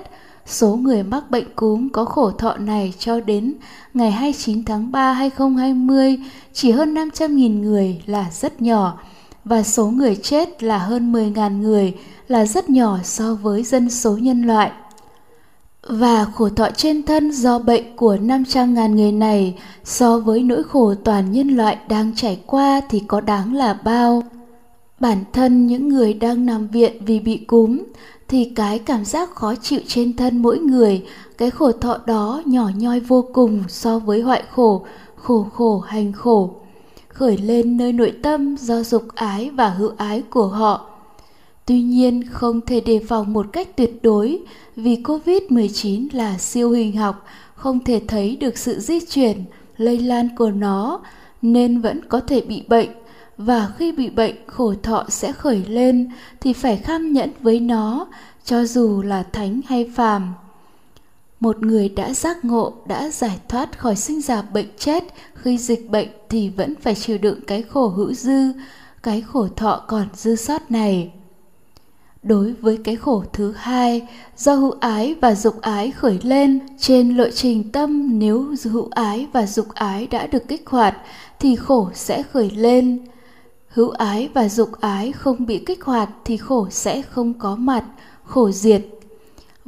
số 0.49 0.75
người 0.75 1.03
mắc 1.03 1.31
bệnh 1.31 1.53
cúm 1.55 1.89
có 1.89 2.05
khổ 2.05 2.31
thọ 2.31 2.57
này 2.57 2.93
cho 2.99 3.19
đến 3.19 3.53
ngày 3.93 4.11
29 4.11 4.65
tháng 4.65 4.91
3 4.91 5.13
2020 5.13 6.19
chỉ 6.53 6.71
hơn 6.71 6.93
500.000 6.93 7.61
người 7.61 8.01
là 8.05 8.25
rất 8.31 8.61
nhỏ, 8.61 8.99
và 9.45 9.63
số 9.63 9.85
người 9.85 10.15
chết 10.15 10.63
là 10.63 10.77
hơn 10.77 11.13
10.000 11.13 11.61
người 11.61 11.93
là 12.27 12.45
rất 12.45 12.69
nhỏ 12.69 12.97
so 13.03 13.33
với 13.33 13.63
dân 13.63 13.89
số 13.89 14.17
nhân 14.17 14.41
loại 14.41 14.71
và 15.87 16.25
khổ 16.25 16.49
thọ 16.49 16.69
trên 16.75 17.03
thân 17.03 17.31
do 17.31 17.59
bệnh 17.59 17.95
của 17.95 18.15
500.000 18.15 18.95
người 18.95 19.11
này 19.11 19.55
so 19.83 20.19
với 20.19 20.43
nỗi 20.43 20.63
khổ 20.63 20.93
toàn 21.03 21.31
nhân 21.31 21.47
loại 21.49 21.77
đang 21.89 22.15
trải 22.15 22.39
qua 22.45 22.81
thì 22.89 22.99
có 23.07 23.21
đáng 23.21 23.53
là 23.53 23.73
bao. 23.73 24.23
Bản 24.99 25.23
thân 25.33 25.67
những 25.67 25.89
người 25.89 26.13
đang 26.13 26.45
nằm 26.45 26.67
viện 26.67 27.05
vì 27.05 27.19
bị 27.19 27.37
cúm 27.37 27.79
thì 28.29 28.51
cái 28.55 28.79
cảm 28.79 29.05
giác 29.05 29.35
khó 29.35 29.55
chịu 29.55 29.79
trên 29.87 30.15
thân 30.15 30.41
mỗi 30.41 30.59
người, 30.59 31.05
cái 31.37 31.49
khổ 31.49 31.71
thọ 31.71 31.97
đó 32.05 32.41
nhỏ 32.45 32.69
nhoi 32.75 32.99
vô 32.99 33.25
cùng 33.33 33.63
so 33.67 33.99
với 33.99 34.21
hoại 34.21 34.43
khổ, 34.51 34.85
khổ 35.15 35.47
khổ 35.53 35.79
hành 35.79 36.13
khổ. 36.13 36.55
Khởi 37.07 37.37
lên 37.37 37.77
nơi 37.77 37.93
nội 37.93 38.13
tâm 38.23 38.55
do 38.57 38.83
dục 38.83 39.03
ái 39.15 39.49
và 39.49 39.69
hữu 39.69 39.91
ái 39.97 40.21
của 40.21 40.47
họ 40.47 40.89
Tuy 41.69 41.81
nhiên 41.81 42.23
không 42.31 42.61
thể 42.61 42.81
đề 42.81 42.99
phòng 43.07 43.33
một 43.33 43.45
cách 43.53 43.75
tuyệt 43.75 43.99
đối 44.03 44.39
vì 44.75 44.95
COVID-19 44.95 46.07
là 46.11 46.37
siêu 46.37 46.71
hình 46.71 46.97
học, 46.97 47.25
không 47.55 47.83
thể 47.83 48.01
thấy 48.07 48.35
được 48.35 48.57
sự 48.57 48.79
di 48.79 48.99
chuyển, 48.99 49.43
lây 49.77 49.99
lan 49.99 50.29
của 50.37 50.51
nó 50.51 51.01
nên 51.41 51.81
vẫn 51.81 52.01
có 52.09 52.19
thể 52.19 52.41
bị 52.41 52.63
bệnh 52.67 52.89
và 53.39 53.71
khi 53.77 53.91
bị 53.91 54.09
bệnh 54.09 54.35
khổ 54.47 54.73
thọ 54.83 55.05
sẽ 55.09 55.31
khởi 55.31 55.65
lên 55.65 56.11
thì 56.39 56.53
phải 56.53 56.77
kham 56.77 57.13
nhẫn 57.13 57.29
với 57.41 57.59
nó 57.59 58.07
cho 58.43 58.65
dù 58.65 59.01
là 59.01 59.23
thánh 59.23 59.61
hay 59.67 59.91
phàm. 59.95 60.33
Một 61.39 61.59
người 61.59 61.89
đã 61.89 62.13
giác 62.13 62.45
ngộ, 62.45 62.73
đã 62.85 63.09
giải 63.09 63.39
thoát 63.47 63.79
khỏi 63.79 63.95
sinh 63.95 64.21
giả 64.21 64.41
bệnh 64.41 64.67
chết 64.77 65.03
khi 65.33 65.57
dịch 65.57 65.89
bệnh 65.89 66.07
thì 66.29 66.49
vẫn 66.49 66.75
phải 66.81 66.95
chịu 66.95 67.17
đựng 67.17 67.39
cái 67.47 67.61
khổ 67.61 67.87
hữu 67.87 68.13
dư, 68.13 68.51
cái 69.03 69.21
khổ 69.21 69.47
thọ 69.55 69.83
còn 69.87 70.07
dư 70.13 70.35
sót 70.35 70.71
này 70.71 71.11
đối 72.23 72.53
với 72.53 72.79
cái 72.83 72.95
khổ 72.95 73.23
thứ 73.33 73.53
hai 73.57 74.07
do 74.37 74.53
hữu 74.53 74.71
ái 74.79 75.15
và 75.21 75.35
dục 75.35 75.61
ái 75.61 75.91
khởi 75.91 76.19
lên 76.23 76.59
trên 76.79 77.17
lộ 77.17 77.29
trình 77.29 77.71
tâm 77.71 78.19
nếu 78.19 78.55
hữu 78.63 78.87
ái 78.91 79.27
và 79.33 79.45
dục 79.45 79.67
ái 79.73 80.07
đã 80.07 80.27
được 80.27 80.47
kích 80.47 80.69
hoạt 80.69 80.97
thì 81.39 81.55
khổ 81.55 81.89
sẽ 81.93 82.23
khởi 82.23 82.49
lên 82.49 82.99
hữu 83.69 83.89
ái 83.89 84.29
và 84.33 84.49
dục 84.49 84.69
ái 84.81 85.11
không 85.11 85.45
bị 85.45 85.63
kích 85.65 85.83
hoạt 85.83 86.09
thì 86.25 86.37
khổ 86.37 86.67
sẽ 86.69 87.01
không 87.01 87.33
có 87.33 87.55
mặt 87.55 87.83
khổ 88.23 88.51
diệt 88.51 88.81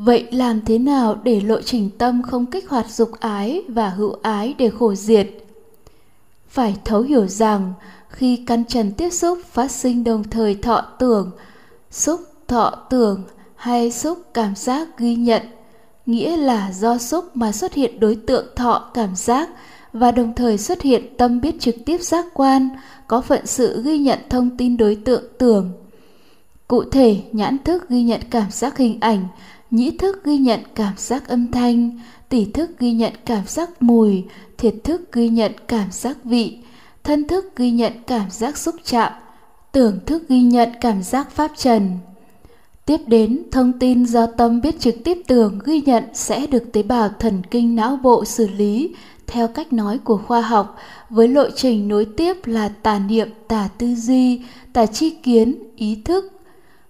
Vậy 0.04 0.28
làm 0.32 0.62
thế 0.66 0.78
nào 0.78 1.16
để 1.24 1.42
lộ 1.42 1.62
trình 1.62 1.90
tâm 1.98 2.22
không 2.22 2.46
kích 2.46 2.70
hoạt 2.70 2.90
dục 2.90 3.12
ái 3.20 3.64
và 3.68 3.90
hữu 3.90 4.16
ái 4.22 4.56
để 4.58 4.70
khổ 4.80 4.96
diệt? 4.96 5.28
Phải 6.50 6.76
thấu 6.86 7.02
hiểu 7.02 7.28
rằng 7.28 7.74
khi 8.10 8.44
căn 8.48 8.66
trần 8.66 8.92
tiếp 8.92 9.10
xúc 9.10 9.40
phát 9.52 9.72
sinh 9.72 10.04
đồng 10.04 10.24
thời 10.24 10.56
thọ 10.56 10.82
tưởng, 11.00 11.32
xúc 11.92 12.22
thọ 12.48 12.70
tưởng 12.90 13.24
hay 13.56 13.92
xúc 13.92 14.20
cảm 14.34 14.56
giác 14.56 14.98
ghi 14.98 15.16
nhận, 15.16 15.42
nghĩa 16.06 16.38
là 16.38 16.72
do 16.72 16.98
xúc 16.98 17.26
mà 17.34 17.52
xuất 17.52 17.74
hiện 17.74 18.00
đối 18.00 18.16
tượng 18.16 18.46
thọ 18.56 18.92
cảm 18.94 19.16
giác 19.16 19.50
và 19.94 20.12
đồng 20.12 20.34
thời 20.36 20.58
xuất 20.58 20.82
hiện 20.82 21.18
tâm 21.18 21.42
biết 21.42 21.60
trực 21.60 21.76
tiếp 21.86 22.02
giác 22.02 22.26
quan, 22.34 22.70
có 23.08 23.22
phận 23.22 23.46
sự 23.46 23.84
ghi 23.84 23.98
nhận 23.98 24.20
thông 24.30 24.58
tin 24.58 24.78
đối 24.78 24.96
tượng 24.96 25.24
tưởng. 25.38 25.72
Cụ 26.68 26.84
thể, 26.84 27.22
nhãn 27.32 27.58
thức 27.64 27.90
ghi 27.90 28.04
nhận 28.04 28.22
cảm 28.30 28.52
giác 28.52 28.78
hình 28.78 28.98
ảnh, 29.00 29.28
nhĩ 29.72 29.98
thức 29.98 30.24
ghi 30.24 30.38
nhận 30.38 30.60
cảm 30.76 30.94
giác 30.98 31.28
âm 31.28 31.52
thanh, 31.52 32.00
tỷ 32.30 32.46
thức 32.46 32.80
ghi 32.80 32.94
nhận 32.94 33.14
cảm 33.26 33.44
giác 33.48 33.82
mùi, 33.82 34.24
thiệt 34.58 34.76
thức 34.84 35.12
ghi 35.12 35.30
nhận 35.30 35.52
cảm 35.68 35.92
giác 35.92 36.24
vị, 36.24 36.58
thân 37.04 37.28
thức 37.28 37.56
ghi 37.56 37.72
nhận 37.72 37.94
cảm 38.08 38.30
giác 38.30 38.58
xúc 38.58 38.76
chạm, 38.86 39.12
tưởng 39.72 40.00
thức 40.06 40.30
ghi 40.30 40.42
nhận 40.42 40.70
cảm 40.82 41.04
giác 41.04 41.32
pháp 41.32 41.52
trần. 41.58 41.98
Tiếp 42.86 42.98
đến, 43.08 43.44
thông 43.52 43.80
tin 43.80 44.06
do 44.06 44.26
tâm 44.26 44.62
biết 44.62 44.80
trực 44.80 44.96
tiếp 45.04 45.18
tưởng 45.28 45.60
ghi 45.66 45.82
nhận 45.82 46.04
sẽ 46.14 46.48
được 46.48 46.64
tế 46.74 46.84
bào 46.84 47.10
thần 47.20 47.42
kinh 47.52 47.76
não 47.76 48.00
bộ 48.04 48.26
xử 48.26 48.48
lý 48.48 48.96
theo 49.32 49.48
cách 49.48 49.74
nói 49.74 49.98
của 49.98 50.18
khoa 50.18 50.42
học 50.42 50.76
với 51.10 51.28
lộ 51.28 51.50
trình 51.56 51.88
nối 51.88 52.06
tiếp 52.06 52.38
là 52.46 52.70
tà 52.70 53.00
niệm, 53.00 53.30
tà 53.48 53.70
tư 53.78 53.96
duy, 53.96 54.42
tà 54.74 54.86
chi 54.86 55.10
kiến, 55.10 55.56
ý 55.76 56.02
thức. 56.06 56.32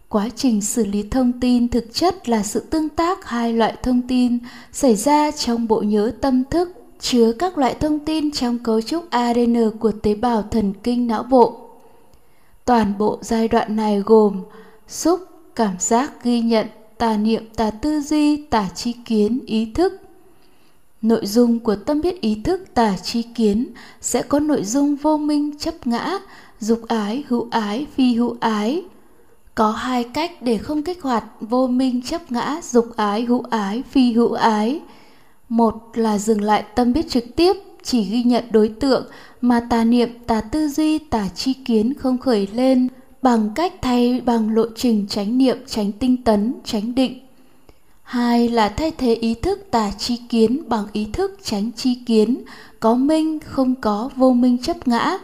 Quá 0.09 0.29
trình 0.35 0.61
xử 0.61 0.85
lý 0.85 1.03
thông 1.03 1.39
tin 1.39 1.67
thực 1.67 1.93
chất 1.93 2.29
là 2.29 2.43
sự 2.43 2.59
tương 2.59 2.89
tác 2.89 3.25
hai 3.25 3.53
loại 3.53 3.75
thông 3.83 4.01
tin 4.01 4.37
xảy 4.71 4.95
ra 4.95 5.31
trong 5.31 5.67
bộ 5.67 5.81
nhớ 5.81 6.11
tâm 6.21 6.43
thức 6.43 6.69
chứa 6.99 7.31
các 7.39 7.57
loại 7.57 7.75
thông 7.79 7.99
tin 7.99 8.31
trong 8.31 8.59
cấu 8.59 8.81
trúc 8.81 9.09
ADN 9.09 9.71
của 9.79 9.91
tế 9.91 10.15
bào 10.15 10.41
thần 10.41 10.73
kinh 10.83 11.07
não 11.07 11.23
bộ. 11.23 11.59
Toàn 12.65 12.93
bộ 12.97 13.19
giai 13.21 13.47
đoạn 13.47 13.75
này 13.75 14.01
gồm 14.05 14.43
xúc, 14.87 15.19
cảm 15.55 15.75
giác 15.79 16.23
ghi 16.23 16.41
nhận, 16.41 16.67
tà 16.97 17.17
niệm, 17.17 17.49
tà 17.55 17.71
tư 17.71 18.01
duy, 18.01 18.37
tà 18.37 18.69
chi 18.75 18.95
kiến, 19.05 19.39
ý 19.45 19.71
thức. 19.75 19.93
Nội 21.01 21.25
dung 21.25 21.59
của 21.59 21.75
tâm 21.75 22.01
biết 22.01 22.21
ý 22.21 22.41
thức 22.43 22.73
tà 22.73 22.97
chi 23.03 23.21
kiến 23.21 23.65
sẽ 24.01 24.21
có 24.21 24.39
nội 24.39 24.63
dung 24.63 24.95
vô 24.95 25.17
minh 25.17 25.57
chấp 25.57 25.87
ngã, 25.87 26.19
dục 26.59 26.81
ái, 26.87 27.23
hữu 27.27 27.47
ái, 27.51 27.85
phi 27.95 28.15
hữu 28.15 28.37
ái. 28.39 28.83
Có 29.55 29.71
hai 29.71 30.03
cách 30.03 30.31
để 30.41 30.57
không 30.57 30.83
kích 30.83 31.01
hoạt 31.01 31.23
vô 31.41 31.67
minh 31.67 32.01
chấp 32.01 32.31
ngã, 32.31 32.61
dục 32.63 32.85
ái, 32.95 33.21
hữu 33.21 33.43
ái, 33.49 33.83
phi 33.91 34.13
hữu 34.13 34.31
ái. 34.31 34.81
Một 35.49 35.91
là 35.93 36.17
dừng 36.17 36.41
lại 36.41 36.63
tâm 36.75 36.93
biết 36.93 37.09
trực 37.09 37.35
tiếp, 37.35 37.53
chỉ 37.83 38.03
ghi 38.03 38.23
nhận 38.23 38.43
đối 38.51 38.69
tượng 38.69 39.05
mà 39.41 39.67
tà 39.69 39.83
niệm, 39.83 40.09
tà 40.27 40.41
tư 40.41 40.67
duy, 40.67 40.97
tà 40.97 41.27
chi 41.35 41.53
kiến 41.53 41.93
không 41.93 42.17
khởi 42.17 42.47
lên 42.53 42.87
bằng 43.21 43.49
cách 43.55 43.73
thay 43.81 44.21
bằng 44.25 44.55
lộ 44.55 44.65
trình 44.75 45.05
tránh 45.09 45.37
niệm, 45.37 45.57
tránh 45.67 45.91
tinh 45.91 46.23
tấn, 46.23 46.53
tránh 46.63 46.95
định. 46.95 47.19
Hai 48.11 48.49
là 48.49 48.69
thay 48.69 48.91
thế 48.97 49.13
ý 49.13 49.33
thức 49.33 49.67
tà 49.71 49.91
chi 49.97 50.17
kiến 50.29 50.69
bằng 50.69 50.85
ý 50.93 51.07
thức 51.13 51.39
tránh 51.43 51.71
chi 51.71 51.95
kiến, 52.05 52.43
có 52.79 52.95
minh 52.95 53.39
không 53.39 53.75
có 53.75 54.09
vô 54.15 54.31
minh 54.31 54.57
chấp 54.57 54.87
ngã, 54.87 55.17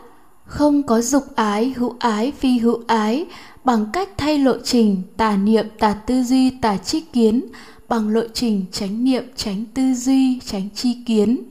không 0.45 0.83
có 0.83 1.01
dục 1.01 1.23
ái, 1.35 1.73
hữu 1.77 1.95
ái, 1.99 2.31
phi 2.31 2.57
hữu 2.57 2.81
ái 2.87 3.25
bằng 3.63 3.85
cách 3.93 4.09
thay 4.17 4.39
lộ 4.39 4.53
trình 4.63 5.01
tà 5.17 5.37
niệm, 5.37 5.65
tà 5.79 5.93
tư 5.93 6.23
duy, 6.23 6.49
tà 6.49 6.77
chi 6.77 7.01
kiến 7.13 7.41
bằng 7.89 8.09
lộ 8.09 8.23
trình 8.33 8.65
tránh 8.71 9.03
niệm, 9.03 9.23
tránh 9.35 9.65
tư 9.73 9.93
duy, 9.93 10.39
tránh 10.39 10.69
chi 10.75 10.97
kiến. 11.05 11.43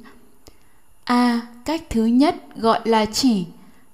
A. 1.05 1.41
Cách 1.64 1.82
thứ 1.91 2.05
nhất 2.05 2.37
gọi 2.57 2.80
là 2.84 3.05
chỉ, 3.05 3.45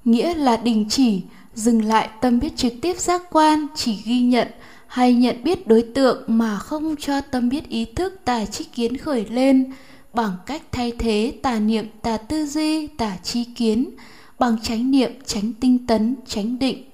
nghĩa 0.05 0.35
là 0.35 0.57
đình 0.57 0.87
chỉ, 0.89 1.23
dừng 1.55 1.85
lại 1.85 2.09
tâm 2.21 2.39
biết 2.39 2.57
trực 2.57 2.73
tiếp 2.83 2.99
giác 2.99 3.23
quan, 3.31 3.67
chỉ 3.75 3.99
ghi 4.05 4.21
nhận 4.21 4.49
hay 4.87 5.15
nhận 5.15 5.45
biết 5.45 5.67
đối 5.67 5.83
tượng 5.83 6.23
mà 6.27 6.59
không 6.59 6.97
cho 6.97 7.21
tâm 7.21 7.49
biết 7.49 7.69
ý 7.69 7.85
thức 7.85 8.21
tà 8.25 8.45
trí 8.45 8.65
kiến 8.65 8.97
khởi 8.97 9.27
lên. 9.31 9.73
Bằng 10.13 10.37
cách 10.47 10.63
thay 10.73 10.93
thế 10.99 11.33
tà 11.43 11.59
niệm 11.59 11.87
tà 12.03 12.17
tư 12.17 12.47
duy 12.47 12.87
tà 12.87 13.17
chi 13.23 13.45
kiến. 13.45 13.91
Bằng 14.39 14.57
chánh 14.63 14.91
niệm 14.91 15.13
tránh 15.27 15.53
tinh 15.61 15.87
tấn 15.87 16.17
tránh 16.27 16.59
định. 16.59 16.85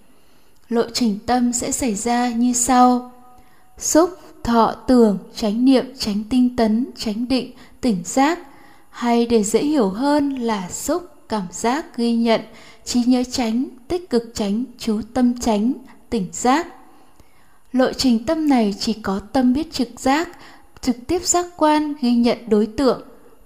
Lộ 0.68 0.82
trình 0.92 1.18
tâm 1.26 1.52
sẽ 1.52 1.70
xảy 1.72 1.94
ra 1.94 2.28
như 2.28 2.52
sau. 2.52 3.12
Xúc 3.78 4.10
thọ 4.44 4.72
tưởng 4.72 5.18
tránh 5.34 5.64
niệm 5.64 5.84
tránh 5.98 6.24
tinh 6.30 6.56
tấn 6.56 6.86
tránh 6.96 7.28
định 7.28 7.52
tỉnh 7.80 8.02
giác. 8.04 8.38
Hay 8.90 9.26
để 9.26 9.42
dễ 9.42 9.62
hiểu 9.62 9.88
hơn 9.88 10.36
là 10.36 10.68
xúc 10.70 11.02
cảm 11.28 11.42
giác 11.50 11.96
ghi 11.96 12.14
nhận, 12.14 12.40
trí 12.84 13.02
nhớ 13.06 13.22
tránh, 13.30 13.64
tích 13.88 14.10
cực 14.10 14.30
tránh, 14.34 14.64
chú 14.78 15.00
tâm 15.14 15.40
tránh, 15.40 15.72
tỉnh 16.10 16.26
giác. 16.32 16.66
Lộ 17.72 17.92
trình 17.92 18.24
tâm 18.26 18.48
này 18.48 18.74
chỉ 18.78 18.92
có 18.92 19.20
tâm 19.32 19.52
biết 19.52 19.72
trực 19.72 19.88
giác, 19.96 20.28
trực 20.80 20.96
tiếp 21.06 21.22
giác 21.24 21.46
quan 21.56 21.94
ghi 22.00 22.14
nhận 22.14 22.38
đối 22.48 22.66
tượng. 22.66 23.02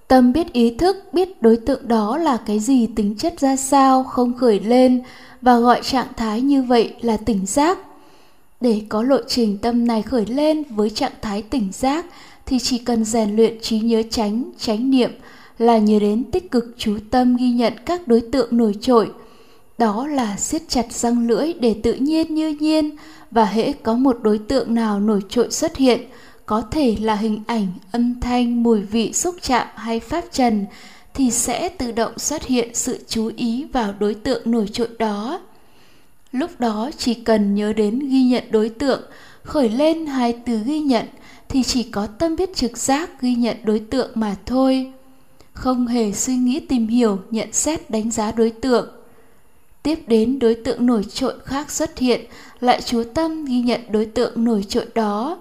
Tâm 0.08 0.32
biết 0.32 0.52
ý 0.52 0.74
thức, 0.76 0.96
biết 1.12 1.42
đối 1.42 1.56
tượng 1.56 1.88
đó 1.88 2.16
là 2.16 2.36
cái 2.46 2.58
gì 2.60 2.86
tính 2.86 3.14
chất 3.18 3.40
ra 3.40 3.56
sao, 3.56 4.04
không 4.04 4.38
khởi 4.38 4.60
lên 4.60 5.02
và 5.40 5.58
gọi 5.58 5.80
trạng 5.82 6.06
thái 6.16 6.40
như 6.40 6.62
vậy 6.62 6.94
là 7.00 7.16
tỉnh 7.16 7.46
giác. 7.46 7.78
Để 8.60 8.82
có 8.88 9.02
lộ 9.02 9.18
trình 9.28 9.58
tâm 9.58 9.86
này 9.86 10.02
khởi 10.02 10.26
lên 10.26 10.62
với 10.64 10.90
trạng 10.90 11.12
thái 11.22 11.42
tỉnh 11.42 11.68
giác 11.72 12.06
thì 12.46 12.58
chỉ 12.58 12.78
cần 12.78 13.04
rèn 13.04 13.36
luyện 13.36 13.60
trí 13.60 13.80
nhớ 13.80 14.02
tránh 14.10 14.50
tránh 14.58 14.90
niệm 14.90 15.10
là 15.62 15.78
nhớ 15.78 15.98
đến 15.98 16.24
tích 16.24 16.50
cực 16.50 16.64
chú 16.76 16.98
tâm 17.10 17.36
ghi 17.36 17.50
nhận 17.50 17.72
các 17.86 18.08
đối 18.08 18.20
tượng 18.20 18.56
nổi 18.56 18.74
trội. 18.80 19.10
Đó 19.78 20.06
là 20.06 20.36
siết 20.36 20.62
chặt 20.68 20.92
răng 20.92 21.28
lưỡi 21.28 21.52
để 21.52 21.76
tự 21.82 21.94
nhiên 21.94 22.34
như 22.34 22.56
nhiên, 22.60 22.96
và 23.30 23.44
hễ 23.44 23.72
có 23.72 23.94
một 23.94 24.18
đối 24.22 24.38
tượng 24.38 24.74
nào 24.74 25.00
nổi 25.00 25.20
trội 25.28 25.50
xuất 25.50 25.76
hiện, 25.76 26.00
có 26.46 26.60
thể 26.60 26.96
là 27.00 27.14
hình 27.14 27.42
ảnh, 27.46 27.66
âm 27.92 28.20
thanh, 28.20 28.62
mùi 28.62 28.80
vị, 28.80 29.12
xúc 29.12 29.34
chạm 29.42 29.66
hay 29.74 30.00
pháp 30.00 30.24
trần, 30.32 30.66
thì 31.14 31.30
sẽ 31.30 31.68
tự 31.68 31.92
động 31.92 32.18
xuất 32.18 32.46
hiện 32.46 32.68
sự 32.74 32.98
chú 33.08 33.30
ý 33.36 33.64
vào 33.72 33.94
đối 33.98 34.14
tượng 34.14 34.50
nổi 34.50 34.66
trội 34.72 34.88
đó. 34.98 35.40
Lúc 36.32 36.50
đó 36.60 36.90
chỉ 36.98 37.14
cần 37.14 37.54
nhớ 37.54 37.72
đến 37.72 37.98
ghi 37.98 38.22
nhận 38.22 38.44
đối 38.50 38.68
tượng, 38.68 39.00
khởi 39.42 39.68
lên 39.68 40.06
hai 40.06 40.32
từ 40.46 40.58
ghi 40.64 40.80
nhận, 40.80 41.06
thì 41.48 41.62
chỉ 41.62 41.82
có 41.82 42.06
tâm 42.06 42.36
biết 42.36 42.56
trực 42.56 42.78
giác 42.78 43.20
ghi 43.20 43.34
nhận 43.34 43.56
đối 43.64 43.78
tượng 43.78 44.10
mà 44.14 44.36
thôi 44.46 44.92
không 45.52 45.86
hề 45.86 46.12
suy 46.12 46.36
nghĩ 46.36 46.60
tìm 46.60 46.86
hiểu, 46.86 47.18
nhận 47.30 47.52
xét, 47.52 47.90
đánh 47.90 48.10
giá 48.10 48.32
đối 48.32 48.50
tượng. 48.50 48.88
Tiếp 49.82 49.98
đến, 50.06 50.38
đối 50.38 50.54
tượng 50.54 50.86
nổi 50.86 51.04
trội 51.04 51.34
khác 51.44 51.70
xuất 51.70 51.98
hiện, 51.98 52.20
lại 52.60 52.80
chú 52.84 53.02
tâm 53.14 53.44
ghi 53.44 53.60
nhận 53.60 53.80
đối 53.90 54.06
tượng 54.06 54.44
nổi 54.44 54.64
trội 54.68 54.86
đó. 54.94 55.38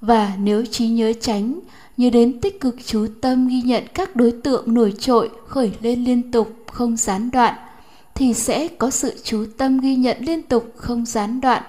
Và 0.00 0.36
nếu 0.38 0.64
trí 0.66 0.88
nhớ 0.88 1.12
tránh, 1.20 1.60
nhớ 1.96 2.10
đến 2.10 2.40
tích 2.40 2.60
cực 2.60 2.76
chú 2.86 3.06
tâm 3.20 3.48
ghi 3.48 3.62
nhận 3.62 3.84
các 3.94 4.16
đối 4.16 4.32
tượng 4.32 4.74
nổi 4.74 4.94
trội 4.98 5.30
khởi 5.46 5.72
lên 5.80 6.04
liên 6.04 6.32
tục, 6.32 6.56
không 6.66 6.96
gián 6.96 7.30
đoạn, 7.30 7.54
thì 8.14 8.34
sẽ 8.34 8.68
có 8.68 8.90
sự 8.90 9.14
chú 9.24 9.44
tâm 9.58 9.78
ghi 9.78 9.96
nhận 9.96 10.16
liên 10.20 10.42
tục, 10.42 10.72
không 10.76 11.06
gián 11.06 11.40
đoạn. 11.40 11.62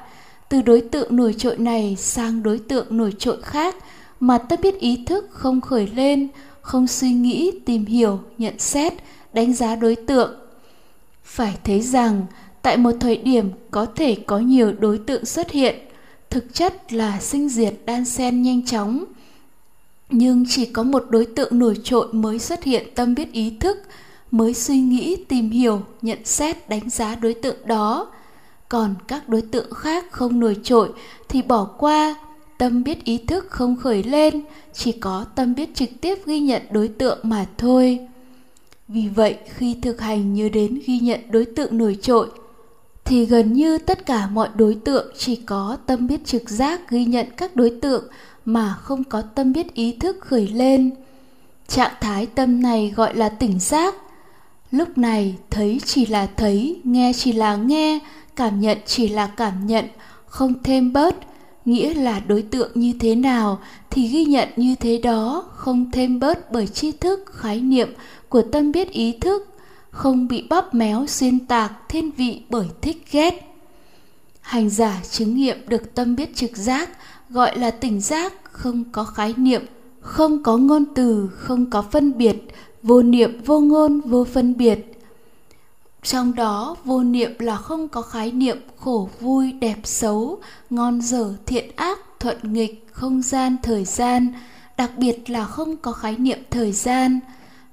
Từ 0.50 0.62
đối 0.62 0.82
tượng 0.82 1.16
nổi 1.16 1.36
trội 1.38 1.58
này 1.58 1.96
sang 2.00 2.44
đối 2.44 2.60
tượng 2.60 2.98
nổi 2.98 3.14
trội 3.20 3.42
khác 3.42 3.76
mà 4.20 4.38
ta 4.38 4.56
biết 4.56 4.80
ý 4.80 5.06
thức 5.06 5.28
không 5.32 5.62
khởi 5.62 5.88
lên 5.88 6.28
không 6.72 6.88
suy 6.88 7.11
nghĩ, 7.11 7.51
tìm 7.65 7.86
hiểu, 7.86 8.19
nhận 8.38 8.59
xét, 8.59 8.93
đánh 9.34 9.53
giá 9.53 9.76
đối 9.76 9.95
tượng. 9.95 10.32
Phải 11.24 11.57
thấy 11.63 11.82
rằng, 11.82 12.26
tại 12.61 12.78
một 12.78 12.91
thời 12.99 13.17
điểm 13.17 13.49
có 13.72 13.86
thể 13.86 14.15
có 14.28 14.39
nhiều 14.39 14.74
đối 14.80 14.97
tượng 14.97 15.26
xuất 15.26 15.51
hiện, 15.51 15.76
thực 16.30 16.53
chất 16.53 16.93
là 16.93 17.19
sinh 17.19 17.49
diệt 17.49 17.74
đan 17.86 18.05
xen 18.05 18.41
nhanh 18.41 18.65
chóng. 18.65 19.03
Nhưng 20.09 20.45
chỉ 20.49 20.65
có 20.65 20.84
một 20.84 21.05
đối 21.09 21.26
tượng 21.26 21.59
nổi 21.59 21.76
trội 21.84 22.13
mới 22.13 22.39
xuất 22.39 22.63
hiện 22.63 22.88
tâm 22.95 23.15
biết 23.15 23.32
ý 23.32 23.53
thức, 23.59 23.78
mới 24.32 24.53
suy 24.53 24.80
nghĩ, 24.80 25.15
tìm 25.28 25.49
hiểu, 25.49 25.82
nhận 26.01 26.26
xét, 26.26 26.69
đánh 26.69 26.89
giá 26.89 27.15
đối 27.15 27.34
tượng 27.34 27.57
đó. 27.65 28.11
Còn 28.69 28.95
các 29.07 29.30
đối 29.30 29.41
tượng 29.41 29.74
khác 29.74 30.11
không 30.11 30.39
nổi 30.39 30.57
trội 30.63 30.89
thì 31.30 31.41
bỏ 31.41 31.65
qua 31.65 32.15
tâm 32.62 32.84
biết 32.84 33.03
ý 33.03 33.18
thức 33.18 33.47
không 33.49 33.76
khởi 33.76 34.03
lên, 34.03 34.41
chỉ 34.74 34.91
có 34.91 35.26
tâm 35.36 35.55
biết 35.55 35.76
trực 35.76 35.89
tiếp 36.01 36.26
ghi 36.26 36.39
nhận 36.39 36.62
đối 36.72 36.88
tượng 36.88 37.20
mà 37.24 37.45
thôi. 37.57 38.07
Vì 38.88 39.07
vậy, 39.07 39.38
khi 39.45 39.76
thực 39.82 40.01
hành 40.01 40.34
nhớ 40.34 40.49
đến 40.49 40.80
ghi 40.86 40.99
nhận 40.99 41.20
đối 41.32 41.45
tượng 41.45 41.78
nổi 41.78 41.97
trội, 42.01 42.28
thì 43.05 43.26
gần 43.26 43.53
như 43.53 43.78
tất 43.78 44.05
cả 44.05 44.28
mọi 44.28 44.49
đối 44.55 44.76
tượng 44.76 45.14
chỉ 45.18 45.36
có 45.36 45.78
tâm 45.86 46.07
biết 46.07 46.26
trực 46.26 46.49
giác 46.49 46.89
ghi 46.89 47.05
nhận 47.05 47.28
các 47.38 47.55
đối 47.55 47.70
tượng 47.82 48.03
mà 48.45 48.76
không 48.82 49.03
có 49.03 49.22
tâm 49.22 49.53
biết 49.53 49.74
ý 49.74 49.97
thức 49.99 50.18
khởi 50.20 50.47
lên. 50.47 50.91
Trạng 51.68 51.93
thái 52.01 52.26
tâm 52.26 52.62
này 52.62 52.93
gọi 52.95 53.16
là 53.16 53.30
tỉnh 53.30 53.59
giác. 53.59 53.95
Lúc 54.72 54.97
này, 54.97 55.36
thấy 55.49 55.82
chỉ 55.86 56.05
là 56.05 56.28
thấy, 56.38 56.82
nghe 56.84 57.12
chỉ 57.16 57.32
là 57.32 57.55
nghe, 57.55 57.99
cảm 58.36 58.59
nhận 58.59 58.78
chỉ 58.86 59.09
là 59.09 59.28
cảm 59.28 59.68
nhận, 59.68 59.86
không 60.26 60.53
thêm 60.64 60.93
bớt 60.93 61.16
nghĩa 61.66 61.93
là 61.93 62.20
đối 62.20 62.41
tượng 62.41 62.72
như 62.76 62.93
thế 62.99 63.16
nào 63.16 63.59
thì 63.89 64.07
ghi 64.07 64.26
nhận 64.26 64.49
như 64.55 64.76
thế 64.76 64.97
đó 64.97 65.45
không 65.55 65.91
thêm 65.91 66.20
bớt 66.20 66.51
bởi 66.51 66.68
tri 66.68 66.91
thức, 66.91 67.26
khái 67.26 67.62
niệm 67.62 67.93
của 68.30 68.41
tâm 68.41 68.72
biết 68.72 68.89
ý 68.91 69.12
thức, 69.22 69.47
không 69.91 70.28
bị 70.28 70.47
bóp 70.49 70.74
méo 70.74 71.05
xuyên 71.07 71.39
tạc, 71.39 71.72
thiên 71.89 72.12
vị 72.12 72.41
bởi 72.49 72.68
thích 72.82 73.05
ghét. 73.12 73.47
Hành 74.41 74.70
giả 74.70 75.01
chứng 75.12 75.36
nghiệm 75.36 75.57
được 75.68 75.95
tâm 75.95 76.16
biết 76.16 76.36
trực 76.36 76.57
giác, 76.57 76.89
gọi 77.30 77.59
là 77.59 77.72
tỉnh 77.72 78.01
giác, 78.01 78.34
không 78.43 78.84
có 78.91 79.03
khái 79.03 79.34
niệm, 79.38 79.62
không 79.99 80.43
có 80.43 80.57
ngôn 80.57 80.86
từ, 80.95 81.30
không 81.34 81.70
có 81.70 81.82
phân 81.82 82.18
biệt, 82.18 82.36
vô 82.84 83.01
niệm, 83.01 83.41
vô 83.45 83.59
ngôn, 83.59 84.01
vô 84.01 84.24
phân 84.24 84.57
biệt 84.57 84.91
trong 86.04 86.36
đó, 86.36 86.76
vô 86.86 87.04
niệm 87.04 87.32
là 87.39 87.56
không 87.56 87.88
có 87.88 88.02
khái 88.02 88.32
niệm 88.32 88.58
khổ 88.78 89.10
vui, 89.20 89.52
đẹp 89.52 89.78
xấu, 89.84 90.39
ngon 90.70 91.02
dở, 91.02 91.34
thiện 91.45 91.72
ác, 91.76 91.99
thuận 92.20 92.54
nghịch, 92.54 92.88
không 92.91 93.22
gian, 93.22 93.56
thời 93.64 93.86
gian, 93.86 94.34
đặc 94.78 94.91
biệt 94.97 95.30
là 95.30 95.45
không 95.45 95.78
có 95.78 95.91
khái 95.91 96.18
niệm 96.18 96.39
thời 96.49 96.72
gian. 96.72 97.20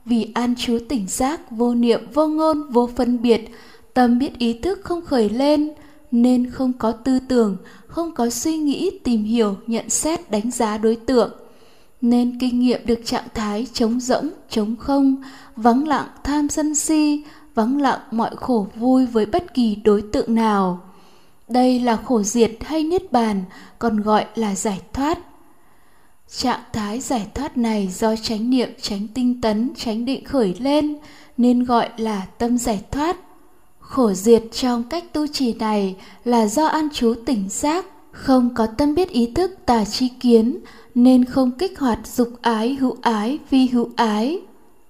Vì 0.04 0.32
an 0.34 0.54
trú 0.56 0.78
tỉnh 0.88 1.06
giác, 1.08 1.50
vô 1.50 1.74
niệm, 1.74 2.00
vô 2.14 2.26
ngôn, 2.26 2.70
vô 2.70 2.90
phân 2.96 3.22
biệt, 3.22 3.50
tâm 3.94 4.18
biết 4.18 4.38
ý 4.38 4.52
thức 4.52 4.80
không 4.84 5.04
khởi 5.04 5.28
lên, 5.28 5.72
nên 6.10 6.50
không 6.50 6.72
có 6.72 6.92
tư 6.92 7.18
tưởng, 7.28 7.56
không 7.86 8.14
có 8.14 8.30
suy 8.30 8.56
nghĩ, 8.56 8.90
tìm 9.04 9.24
hiểu, 9.24 9.56
nhận 9.66 9.90
xét, 9.90 10.30
đánh 10.30 10.50
giá 10.50 10.78
đối 10.78 10.96
tượng. 10.96 11.32
Nên 12.00 12.38
kinh 12.38 12.60
nghiệm 12.60 12.86
được 12.86 13.00
trạng 13.04 13.28
thái 13.34 13.66
trống 13.72 14.00
rỗng 14.00 14.30
trống 14.50 14.76
không, 14.76 15.22
vắng 15.56 15.88
lặng, 15.88 16.08
tham 16.24 16.48
sân 16.48 16.74
si 16.74 17.22
vắng 17.58 17.80
lặng 17.80 18.00
mọi 18.10 18.30
khổ 18.36 18.66
vui 18.74 19.06
với 19.06 19.26
bất 19.26 19.54
kỳ 19.54 19.74
đối 19.74 20.02
tượng 20.12 20.34
nào. 20.34 20.80
Đây 21.48 21.80
là 21.80 21.96
khổ 21.96 22.22
diệt 22.22 22.50
hay 22.60 22.82
niết 22.82 23.12
bàn, 23.12 23.44
còn 23.78 24.00
gọi 24.00 24.24
là 24.34 24.54
giải 24.54 24.80
thoát. 24.92 25.18
Trạng 26.28 26.60
thái 26.72 27.00
giải 27.00 27.26
thoát 27.34 27.56
này 27.56 27.88
do 27.88 28.16
chánh 28.16 28.50
niệm 28.50 28.68
tránh 28.82 29.06
tinh 29.14 29.40
tấn 29.40 29.70
tránh 29.76 30.04
định 30.04 30.24
khởi 30.24 30.54
lên, 30.58 30.96
nên 31.36 31.64
gọi 31.64 31.88
là 31.96 32.26
tâm 32.38 32.58
giải 32.58 32.82
thoát. 32.90 33.16
Khổ 33.78 34.12
diệt 34.12 34.42
trong 34.52 34.82
cách 34.82 35.04
tu 35.12 35.26
trì 35.26 35.54
này 35.54 35.96
là 36.24 36.46
do 36.46 36.66
an 36.66 36.88
trú 36.92 37.14
tỉnh 37.26 37.48
giác, 37.48 37.86
không 38.12 38.54
có 38.54 38.66
tâm 38.66 38.94
biết 38.94 39.08
ý 39.08 39.32
thức 39.34 39.50
tà 39.66 39.84
chi 39.84 40.08
kiến, 40.20 40.58
nên 40.94 41.24
không 41.24 41.50
kích 41.50 41.78
hoạt 41.78 42.06
dục 42.06 42.28
ái, 42.42 42.74
hữu 42.74 42.96
ái, 43.02 43.38
vi 43.50 43.66
hữu 43.66 43.90
ái 43.96 44.40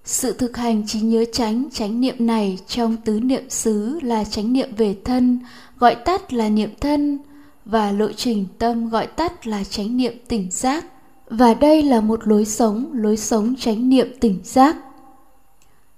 sự 0.08 0.32
thực 0.32 0.56
hành 0.56 0.86
trí 0.86 1.00
nhớ 1.00 1.24
tránh 1.32 1.68
chánh 1.72 2.00
niệm 2.00 2.14
này 2.18 2.58
trong 2.66 2.96
tứ 2.96 3.20
niệm 3.20 3.50
xứ 3.50 4.00
là 4.02 4.24
chánh 4.24 4.52
niệm 4.52 4.74
về 4.76 4.96
thân, 5.04 5.38
gọi 5.78 5.94
tắt 5.94 6.32
là 6.32 6.48
niệm 6.48 6.70
thân, 6.80 7.18
và 7.64 7.92
lộ 7.92 8.12
trình 8.12 8.46
tâm 8.58 8.88
gọi 8.88 9.06
tắt 9.06 9.46
là 9.46 9.64
chánh 9.64 9.96
niệm 9.96 10.12
tỉnh 10.28 10.50
giác. 10.50 10.86
Và 11.30 11.54
đây 11.54 11.82
là 11.82 12.00
một 12.00 12.28
lối 12.28 12.44
sống 12.44 12.90
lối 12.92 13.16
sống 13.16 13.54
chánh 13.58 13.88
niệm 13.88 14.08
tỉnh 14.20 14.38
giác. 14.44 14.76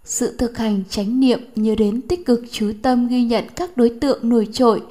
Sự 0.05 0.37
thực 0.37 0.59
hành 0.59 0.83
chánh 0.91 1.21
niệm 1.21 1.41
nhớ 1.57 1.75
đến 1.75 2.01
tích 2.01 2.27
cực 2.27 2.45
chú 2.51 2.73
tâm 2.83 3.09
ghi 3.09 3.25
nhận 3.25 3.45
các 3.57 3.77
đối 3.77 3.91
tượng 4.01 4.29
nổi 4.29 4.49
trội, 4.53 4.83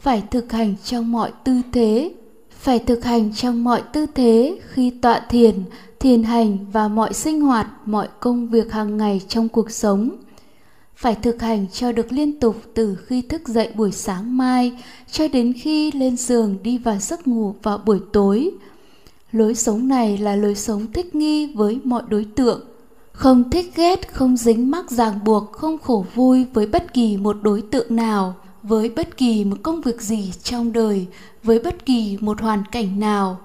phải 0.00 0.22
thực 0.30 0.52
hành 0.52 0.74
trong 0.84 1.12
mọi 1.12 1.30
tư 1.44 1.60
thế, 1.72 2.12
phải 2.50 2.78
thực 2.78 3.04
hành 3.04 3.34
trong 3.34 3.64
mọi 3.64 3.82
tư 3.92 4.06
thế 4.14 4.58
khi 4.72 4.90
tọa 4.90 5.20
thiền 5.28 5.62
thiền 6.00 6.22
hành 6.22 6.58
và 6.72 6.88
mọi 6.88 7.14
sinh 7.14 7.40
hoạt, 7.40 7.66
mọi 7.84 8.08
công 8.20 8.48
việc 8.48 8.72
hàng 8.72 8.96
ngày 8.96 9.20
trong 9.28 9.48
cuộc 9.48 9.70
sống. 9.70 10.10
Phải 10.96 11.14
thực 11.14 11.42
hành 11.42 11.66
cho 11.72 11.92
được 11.92 12.12
liên 12.12 12.40
tục 12.40 12.56
từ 12.74 12.96
khi 13.06 13.22
thức 13.22 13.48
dậy 13.48 13.70
buổi 13.74 13.92
sáng 13.92 14.36
mai 14.36 14.72
cho 15.10 15.28
đến 15.28 15.52
khi 15.52 15.92
lên 15.92 16.16
giường 16.16 16.56
đi 16.62 16.78
vào 16.78 16.98
giấc 16.98 17.28
ngủ 17.28 17.54
vào 17.62 17.78
buổi 17.78 18.00
tối. 18.12 18.50
Lối 19.32 19.54
sống 19.54 19.88
này 19.88 20.18
là 20.18 20.36
lối 20.36 20.54
sống 20.54 20.92
thích 20.92 21.14
nghi 21.14 21.46
với 21.54 21.78
mọi 21.84 22.02
đối 22.08 22.24
tượng. 22.24 22.60
Không 23.12 23.50
thích 23.50 23.72
ghét, 23.76 24.14
không 24.14 24.36
dính 24.36 24.70
mắc 24.70 24.90
ràng 24.90 25.24
buộc, 25.24 25.52
không 25.52 25.78
khổ 25.78 26.04
vui 26.14 26.44
với 26.54 26.66
bất 26.66 26.94
kỳ 26.94 27.16
một 27.16 27.36
đối 27.42 27.62
tượng 27.62 27.96
nào, 27.96 28.34
với 28.62 28.90
bất 28.90 29.16
kỳ 29.16 29.44
một 29.44 29.56
công 29.62 29.80
việc 29.80 30.00
gì 30.00 30.32
trong 30.42 30.72
đời, 30.72 31.06
với 31.42 31.58
bất 31.58 31.86
kỳ 31.86 32.18
một 32.20 32.40
hoàn 32.40 32.62
cảnh 32.72 33.00
nào 33.00 33.40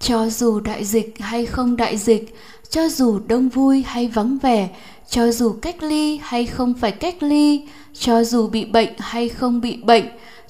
cho 0.00 0.28
dù 0.28 0.60
đại 0.60 0.84
dịch 0.84 1.14
hay 1.18 1.46
không 1.46 1.76
đại 1.76 1.96
dịch, 1.96 2.34
cho 2.70 2.88
dù 2.88 3.18
đông 3.26 3.48
vui 3.48 3.82
hay 3.86 4.08
vắng 4.08 4.38
vẻ, 4.38 4.68
cho 5.10 5.32
dù 5.32 5.52
cách 5.62 5.82
ly 5.82 6.20
hay 6.22 6.46
không 6.46 6.74
phải 6.74 6.92
cách 6.92 7.22
ly, 7.22 7.62
cho 7.98 8.24
dù 8.24 8.48
bị 8.48 8.64
bệnh 8.64 8.92
hay 8.98 9.28
không 9.28 9.60
bị 9.60 9.76
bệnh, 9.76 10.04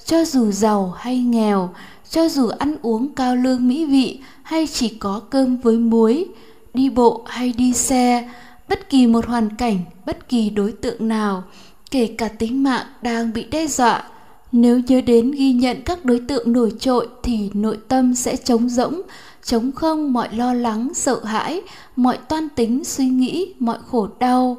cho 0.05 0.25
dù 0.25 0.51
giàu 0.51 0.93
hay 0.97 1.17
nghèo, 1.17 1.69
cho 2.09 2.29
dù 2.29 2.47
ăn 2.47 2.75
uống 2.81 3.13
cao 3.15 3.35
lương 3.35 3.67
mỹ 3.67 3.85
vị 3.85 4.19
hay 4.43 4.67
chỉ 4.67 4.89
có 4.89 5.21
cơm 5.29 5.57
với 5.57 5.77
muối, 5.77 6.25
đi 6.73 6.89
bộ 6.89 7.23
hay 7.25 7.53
đi 7.57 7.73
xe, 7.73 8.29
bất 8.69 8.89
kỳ 8.89 9.07
một 9.07 9.25
hoàn 9.25 9.55
cảnh, 9.55 9.79
bất 10.05 10.29
kỳ 10.29 10.49
đối 10.49 10.71
tượng 10.71 11.07
nào, 11.07 11.43
kể 11.91 12.15
cả 12.17 12.27
tính 12.27 12.63
mạng 12.63 12.85
đang 13.01 13.33
bị 13.33 13.43
đe 13.43 13.67
dọa, 13.67 14.03
nếu 14.51 14.79
nhớ 14.87 15.01
đến 15.01 15.31
ghi 15.31 15.53
nhận 15.53 15.81
các 15.85 16.05
đối 16.05 16.21
tượng 16.27 16.51
nổi 16.51 16.73
trội 16.79 17.07
thì 17.23 17.49
nội 17.53 17.77
tâm 17.87 18.15
sẽ 18.15 18.35
trống 18.35 18.69
rỗng 18.69 19.01
chống 19.45 19.71
không 19.71 20.13
mọi 20.13 20.35
lo 20.35 20.53
lắng, 20.53 20.93
sợ 20.93 21.23
hãi, 21.23 21.61
mọi 21.95 22.17
toan 22.17 22.49
tính, 22.49 22.83
suy 22.83 23.05
nghĩ, 23.05 23.53
mọi 23.59 23.77
khổ 23.87 24.07
đau. 24.19 24.57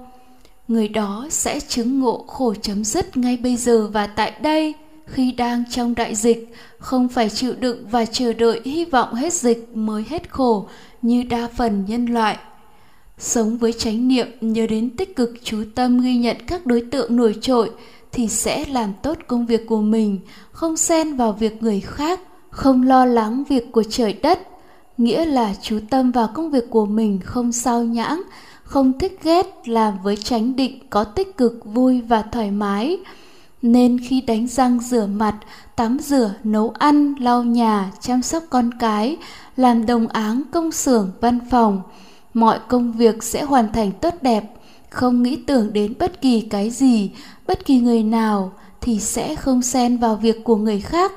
Người 0.68 0.89
đó 0.89 1.26
sẽ 1.30 1.61
chứng 1.61 2.01
ngộ 2.01 2.24
khổ 2.26 2.55
chấm 2.62 2.84
dứt 2.84 3.16
ngay 3.16 3.37
bây 3.37 3.57
giờ 3.57 3.89
và 3.93 4.07
tại 4.07 4.32
đây. 4.43 4.74
Khi 5.07 5.32
đang 5.32 5.64
trong 5.70 5.95
đại 5.95 6.14
dịch, 6.14 6.55
không 6.78 7.09
phải 7.09 7.30
chịu 7.30 7.55
đựng 7.61 7.87
và 7.91 8.05
chờ 8.07 8.32
đợi 8.32 8.61
hy 8.64 8.84
vọng 8.84 9.14
hết 9.14 9.32
dịch 9.32 9.68
mới 9.74 10.05
hết 10.09 10.30
khổ 10.30 10.68
như 11.03 11.22
đa 11.22 11.49
phần 11.57 11.84
nhân 11.89 12.07
loại. 12.07 12.37
Sống 13.18 13.59
với 13.59 13.72
chánh 13.72 14.09
niệm 14.09 14.26
nhớ 14.41 14.66
đến 14.66 14.91
tích 14.97 15.16
cực 15.16 15.34
chú 15.43 15.64
tâm 15.74 16.01
ghi 16.01 16.16
nhận 16.16 16.37
các 16.47 16.66
đối 16.66 16.80
tượng 16.91 17.16
nổi 17.16 17.34
trội 17.41 17.70
thì 18.12 18.28
sẽ 18.28 18.64
làm 18.64 18.93
tốt 19.03 19.18
công 19.26 19.47
việc 19.47 19.66
của 19.66 19.80
mình, 19.80 20.18
không 20.53 20.76
xen 20.76 21.16
vào 21.16 21.32
việc 21.32 21.62
người 21.62 21.80
khác, 21.80 22.20
không 22.51 22.82
lo 22.82 23.05
lắng 23.05 23.45
việc 23.49 23.72
của 23.72 23.82
trời 23.82 24.12
đất 24.12 24.41
nghĩa 24.99 25.24
là 25.24 25.55
chú 25.62 25.78
tâm 25.90 26.11
vào 26.11 26.28
công 26.34 26.51
việc 26.51 26.70
của 26.70 26.86
mình 26.86 27.20
không 27.24 27.53
sao 27.53 27.82
nhãng, 27.82 28.22
không 28.62 28.99
thích 28.99 29.18
ghét, 29.22 29.47
làm 29.64 29.94
với 30.03 30.16
tránh 30.16 30.57
định 30.57 30.78
có 30.90 31.05
tích 31.05 31.36
cực, 31.36 31.61
vui 31.64 32.01
và 32.01 32.22
thoải 32.22 32.51
mái. 32.51 32.99
Nên 33.62 33.99
khi 34.09 34.20
đánh 34.20 34.49
răng 34.49 34.80
rửa 34.80 35.07
mặt, 35.07 35.36
tắm 35.76 35.99
rửa, 35.99 36.34
nấu 36.44 36.70
ăn, 36.78 37.14
lau 37.20 37.44
nhà, 37.44 37.92
chăm 38.01 38.22
sóc 38.22 38.42
con 38.51 38.70
cái, 38.78 39.16
làm 39.57 39.86
đồng 39.86 40.07
áng, 40.07 40.42
công 40.53 40.72
xưởng, 40.72 41.11
văn 41.20 41.38
phòng, 41.51 41.82
mọi 42.34 42.59
công 42.68 42.92
việc 42.92 43.22
sẽ 43.22 43.42
hoàn 43.42 43.72
thành 43.72 43.92
tốt 43.92 44.14
đẹp. 44.22 44.44
Không 44.90 45.22
nghĩ 45.22 45.36
tưởng 45.36 45.72
đến 45.72 45.94
bất 45.99 46.20
kỳ 46.20 46.40
cái 46.40 46.70
gì, 46.70 47.11
bất 47.47 47.64
kỳ 47.64 47.78
người 47.78 48.03
nào 48.03 48.53
thì 48.80 49.01
sẽ 49.01 49.36
không 49.36 49.62
xen 49.62 49.99
vào 49.99 50.16
việc 50.16 50.44
của 50.44 50.57
người 50.57 50.80
khác 50.80 51.12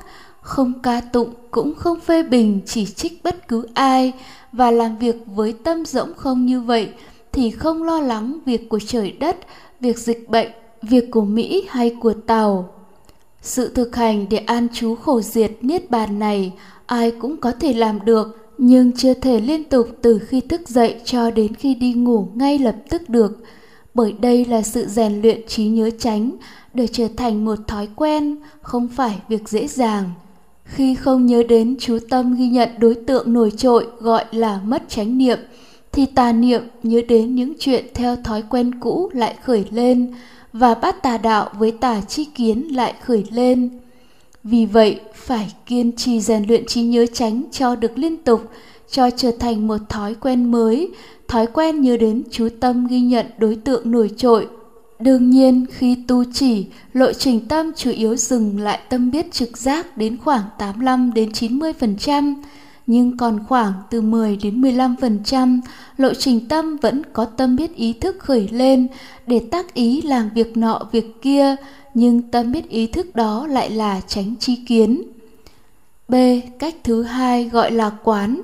không 0.50 0.72
ca 0.82 1.00
tụng 1.00 1.34
cũng 1.50 1.74
không 1.74 2.00
phê 2.00 2.22
bình, 2.22 2.60
chỉ 2.66 2.86
trích 2.86 3.22
bất 3.24 3.48
cứ 3.48 3.66
ai 3.74 4.12
và 4.52 4.70
làm 4.70 4.98
việc 4.98 5.16
với 5.26 5.52
tâm 5.52 5.84
rỗng 5.84 6.14
không 6.14 6.46
như 6.46 6.60
vậy 6.60 6.88
thì 7.32 7.50
không 7.50 7.82
lo 7.82 8.00
lắng 8.00 8.38
việc 8.46 8.68
của 8.68 8.78
trời 8.86 9.10
đất, 9.10 9.36
việc 9.80 9.98
dịch 9.98 10.28
bệnh, 10.28 10.48
việc 10.82 11.10
của 11.10 11.24
mỹ 11.24 11.64
hay 11.68 11.96
của 12.00 12.12
tàu. 12.12 12.72
Sự 13.42 13.74
thực 13.74 13.96
hành 13.96 14.26
để 14.30 14.38
an 14.38 14.68
trú 14.72 14.94
khổ 14.94 15.20
diệt 15.20 15.50
niết 15.60 15.90
bàn 15.90 16.18
này 16.18 16.52
ai 16.86 17.10
cũng 17.10 17.36
có 17.36 17.52
thể 17.52 17.72
làm 17.72 18.04
được, 18.04 18.52
nhưng 18.58 18.92
chưa 18.96 19.14
thể 19.14 19.40
liên 19.40 19.64
tục 19.64 19.88
từ 20.02 20.18
khi 20.18 20.40
thức 20.40 20.68
dậy 20.68 21.00
cho 21.04 21.30
đến 21.30 21.54
khi 21.54 21.74
đi 21.74 21.92
ngủ 21.92 22.28
ngay 22.34 22.58
lập 22.58 22.76
tức 22.88 23.08
được. 23.08 23.44
Bởi 23.94 24.12
đây 24.12 24.44
là 24.44 24.62
sự 24.62 24.86
rèn 24.86 25.20
luyện 25.22 25.46
trí 25.46 25.64
nhớ 25.64 25.90
tránh 25.98 26.30
để 26.74 26.86
trở 26.86 27.08
thành 27.16 27.44
một 27.44 27.58
thói 27.66 27.88
quen, 27.96 28.36
không 28.62 28.88
phải 28.88 29.18
việc 29.28 29.48
dễ 29.48 29.66
dàng 29.66 30.10
khi 30.70 30.94
không 30.94 31.26
nhớ 31.26 31.42
đến 31.42 31.76
chú 31.80 31.98
tâm 32.10 32.36
ghi 32.36 32.48
nhận 32.48 32.68
đối 32.78 32.94
tượng 32.94 33.32
nổi 33.32 33.50
trội 33.56 33.86
gọi 33.98 34.24
là 34.32 34.60
mất 34.64 34.82
chánh 34.88 35.18
niệm, 35.18 35.38
thì 35.92 36.06
tà 36.06 36.32
niệm 36.32 36.62
nhớ 36.82 37.00
đến 37.08 37.34
những 37.34 37.52
chuyện 37.58 37.84
theo 37.94 38.16
thói 38.16 38.42
quen 38.50 38.80
cũ 38.80 39.10
lại 39.12 39.34
khởi 39.42 39.64
lên 39.70 40.14
và 40.52 40.74
bắt 40.74 41.02
tà 41.02 41.18
đạo 41.18 41.48
với 41.58 41.70
tà 41.70 42.00
chi 42.00 42.24
kiến 42.24 42.74
lại 42.74 42.94
khởi 43.04 43.24
lên. 43.30 43.70
Vì 44.44 44.66
vậy, 44.66 45.00
phải 45.14 45.52
kiên 45.66 45.96
trì 45.96 46.20
rèn 46.20 46.44
luyện 46.48 46.66
trí 46.66 46.82
nhớ 46.82 47.06
tránh 47.12 47.42
cho 47.52 47.76
được 47.76 47.98
liên 47.98 48.16
tục, 48.16 48.50
cho 48.90 49.10
trở 49.10 49.30
thành 49.38 49.66
một 49.66 49.78
thói 49.88 50.14
quen 50.14 50.52
mới, 50.52 50.88
thói 51.28 51.46
quen 51.46 51.80
nhớ 51.80 51.96
đến 51.96 52.22
chú 52.30 52.48
tâm 52.60 52.86
ghi 52.86 53.00
nhận 53.00 53.26
đối 53.38 53.56
tượng 53.56 53.90
nổi 53.90 54.10
trội 54.16 54.46
Đương 55.00 55.30
nhiên 55.30 55.66
khi 55.72 55.96
tu 56.08 56.24
chỉ, 56.32 56.66
lộ 56.92 57.12
trình 57.12 57.48
tâm 57.48 57.72
chủ 57.76 57.90
yếu 57.90 58.16
dừng 58.16 58.60
lại 58.60 58.80
tâm 58.88 59.10
biết 59.10 59.32
trực 59.32 59.58
giác 59.58 59.96
đến 59.96 60.16
khoảng 60.24 60.42
85 60.58 61.12
đến 61.14 61.30
90%, 61.30 62.34
nhưng 62.86 63.16
còn 63.16 63.38
khoảng 63.48 63.72
từ 63.90 64.00
10 64.00 64.36
đến 64.36 64.62
15%, 64.62 65.60
lộ 65.96 66.14
trình 66.14 66.48
tâm 66.48 66.76
vẫn 66.76 67.02
có 67.12 67.24
tâm 67.24 67.56
biết 67.56 67.74
ý 67.76 67.92
thức 67.92 68.16
khởi 68.18 68.48
lên 68.52 68.86
để 69.26 69.40
tác 69.50 69.74
ý 69.74 70.02
làm 70.02 70.30
việc 70.34 70.56
nọ 70.56 70.80
việc 70.92 71.22
kia, 71.22 71.56
nhưng 71.94 72.22
tâm 72.22 72.52
biết 72.52 72.68
ý 72.68 72.86
thức 72.86 73.16
đó 73.16 73.46
lại 73.46 73.70
là 73.70 74.00
tránh 74.06 74.34
chi 74.40 74.58
kiến. 74.68 75.02
b. 76.08 76.14
Cách 76.58 76.74
thứ 76.84 77.02
hai 77.02 77.44
gọi 77.44 77.70
là 77.70 77.90
quán. 78.04 78.40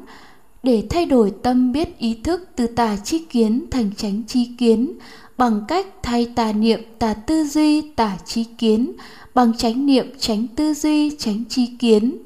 Để 0.62 0.82
thay 0.90 1.06
đổi 1.06 1.32
tâm 1.42 1.72
biết 1.72 1.98
ý 1.98 2.14
thức 2.24 2.48
từ 2.56 2.66
tà 2.66 2.96
chi 3.04 3.18
kiến 3.18 3.64
thành 3.70 3.90
tránh 3.96 4.22
chi 4.26 4.50
kiến 4.58 4.92
bằng 5.38 5.64
cách 5.68 5.86
thay 6.02 6.32
tà 6.34 6.52
niệm, 6.52 6.82
tà 6.98 7.14
tư 7.14 7.44
duy, 7.44 7.80
tà 7.80 8.16
trí 8.24 8.44
kiến, 8.44 8.92
bằng 9.34 9.56
chánh 9.56 9.86
niệm, 9.86 10.18
chánh 10.18 10.46
tư 10.46 10.74
duy, 10.74 11.16
chánh 11.18 11.44
trí 11.44 11.66
kiến. 11.66 12.18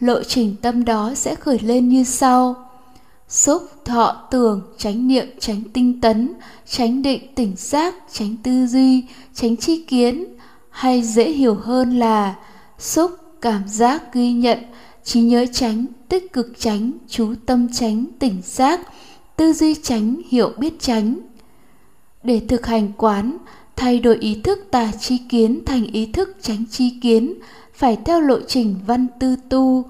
Lộ 0.00 0.22
trình 0.22 0.56
tâm 0.62 0.84
đó 0.84 1.12
sẽ 1.14 1.34
khởi 1.34 1.58
lên 1.58 1.88
như 1.88 2.04
sau. 2.04 2.68
Xúc, 3.28 3.62
thọ, 3.84 4.28
tưởng, 4.30 4.62
chánh 4.78 5.08
niệm 5.08 5.26
tránh 5.38 5.62
tinh 5.72 6.00
tấn 6.00 6.32
tránh 6.66 7.02
định, 7.02 7.34
tỉnh 7.34 7.52
giác 7.56 7.94
tránh 8.12 8.36
tư 8.42 8.66
duy 8.66 9.04
tránh 9.34 9.56
chi 9.56 9.84
kiến. 9.88 10.24
Hay 10.70 11.02
dễ 11.02 11.30
hiểu 11.30 11.54
hơn 11.54 11.98
là, 11.98 12.34
xúc, 12.78 13.10
cảm 13.40 13.68
giác, 13.68 14.14
ghi 14.14 14.32
nhận, 14.32 14.58
trí 15.04 15.20
nhớ 15.20 15.46
tránh 15.52 15.86
tích 16.08 16.32
cực 16.32 16.52
tránh 16.58 16.92
chú 17.08 17.34
tâm 17.46 17.68
tránh 17.72 18.04
tỉnh 18.18 18.42
giác, 18.44 18.80
tư 19.36 19.52
duy 19.52 19.74
tránh 19.74 20.22
hiểu 20.28 20.52
biết 20.58 20.80
tránh 20.80 21.18
để 22.22 22.40
thực 22.48 22.66
hành 22.66 22.92
quán, 22.96 23.36
thay 23.76 24.00
đổi 24.00 24.16
ý 24.16 24.40
thức 24.44 24.58
tà 24.70 24.92
chi 25.00 25.18
kiến 25.28 25.64
thành 25.66 25.86
ý 25.86 26.06
thức 26.06 26.36
tránh 26.42 26.64
chi 26.70 26.98
kiến, 27.02 27.34
phải 27.74 27.98
theo 28.04 28.20
lộ 28.20 28.38
trình 28.46 28.74
văn 28.86 29.06
tư 29.20 29.36
tu, 29.48 29.84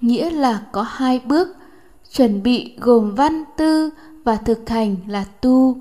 nghĩa 0.00 0.30
là 0.30 0.62
có 0.72 0.82
hai 0.82 1.20
bước, 1.26 1.48
chuẩn 2.12 2.42
bị 2.42 2.72
gồm 2.80 3.14
văn 3.14 3.44
tư 3.56 3.90
và 4.24 4.36
thực 4.36 4.68
hành 4.68 4.96
là 5.08 5.24
tu. 5.24 5.76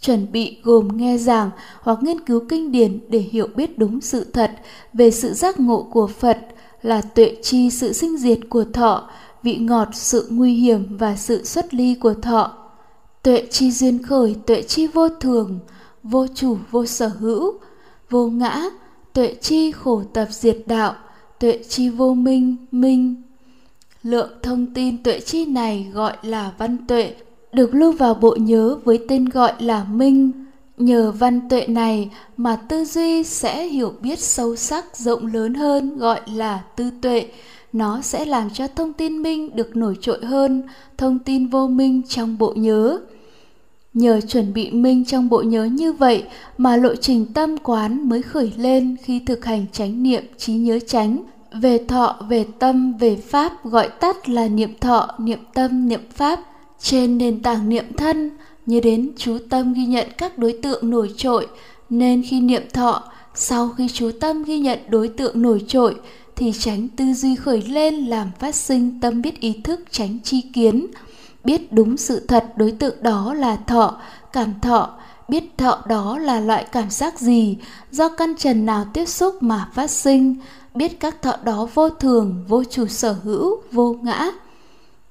Chuẩn 0.00 0.32
bị 0.32 0.58
gồm 0.62 0.96
nghe 0.96 1.16
giảng 1.16 1.50
hoặc 1.80 1.98
nghiên 2.02 2.20
cứu 2.20 2.40
kinh 2.48 2.72
điển 2.72 3.00
để 3.08 3.18
hiểu 3.18 3.46
biết 3.56 3.78
đúng 3.78 4.00
sự 4.00 4.24
thật 4.24 4.50
về 4.92 5.10
sự 5.10 5.32
giác 5.32 5.60
ngộ 5.60 5.82
của 5.90 6.06
phật 6.06 6.38
là 6.82 7.02
tuệ 7.02 7.36
chi 7.42 7.70
sự 7.70 7.92
sinh 7.92 8.16
diệt 8.16 8.38
của 8.48 8.64
thọ, 8.72 9.10
vị 9.42 9.56
ngọt, 9.56 9.88
sự 9.92 10.28
nguy 10.30 10.54
hiểm 10.54 10.96
và 10.96 11.16
sự 11.16 11.44
xuất 11.44 11.74
ly 11.74 11.94
của 11.94 12.14
thọ 12.14 12.69
tuệ 13.22 13.46
chi 13.50 13.70
duyên 13.70 14.02
khởi, 14.02 14.36
tuệ 14.46 14.62
chi 14.62 14.86
vô 14.86 15.08
thường, 15.08 15.58
vô 16.02 16.26
chủ, 16.34 16.56
vô 16.70 16.86
sở 16.86 17.08
hữu, 17.08 17.54
vô 18.10 18.26
ngã, 18.26 18.62
tuệ 19.12 19.34
chi 19.40 19.70
khổ 19.70 20.02
tập 20.12 20.26
diệt 20.30 20.56
đạo, 20.66 20.94
tuệ 21.38 21.58
chi 21.68 21.88
vô 21.88 22.14
minh 22.14 22.56
minh. 22.70 23.22
Lượng 24.02 24.30
thông 24.42 24.66
tin 24.74 25.02
tuệ 25.02 25.20
chi 25.20 25.44
này 25.44 25.90
gọi 25.92 26.16
là 26.22 26.52
văn 26.58 26.76
tuệ, 26.86 27.14
được 27.52 27.74
lưu 27.74 27.92
vào 27.92 28.14
bộ 28.14 28.36
nhớ 28.40 28.78
với 28.84 29.04
tên 29.08 29.24
gọi 29.24 29.52
là 29.58 29.84
minh. 29.84 30.32
Nhờ 30.76 31.12
văn 31.12 31.48
tuệ 31.48 31.66
này 31.66 32.10
mà 32.36 32.56
tư 32.56 32.84
duy 32.84 33.22
sẽ 33.22 33.66
hiểu 33.66 33.94
biết 34.02 34.18
sâu 34.18 34.56
sắc, 34.56 34.96
rộng 34.96 35.26
lớn 35.26 35.54
hơn, 35.54 35.98
gọi 35.98 36.20
là 36.34 36.64
tư 36.76 36.90
tuệ. 37.02 37.28
Nó 37.72 38.02
sẽ 38.02 38.24
làm 38.24 38.50
cho 38.50 38.66
thông 38.68 38.92
tin 38.92 39.22
minh 39.22 39.56
được 39.56 39.76
nổi 39.76 39.96
trội 40.00 40.24
hơn, 40.24 40.62
thông 40.98 41.18
tin 41.18 41.46
vô 41.46 41.66
minh 41.66 42.02
trong 42.08 42.38
bộ 42.38 42.52
nhớ 42.56 43.00
nhờ 43.94 44.20
chuẩn 44.20 44.52
bị 44.52 44.70
minh 44.70 45.04
trong 45.04 45.28
bộ 45.28 45.42
nhớ 45.42 45.64
như 45.64 45.92
vậy 45.92 46.24
mà 46.58 46.76
lộ 46.76 46.94
trình 46.94 47.26
tâm 47.34 47.56
quán 47.56 48.08
mới 48.08 48.22
khởi 48.22 48.52
lên 48.56 48.96
khi 49.02 49.20
thực 49.26 49.44
hành 49.44 49.66
chánh 49.72 50.02
niệm 50.02 50.24
trí 50.38 50.52
nhớ 50.52 50.78
chánh. 50.78 51.22
Về 51.52 51.78
thọ, 51.88 52.16
về 52.28 52.44
tâm, 52.58 52.96
về 52.98 53.16
pháp 53.16 53.64
gọi 53.64 53.88
tắt 53.88 54.28
là 54.28 54.48
niệm 54.48 54.70
thọ, 54.80 55.14
niệm 55.18 55.38
tâm, 55.54 55.88
niệm 55.88 56.00
pháp. 56.14 56.40
Trên 56.80 57.18
nền 57.18 57.42
tảng 57.42 57.68
niệm 57.68 57.84
thân, 57.96 58.30
nhớ 58.66 58.80
đến 58.80 59.12
chú 59.16 59.38
tâm 59.50 59.72
ghi 59.72 59.84
nhận 59.86 60.06
các 60.18 60.38
đối 60.38 60.58
tượng 60.62 60.90
nổi 60.90 61.10
trội. 61.16 61.46
Nên 61.90 62.22
khi 62.22 62.40
niệm 62.40 62.62
thọ, 62.72 63.02
sau 63.34 63.68
khi 63.68 63.88
chú 63.88 64.10
tâm 64.20 64.44
ghi 64.44 64.58
nhận 64.58 64.78
đối 64.88 65.08
tượng 65.08 65.42
nổi 65.42 65.64
trội, 65.68 65.94
thì 66.36 66.52
tránh 66.58 66.88
tư 66.88 67.12
duy 67.14 67.36
khởi 67.36 67.62
lên 67.62 67.94
làm 67.94 68.30
phát 68.38 68.54
sinh 68.54 69.00
tâm 69.00 69.22
biết 69.22 69.40
ý 69.40 69.52
thức 69.64 69.80
tránh 69.90 70.18
chi 70.24 70.40
kiến 70.52 70.86
biết 71.44 71.72
đúng 71.72 71.96
sự 71.96 72.20
thật 72.20 72.44
đối 72.56 72.70
tượng 72.70 73.02
đó 73.02 73.34
là 73.34 73.56
thọ, 73.56 73.98
cảm 74.32 74.54
thọ, 74.62 74.90
biết 75.28 75.58
thọ 75.58 75.82
đó 75.88 76.18
là 76.18 76.40
loại 76.40 76.66
cảm 76.72 76.90
giác 76.90 77.18
gì, 77.18 77.58
do 77.90 78.08
căn 78.08 78.34
trần 78.36 78.66
nào 78.66 78.86
tiếp 78.92 79.06
xúc 79.06 79.42
mà 79.42 79.68
phát 79.74 79.90
sinh, 79.90 80.36
biết 80.74 81.00
các 81.00 81.22
thọ 81.22 81.32
đó 81.44 81.68
vô 81.74 81.90
thường, 81.90 82.44
vô 82.48 82.64
chủ 82.64 82.86
sở 82.86 83.16
hữu, 83.24 83.62
vô 83.72 83.96
ngã. 84.02 84.30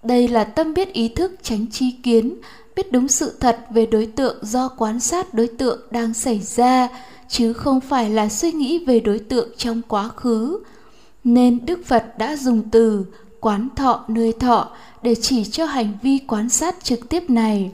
Đây 0.03 0.27
là 0.27 0.43
tâm 0.43 0.73
biết 0.73 0.93
ý 0.93 1.07
thức 1.07 1.31
tránh 1.43 1.65
chi 1.71 1.91
kiến, 2.03 2.35
biết 2.75 2.91
đúng 2.91 3.07
sự 3.07 3.37
thật 3.39 3.59
về 3.69 3.85
đối 3.85 4.05
tượng 4.05 4.37
do 4.41 4.69
quan 4.77 4.99
sát 4.99 5.33
đối 5.33 5.47
tượng 5.47 5.79
đang 5.91 6.13
xảy 6.13 6.39
ra, 6.39 6.87
chứ 7.29 7.53
không 7.53 7.79
phải 7.79 8.09
là 8.09 8.29
suy 8.29 8.51
nghĩ 8.51 8.85
về 8.85 8.99
đối 8.99 9.19
tượng 9.19 9.49
trong 9.57 9.81
quá 9.87 10.09
khứ. 10.09 10.59
Nên 11.23 11.65
đức 11.65 11.79
phật 11.85 12.17
đã 12.17 12.35
dùng 12.35 12.69
từ 12.71 13.05
quán 13.41 13.67
thọ 13.75 14.05
nơi 14.07 14.33
thọ 14.39 14.71
để 15.01 15.15
chỉ 15.15 15.43
cho 15.43 15.65
hành 15.65 15.97
vi 16.01 16.19
quan 16.27 16.49
sát 16.49 16.83
trực 16.83 17.09
tiếp 17.09 17.29
này. 17.29 17.71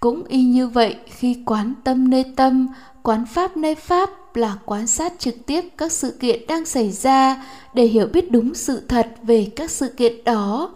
Cũng 0.00 0.24
y 0.24 0.44
như 0.44 0.68
vậy, 0.68 0.96
khi 1.06 1.42
quán 1.46 1.74
tâm 1.84 2.10
nơi 2.10 2.24
tâm, 2.36 2.68
quán 3.02 3.26
pháp 3.26 3.56
nơi 3.56 3.74
pháp 3.74 4.36
là 4.36 4.56
quan 4.64 4.86
sát 4.86 5.12
trực 5.18 5.46
tiếp 5.46 5.64
các 5.76 5.92
sự 5.92 6.10
kiện 6.20 6.46
đang 6.48 6.64
xảy 6.64 6.90
ra 6.90 7.44
để 7.74 7.84
hiểu 7.84 8.06
biết 8.06 8.30
đúng 8.30 8.54
sự 8.54 8.82
thật 8.88 9.08
về 9.22 9.50
các 9.56 9.70
sự 9.70 9.88
kiện 9.88 10.24
đó. 10.24 10.70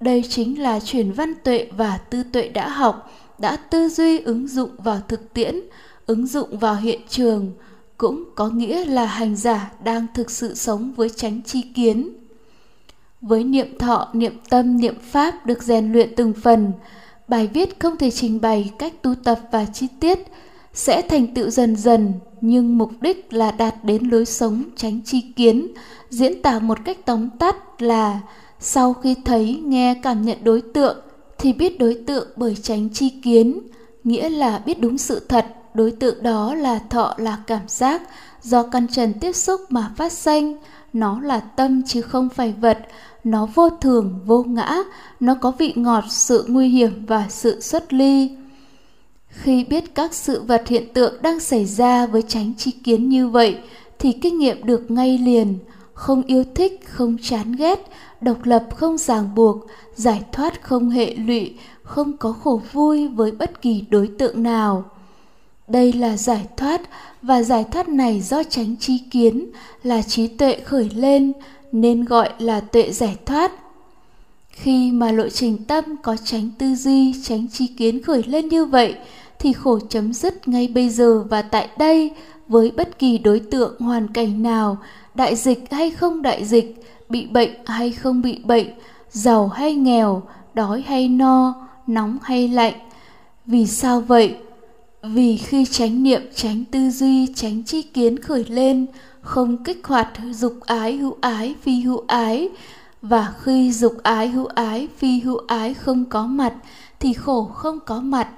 Đây 0.00 0.24
chính 0.28 0.62
là 0.62 0.80
chuyển 0.80 1.12
văn 1.12 1.34
tuệ 1.44 1.68
và 1.76 1.98
tư 1.98 2.22
tuệ 2.32 2.48
đã 2.48 2.68
học, 2.68 3.10
đã 3.38 3.56
tư 3.56 3.88
duy 3.88 4.18
ứng 4.18 4.48
dụng 4.48 4.70
vào 4.78 5.00
thực 5.08 5.34
tiễn, 5.34 5.60
ứng 6.06 6.26
dụng 6.26 6.58
vào 6.58 6.74
hiện 6.74 7.00
trường, 7.08 7.52
cũng 7.98 8.24
có 8.34 8.48
nghĩa 8.48 8.84
là 8.84 9.06
hành 9.06 9.36
giả 9.36 9.72
đang 9.84 10.06
thực 10.14 10.30
sự 10.30 10.54
sống 10.54 10.92
với 10.96 11.10
chánh 11.10 11.42
chi 11.42 11.62
kiến 11.74 12.21
với 13.22 13.44
niệm 13.44 13.78
thọ, 13.78 14.08
niệm 14.12 14.32
tâm, 14.50 14.76
niệm 14.76 14.94
pháp 15.02 15.46
được 15.46 15.62
rèn 15.62 15.92
luyện 15.92 16.14
từng 16.16 16.32
phần, 16.42 16.72
bài 17.28 17.50
viết 17.54 17.80
không 17.80 17.96
thể 17.96 18.10
trình 18.10 18.40
bày 18.40 18.70
cách 18.78 19.02
tu 19.02 19.14
tập 19.14 19.40
và 19.50 19.64
chi 19.64 19.86
tiết, 20.00 20.18
sẽ 20.72 21.02
thành 21.02 21.34
tựu 21.34 21.50
dần 21.50 21.76
dần, 21.76 22.12
nhưng 22.40 22.78
mục 22.78 22.90
đích 23.00 23.32
là 23.32 23.50
đạt 23.50 23.74
đến 23.84 24.08
lối 24.10 24.24
sống 24.24 24.64
tránh 24.76 25.00
chi 25.04 25.20
kiến, 25.36 25.68
diễn 26.10 26.42
tả 26.42 26.58
một 26.58 26.78
cách 26.84 26.98
tóm 27.04 27.30
tắt 27.30 27.82
là 27.82 28.20
sau 28.60 28.94
khi 28.94 29.14
thấy, 29.24 29.62
nghe, 29.64 29.94
cảm 30.02 30.22
nhận 30.22 30.38
đối 30.44 30.60
tượng 30.60 30.96
thì 31.38 31.52
biết 31.52 31.78
đối 31.78 31.98
tượng 32.06 32.28
bởi 32.36 32.56
tránh 32.62 32.88
chi 32.92 33.08
kiến, 33.22 33.60
nghĩa 34.04 34.28
là 34.28 34.58
biết 34.58 34.80
đúng 34.80 34.98
sự 34.98 35.26
thật. 35.28 35.46
Đối 35.74 35.90
tượng 35.90 36.22
đó 36.22 36.54
là 36.54 36.78
thọ, 36.90 37.14
là 37.18 37.38
cảm 37.46 37.62
giác, 37.68 38.02
do 38.42 38.62
căn 38.62 38.86
trần 38.88 39.12
tiếp 39.20 39.32
xúc 39.32 39.60
mà 39.68 39.90
phát 39.96 40.12
sinh 40.12 40.56
nó 40.92 41.20
là 41.20 41.40
tâm 41.40 41.82
chứ 41.86 42.02
không 42.02 42.28
phải 42.28 42.54
vật 42.60 42.78
nó 43.24 43.48
vô 43.54 43.70
thường, 43.70 44.20
vô 44.26 44.42
ngã, 44.42 44.78
nó 45.20 45.34
có 45.34 45.50
vị 45.58 45.72
ngọt, 45.76 46.04
sự 46.08 46.44
nguy 46.48 46.68
hiểm 46.68 47.06
và 47.06 47.26
sự 47.28 47.60
xuất 47.60 47.92
ly. 47.92 48.30
Khi 49.28 49.64
biết 49.64 49.94
các 49.94 50.14
sự 50.14 50.42
vật 50.42 50.68
hiện 50.68 50.92
tượng 50.94 51.22
đang 51.22 51.40
xảy 51.40 51.64
ra 51.64 52.06
với 52.06 52.22
tránh 52.22 52.52
chi 52.58 52.70
kiến 52.70 53.08
như 53.08 53.28
vậy, 53.28 53.58
thì 53.98 54.12
kinh 54.12 54.38
nghiệm 54.38 54.66
được 54.66 54.90
ngay 54.90 55.18
liền, 55.18 55.58
không 55.94 56.22
yêu 56.22 56.44
thích, 56.54 56.80
không 56.88 57.16
chán 57.22 57.52
ghét, 57.52 57.88
độc 58.20 58.44
lập 58.44 58.64
không 58.76 58.98
ràng 58.98 59.34
buộc, 59.34 59.56
giải 59.94 60.22
thoát 60.32 60.62
không 60.62 60.90
hệ 60.90 61.14
lụy, 61.14 61.54
không 61.82 62.16
có 62.16 62.32
khổ 62.32 62.60
vui 62.72 63.08
với 63.08 63.32
bất 63.32 63.62
kỳ 63.62 63.84
đối 63.90 64.10
tượng 64.18 64.42
nào. 64.42 64.84
Đây 65.68 65.92
là 65.92 66.16
giải 66.16 66.46
thoát, 66.56 66.80
và 67.22 67.42
giải 67.42 67.64
thoát 67.72 67.88
này 67.88 68.20
do 68.20 68.42
tránh 68.42 68.76
chi 68.76 68.98
kiến, 69.10 69.50
là 69.82 70.02
trí 70.02 70.26
tuệ 70.26 70.60
khởi 70.64 70.90
lên 70.94 71.32
nên 71.72 72.04
gọi 72.04 72.28
là 72.38 72.60
tuệ 72.60 72.90
giải 72.90 73.16
thoát. 73.26 73.52
Khi 74.50 74.92
mà 74.92 75.12
lộ 75.12 75.28
trình 75.28 75.64
tâm 75.64 75.84
có 76.02 76.16
tránh 76.24 76.50
tư 76.58 76.74
duy, 76.74 77.14
tránh 77.22 77.46
chi 77.52 77.66
kiến 77.66 78.02
khởi 78.02 78.22
lên 78.26 78.48
như 78.48 78.64
vậy, 78.64 78.94
thì 79.38 79.52
khổ 79.52 79.78
chấm 79.88 80.12
dứt 80.12 80.48
ngay 80.48 80.68
bây 80.68 80.88
giờ 80.88 81.24
và 81.30 81.42
tại 81.42 81.68
đây 81.78 82.10
với 82.48 82.70
bất 82.70 82.98
kỳ 82.98 83.18
đối 83.18 83.40
tượng, 83.40 83.80
hoàn 83.80 84.08
cảnh 84.08 84.42
nào, 84.42 84.78
đại 85.14 85.36
dịch 85.36 85.70
hay 85.70 85.90
không 85.90 86.22
đại 86.22 86.44
dịch, 86.44 86.82
bị 87.08 87.26
bệnh 87.26 87.50
hay 87.66 87.92
không 87.92 88.22
bị 88.22 88.38
bệnh, 88.44 88.66
giàu 89.10 89.48
hay 89.48 89.74
nghèo, 89.74 90.22
đói 90.54 90.84
hay 90.86 91.08
no, 91.08 91.54
nóng 91.86 92.18
hay 92.22 92.48
lạnh. 92.48 92.74
Vì 93.46 93.66
sao 93.66 94.00
vậy? 94.00 94.36
Vì 95.02 95.36
khi 95.36 95.64
chánh 95.64 96.02
niệm 96.02 96.22
tránh 96.34 96.64
tư 96.64 96.90
duy 96.90 97.26
tránh 97.34 97.62
chi 97.62 97.82
kiến 97.82 98.18
khởi 98.18 98.44
lên, 98.44 98.86
không 99.20 99.64
kích 99.64 99.86
hoạt 99.86 100.10
dục 100.30 100.60
ái 100.60 100.96
hữu 100.96 101.16
ái, 101.20 101.54
phi 101.62 101.80
hữu 101.80 102.04
ái. 102.06 102.48
Và 103.02 103.32
khi 103.42 103.72
dục 103.72 103.94
ái 104.02 104.28
hữu 104.28 104.46
ái, 104.46 104.88
phi 104.96 105.20
hữu 105.20 105.38
ái 105.46 105.74
không 105.74 106.04
có 106.04 106.26
mặt, 106.26 106.54
thì 107.00 107.12
khổ 107.12 107.44
không 107.44 107.78
có 107.86 108.00
mặt. 108.00 108.28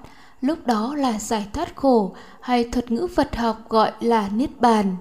Lúc 0.40 0.66
đó 0.66 0.94
là 0.96 1.18
giải 1.18 1.46
thoát 1.52 1.76
khổ, 1.76 2.14
hay 2.40 2.64
thuật 2.64 2.90
ngữ 2.90 3.06
phật 3.14 3.36
học 3.36 3.68
gọi 3.68 3.92
là 4.00 4.28
niết 4.28 4.60
bàn. 4.60 4.96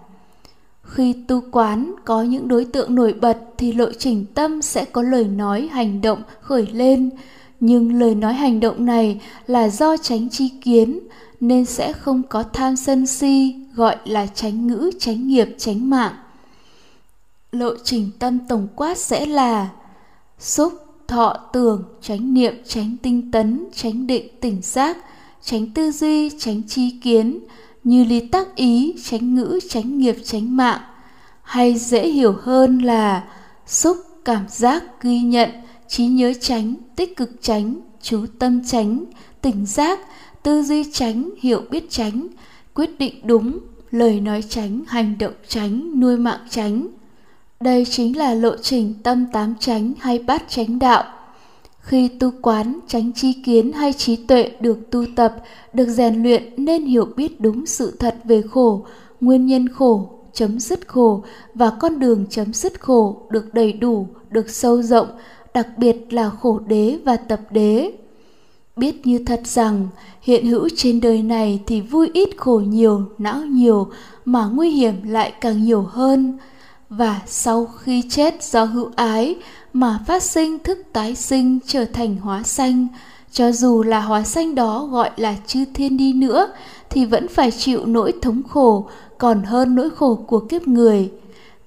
Khi 0.83 1.13
tu 1.27 1.41
quán, 1.51 1.91
có 2.05 2.21
những 2.21 2.47
đối 2.47 2.65
tượng 2.65 2.95
nổi 2.95 3.13
bật, 3.13 3.37
thì 3.57 3.71
lộ 3.71 3.91
trình 3.99 4.25
tâm 4.33 4.61
sẽ 4.61 4.85
có 4.85 5.01
lời 5.01 5.23
nói, 5.23 5.69
hành 5.71 6.01
động 6.01 6.21
khởi 6.41 6.67
lên. 6.73 7.09
Nhưng 7.59 7.99
lời 7.99 8.15
nói 8.15 8.33
hành 8.33 8.59
động 8.59 8.85
này 8.85 9.21
là 9.47 9.69
do 9.69 9.97
tránh 9.97 10.29
chi 10.29 10.49
kiến 10.61 10.99
nên 11.47 11.65
sẽ 11.65 11.93
không 11.93 12.23
có 12.23 12.43
tham 12.43 12.75
sân 12.75 13.07
si, 13.07 13.55
gọi 13.75 13.97
là 14.05 14.27
tránh 14.27 14.67
ngữ 14.67 14.91
tránh 14.99 15.27
nghiệp 15.27 15.55
tránh 15.57 15.89
mạng. 15.89 16.13
Lộ 17.51 17.69
trình 17.83 18.09
tâm 18.19 18.39
tổng 18.49 18.67
quát 18.75 18.97
sẽ 18.97 19.25
là 19.25 19.69
xúc, 20.39 20.73
thọ, 21.07 21.37
tưởng 21.53 21.83
tránh 22.01 22.33
niệm 22.33 22.53
tránh 22.67 22.97
tinh 23.01 23.31
tấn 23.31 23.67
tránh 23.75 24.07
định, 24.07 24.27
tỉnh 24.41 24.61
giác 24.61 24.97
tránh 25.41 25.71
tư 25.73 25.91
duy 25.91 26.29
tránh 26.39 26.61
chi 26.67 26.99
kiến, 27.03 27.39
như 27.83 28.03
lý 28.03 28.27
tác 28.27 28.55
ý 28.55 28.95
tránh 29.03 29.35
ngữ 29.35 29.59
tránh 29.69 29.97
nghiệp 29.97 30.15
tránh 30.23 30.57
mạng. 30.57 30.81
Hay 31.41 31.75
dễ 31.75 32.07
hiểu 32.07 32.35
hơn 32.41 32.79
là 32.79 33.23
xúc, 33.67 33.97
cảm 34.25 34.45
giác, 34.49 34.83
ghi 35.01 35.21
nhận, 35.21 35.49
trí 35.87 36.05
nhớ 36.05 36.33
tránh 36.41 36.75
tích 36.95 37.15
cực 37.15 37.29
tránh 37.41 37.79
chú 38.01 38.25
tâm 38.39 38.61
tránh 38.67 39.05
tỉnh 39.41 39.65
giác 39.65 39.99
tư 40.43 40.63
duy 40.63 40.83
tránh, 40.93 41.29
hiểu 41.39 41.61
biết 41.69 41.85
tránh, 41.89 42.27
quyết 42.73 42.99
định 42.99 43.15
đúng, 43.23 43.59
lời 43.91 44.21
nói 44.21 44.43
tránh, 44.49 44.81
hành 44.87 45.17
động 45.19 45.33
tránh, 45.47 45.99
nuôi 45.99 46.17
mạng 46.17 46.39
tránh. 46.49 46.87
Đây 47.59 47.85
chính 47.89 48.17
là 48.17 48.33
lộ 48.33 48.55
trình 48.61 48.93
tâm 49.03 49.25
tám 49.33 49.55
tránh 49.59 49.93
hay 49.99 50.19
bát 50.19 50.43
tránh 50.47 50.79
đạo. 50.79 51.03
Khi 51.79 52.07
tu 52.07 52.31
quán 52.41 52.79
tránh 52.87 53.11
chi 53.15 53.33
kiến 53.45 53.71
hay 53.71 53.93
trí 53.93 54.15
tuệ 54.15 54.51
được 54.59 54.91
tu 54.91 55.05
tập, 55.15 55.35
được 55.73 55.87
rèn 55.89 56.23
luyện 56.23 56.43
nên 56.57 56.85
hiểu 56.85 57.05
biết 57.15 57.41
đúng 57.41 57.65
sự 57.65 57.95
thật 57.99 58.15
về 58.23 58.41
khổ, 58.51 58.85
nguyên 59.21 59.45
nhân 59.45 59.69
khổ, 59.69 60.09
chấm 60.33 60.59
dứt 60.59 60.87
khổ 60.87 61.23
và 61.53 61.69
con 61.79 61.99
đường 61.99 62.25
chấm 62.29 62.53
dứt 62.53 62.81
khổ 62.81 63.27
được 63.29 63.53
đầy 63.53 63.73
đủ, 63.73 64.07
được 64.29 64.49
sâu 64.49 64.81
rộng, 64.81 65.07
đặc 65.53 65.67
biệt 65.77 66.13
là 66.13 66.29
khổ 66.29 66.59
đế 66.59 66.99
và 67.05 67.15
tập 67.15 67.39
đế 67.51 67.91
biết 68.75 69.07
như 69.07 69.19
thật 69.25 69.41
rằng, 69.45 69.87
hiện 70.21 70.45
hữu 70.45 70.69
trên 70.77 71.01
đời 71.01 71.21
này 71.23 71.59
thì 71.67 71.81
vui 71.81 72.09
ít 72.13 72.29
khổ 72.37 72.61
nhiều, 72.67 73.01
não 73.17 73.41
nhiều, 73.41 73.87
mà 74.25 74.45
nguy 74.45 74.69
hiểm 74.69 75.03
lại 75.03 75.33
càng 75.41 75.63
nhiều 75.63 75.81
hơn. 75.81 76.37
Và 76.89 77.21
sau 77.27 77.65
khi 77.65 78.03
chết 78.09 78.43
do 78.43 78.63
hữu 78.63 78.89
ái 78.95 79.35
mà 79.73 79.99
phát 80.07 80.23
sinh 80.23 80.59
thức 80.59 80.77
tái 80.93 81.15
sinh 81.15 81.59
trở 81.67 81.85
thành 81.85 82.17
hóa 82.17 82.43
sanh, 82.43 82.87
cho 83.31 83.51
dù 83.51 83.83
là 83.83 84.01
hóa 84.01 84.23
sanh 84.23 84.55
đó 84.55 84.87
gọi 84.91 85.09
là 85.17 85.35
chư 85.47 85.65
thiên 85.73 85.97
đi 85.97 86.13
nữa, 86.13 86.47
thì 86.89 87.05
vẫn 87.05 87.27
phải 87.27 87.51
chịu 87.51 87.85
nỗi 87.85 88.13
thống 88.21 88.41
khổ, 88.49 88.89
còn 89.17 89.43
hơn 89.43 89.75
nỗi 89.75 89.89
khổ 89.89 90.15
của 90.15 90.39
kiếp 90.39 90.67
người. 90.67 91.11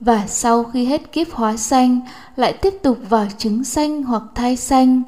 Và 0.00 0.26
sau 0.26 0.64
khi 0.64 0.84
hết 0.84 1.12
kiếp 1.12 1.30
hóa 1.30 1.56
sanh, 1.56 2.00
lại 2.36 2.52
tiếp 2.52 2.74
tục 2.82 2.98
vào 3.08 3.26
trứng 3.38 3.64
sanh 3.64 4.02
hoặc 4.02 4.22
thai 4.34 4.56
sanh 4.56 5.02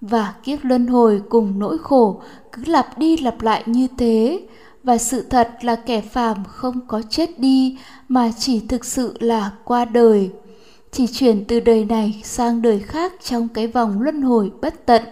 và 0.00 0.34
kiếp 0.42 0.58
luân 0.62 0.86
hồi 0.86 1.22
cùng 1.28 1.58
nỗi 1.58 1.78
khổ 1.78 2.22
cứ 2.52 2.62
lặp 2.66 2.98
đi 2.98 3.16
lặp 3.16 3.42
lại 3.42 3.62
như 3.66 3.86
thế. 3.98 4.42
Và 4.82 4.98
sự 4.98 5.22
thật 5.22 5.50
là 5.62 5.76
kẻ 5.76 6.00
phàm 6.00 6.44
không 6.44 6.80
có 6.86 7.02
chết 7.10 7.38
đi, 7.38 7.78
mà 8.08 8.30
chỉ 8.38 8.60
thực 8.60 8.84
sự 8.84 9.16
là 9.20 9.50
qua 9.64 9.84
đời. 9.84 10.30
Chỉ 10.92 11.06
chuyển 11.06 11.44
từ 11.44 11.60
đời 11.60 11.84
này 11.84 12.20
sang 12.24 12.62
đời 12.62 12.80
khác 12.80 13.12
trong 13.22 13.48
cái 13.48 13.66
vòng 13.66 14.02
luân 14.02 14.22
hồi 14.22 14.52
bất 14.60 14.86
tận. 14.86 15.02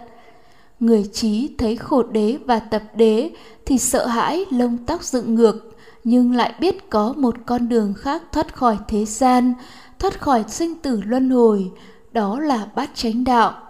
Người 0.79 1.09
trí 1.13 1.49
thấy 1.57 1.75
khổ 1.75 2.03
đế 2.03 2.37
và 2.45 2.59
tập 2.59 2.83
đế 2.95 3.31
thì 3.65 3.77
sợ 3.77 4.05
hãi 4.05 4.45
lông 4.51 4.77
tóc 4.77 5.03
dựng 5.03 5.35
ngược, 5.35 5.77
nhưng 6.03 6.35
lại 6.35 6.53
biết 6.59 6.89
có 6.89 7.13
một 7.17 7.35
con 7.45 7.69
đường 7.69 7.93
khác 7.97 8.23
thoát 8.31 8.55
khỏi 8.55 8.77
thế 8.87 9.05
gian, 9.05 9.53
thoát 9.99 10.21
khỏi 10.21 10.43
sinh 10.47 10.75
tử 10.75 11.01
luân 11.05 11.29
hồi, 11.29 11.71
đó 12.11 12.39
là 12.39 12.67
bát 12.75 12.89
chánh 12.95 13.23
đạo 13.23 13.68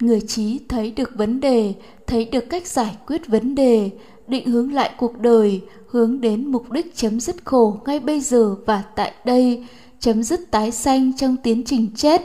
người 0.00 0.20
trí 0.20 0.60
thấy 0.68 0.90
được 0.90 1.10
vấn 1.14 1.40
đề, 1.40 1.74
thấy 2.06 2.24
được 2.24 2.50
cách 2.50 2.66
giải 2.66 2.96
quyết 3.06 3.26
vấn 3.26 3.54
đề, 3.54 3.90
định 4.28 4.46
hướng 4.46 4.72
lại 4.72 4.90
cuộc 4.98 5.18
đời, 5.18 5.60
hướng 5.88 6.20
đến 6.20 6.46
mục 6.46 6.70
đích 6.70 6.96
chấm 6.96 7.20
dứt 7.20 7.36
khổ 7.44 7.80
ngay 7.86 8.00
bây 8.00 8.20
giờ 8.20 8.54
và 8.66 8.84
tại 8.96 9.12
đây, 9.24 9.66
chấm 10.00 10.22
dứt 10.22 10.50
tái 10.50 10.70
sanh 10.70 11.16
trong 11.16 11.36
tiến 11.36 11.64
trình 11.64 11.88
chết, 11.96 12.22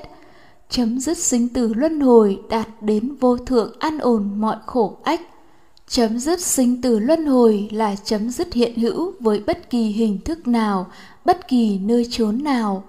chấm 0.70 1.00
dứt 1.00 1.18
sinh 1.18 1.50
tử 1.50 1.74
luân 1.74 2.00
hồi 2.00 2.40
đạt 2.50 2.68
đến 2.82 3.16
vô 3.20 3.38
thượng 3.38 3.76
an 3.80 3.98
ổn 3.98 4.32
mọi 4.36 4.56
khổ 4.66 4.98
ách, 5.04 5.22
chấm 5.88 6.20
dứt 6.20 6.42
sinh 6.42 6.82
tử 6.82 7.00
luân 7.00 7.26
hồi 7.26 7.70
là 7.72 7.96
chấm 8.04 8.30
dứt 8.30 8.54
hiện 8.54 8.76
hữu 8.76 9.14
với 9.20 9.40
bất 9.40 9.70
kỳ 9.70 9.84
hình 9.84 10.20
thức 10.26 10.48
nào, 10.48 10.88
bất 11.26 11.48
kỳ 11.48 11.80
nơi 11.80 12.08
chốn 12.10 12.44
nào 12.44 12.84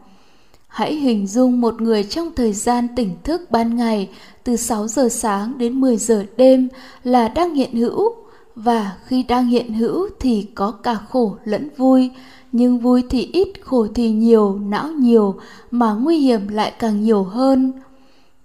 hãy 0.72 0.94
hình 0.94 1.26
dung 1.26 1.60
một 1.60 1.82
người 1.82 2.04
trong 2.04 2.30
thời 2.36 2.52
gian 2.52 2.88
tỉnh 2.96 3.16
thức 3.24 3.50
ban 3.50 3.76
ngày, 3.76 4.08
từ 4.44 4.56
6 4.56 4.88
giờ 4.88 5.08
sáng 5.08 5.58
đến 5.58 5.80
10 5.80 5.96
giờ 5.96 6.24
đêm 6.36 6.68
là 7.04 7.28
đang 7.28 7.54
hiện 7.54 7.74
hữu. 7.74 8.14
Và 8.54 8.96
khi 9.06 9.22
đang 9.22 9.46
hiện 9.46 9.74
hữu 9.74 10.08
thì 10.20 10.46
có 10.54 10.70
cả 10.70 10.94
khổ 11.08 11.36
lẫn 11.44 11.68
vui, 11.76 12.10
nhưng 12.52 12.78
vui 12.78 13.02
thì 13.10 13.30
ít, 13.32 13.48
khổ 13.60 13.86
thì 13.94 14.10
nhiều, 14.10 14.58
não 14.58 14.88
nhiều, 14.88 15.34
mà 15.70 15.92
nguy 15.92 16.18
hiểm 16.18 16.48
lại 16.48 16.72
càng 16.78 17.02
nhiều 17.02 17.22
hơn. 17.22 17.72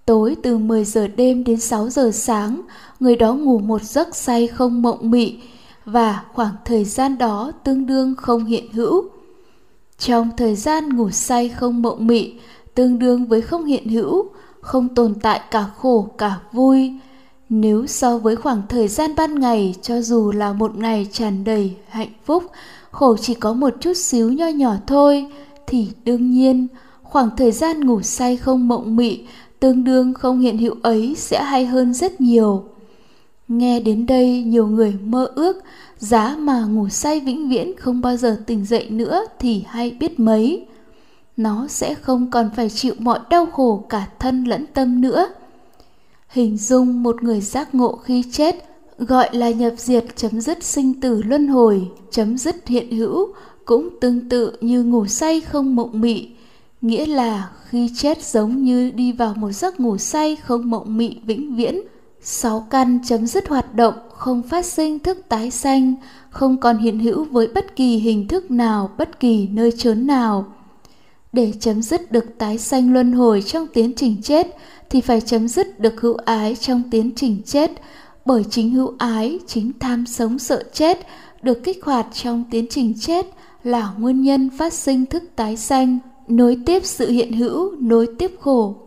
Tối 0.05 0.36
từ 0.43 0.57
10 0.57 0.86
giờ 0.86 1.07
đêm 1.07 1.43
đến 1.43 1.59
6 1.59 1.89
giờ 1.89 2.11
sáng, 2.13 2.61
người 2.99 3.15
đó 3.15 3.34
ngủ 3.34 3.59
một 3.59 3.84
giấc 3.84 4.15
say 4.15 4.47
không 4.47 4.82
mộng 4.82 5.11
mị, 5.11 5.38
và 5.86 6.23
khoảng 6.34 6.55
thời 6.65 6.86
gian 6.86 7.17
đó 7.17 7.51
tương 7.63 7.86
đương 7.86 8.15
không 8.15 8.45
hiện 8.45 8.71
hữu 8.73 9.09
trong 9.98 10.30
thời 10.38 10.56
gian 10.56 10.89
ngủ 10.89 11.10
say 11.10 11.50
không 11.50 11.82
mộng 11.82 12.08
mị, 12.08 12.34
tương 12.76 13.00
đương 13.00 13.26
với 13.26 13.41
không 13.41 13.66
hiện 13.66 13.89
hữu, 13.89 14.30
không 14.62 14.95
tồn 14.95 15.14
tại 15.22 15.41
cả 15.52 15.66
khổ 15.78 16.08
cả 16.18 16.39
vui. 16.52 16.91
Nếu 17.50 17.88
so 17.88 18.18
với 18.18 18.36
khoảng 18.36 18.62
thời 18.70 18.88
gian 18.88 19.16
ban 19.16 19.39
ngày, 19.39 19.76
cho 19.82 20.02
dù 20.02 20.32
là 20.32 20.54
một 20.54 20.78
ngày 20.78 21.08
tràn 21.12 21.43
đầy 21.43 21.76
hạnh 21.89 22.12
phúc, 22.26 22.43
khổ 22.91 23.18
chỉ 23.18 23.34
có 23.34 23.54
một 23.54 23.74
chút 23.80 23.98
xíu 23.98 24.32
nho 24.32 24.48
nhỏ 24.48 24.74
thôi, 24.88 25.26
thì 25.68 25.88
đương 26.06 26.32
nhiên, 26.32 26.68
khoảng 27.04 27.30
thời 27.38 27.52
gian 27.52 27.86
ngủ 27.86 28.02
say 28.02 28.38
không 28.38 28.68
mộng 28.68 28.95
mị, 28.95 29.20
tương 29.60 29.84
đương 29.84 30.14
không 30.14 30.39
hiện 30.39 30.58
hữu 30.58 30.76
ấy 30.82 31.16
sẽ 31.18 31.43
hay 31.43 31.66
hơn 31.66 31.93
rất 31.93 32.22
nhiều. 32.22 32.64
Nghe 33.48 33.80
đến 33.80 34.06
đây, 34.06 34.43
nhiều 34.43 34.68
người 34.68 34.93
mơ 35.04 35.32
ước 35.36 35.58
giá 36.00 36.36
mà 36.39 36.66
ngủ 36.66 36.89
say 36.89 37.20
vĩnh 37.20 37.50
viễn 37.50 37.76
không 37.78 38.02
bao 38.02 38.18
giờ 38.18 38.41
tỉnh 38.45 38.66
dậy 38.66 38.89
nữa 38.89 39.26
thì 39.39 39.64
hay 39.68 39.91
biết 39.91 40.20
mấy. 40.20 40.66
Nó 41.38 41.68
sẽ 41.68 41.93
không 41.93 42.32
còn 42.32 42.50
phải 42.56 42.70
chịu 42.70 42.93
mọi 43.00 43.20
đau 43.30 43.45
khổ 43.45 43.86
cả 43.89 44.08
thân 44.20 44.43
lẫn 44.43 44.66
tâm 44.74 45.02
nữa. 45.02 45.28
Hình 46.28 46.58
dung 46.58 47.04
một 47.04 47.24
người 47.24 47.41
giác 47.41 47.76
ngộ 47.76 47.95
khi 47.95 48.24
chết, 48.32 48.56
gọi 48.98 49.30
là 49.36 49.50
nhập 49.50 49.74
diệt 49.78 50.06
chấm 50.16 50.41
dứt 50.41 50.64
sinh 50.64 51.02
tử 51.02 51.22
luân 51.22 51.48
hồi, 51.48 51.88
chấm 52.12 52.38
dứt 52.38 52.68
hiện 52.68 52.91
hữu, 52.91 53.34
cũng 53.66 53.89
tương 54.02 54.30
tự 54.30 54.58
như 54.62 54.84
ngủ 54.84 55.08
say 55.08 55.41
không 55.41 55.76
mộng 55.76 56.02
mị. 56.02 56.30
Nghĩa 56.82 57.06
là 57.06 57.50
khi 57.70 57.89
chết 57.95 58.24
giống 58.24 58.64
như 58.64 58.91
đi 58.91 59.12
vào 59.12 59.34
một 59.38 59.52
giấc 59.52 59.80
ngủ 59.80 59.98
say 59.98 60.36
không 60.36 60.70
mộng 60.70 60.98
mị 60.98 61.18
vĩnh 61.26 61.56
viễn 61.56 61.82
sáu 62.30 62.67
căn 62.69 62.99
chấm 63.05 63.28
dứt 63.28 63.47
hoạt 63.47 63.75
động, 63.75 63.93
không 64.09 64.43
phát 64.43 64.65
sinh 64.65 64.99
thức 64.99 65.17
tái 65.30 65.51
sanh, 65.51 65.93
không 66.30 66.57
còn 66.57 66.78
hiện 66.78 66.99
hữu 66.99 67.25
với 67.25 67.47
bất 67.47 67.75
kỳ 67.75 67.97
hình 67.97 68.28
thức 68.28 68.51
nào, 68.51 68.89
bất 68.97 69.19
kỳ 69.19 69.47
nơi 69.47 69.71
chốn 69.78 70.07
nào. 70.07 70.45
Để 71.34 71.53
chấm 71.59 71.82
dứt 71.82 72.11
được 72.11 72.38
tái 72.38 72.57
sanh 72.57 72.93
luân 72.93 73.11
hồi 73.13 73.41
trong 73.41 73.67
tiến 73.73 73.93
trình 73.95 74.21
chết, 74.21 74.47
thì 74.89 75.01
phải 75.01 75.21
chấm 75.21 75.47
dứt 75.47 75.80
được 75.80 76.01
hữu 76.01 76.15
ái 76.25 76.55
trong 76.55 76.84
tiến 76.91 77.11
trình 77.15 77.41
chết, 77.45 77.71
bởi 78.25 78.43
chính 78.49 78.71
hữu 78.71 78.93
ái, 78.97 79.39
chính 79.47 79.71
tham 79.80 80.05
sống 80.05 80.39
sợ 80.39 80.63
chết, 80.73 81.07
được 81.41 81.63
kích 81.63 81.86
hoạt 81.86 82.07
trong 82.13 82.43
tiến 82.51 82.65
trình 82.69 82.93
chết 82.99 83.25
là 83.63 83.93
nguyên 83.97 84.21
nhân 84.21 84.49
phát 84.57 84.73
sinh 84.73 85.05
thức 85.05 85.23
tái 85.36 85.57
sanh, 85.57 85.99
nối 86.28 86.57
tiếp 86.65 86.86
sự 86.86 87.09
hiện 87.09 87.34
hữu, 87.34 87.71
nối 87.80 88.07
tiếp 88.19 88.32
khổ 88.39 88.86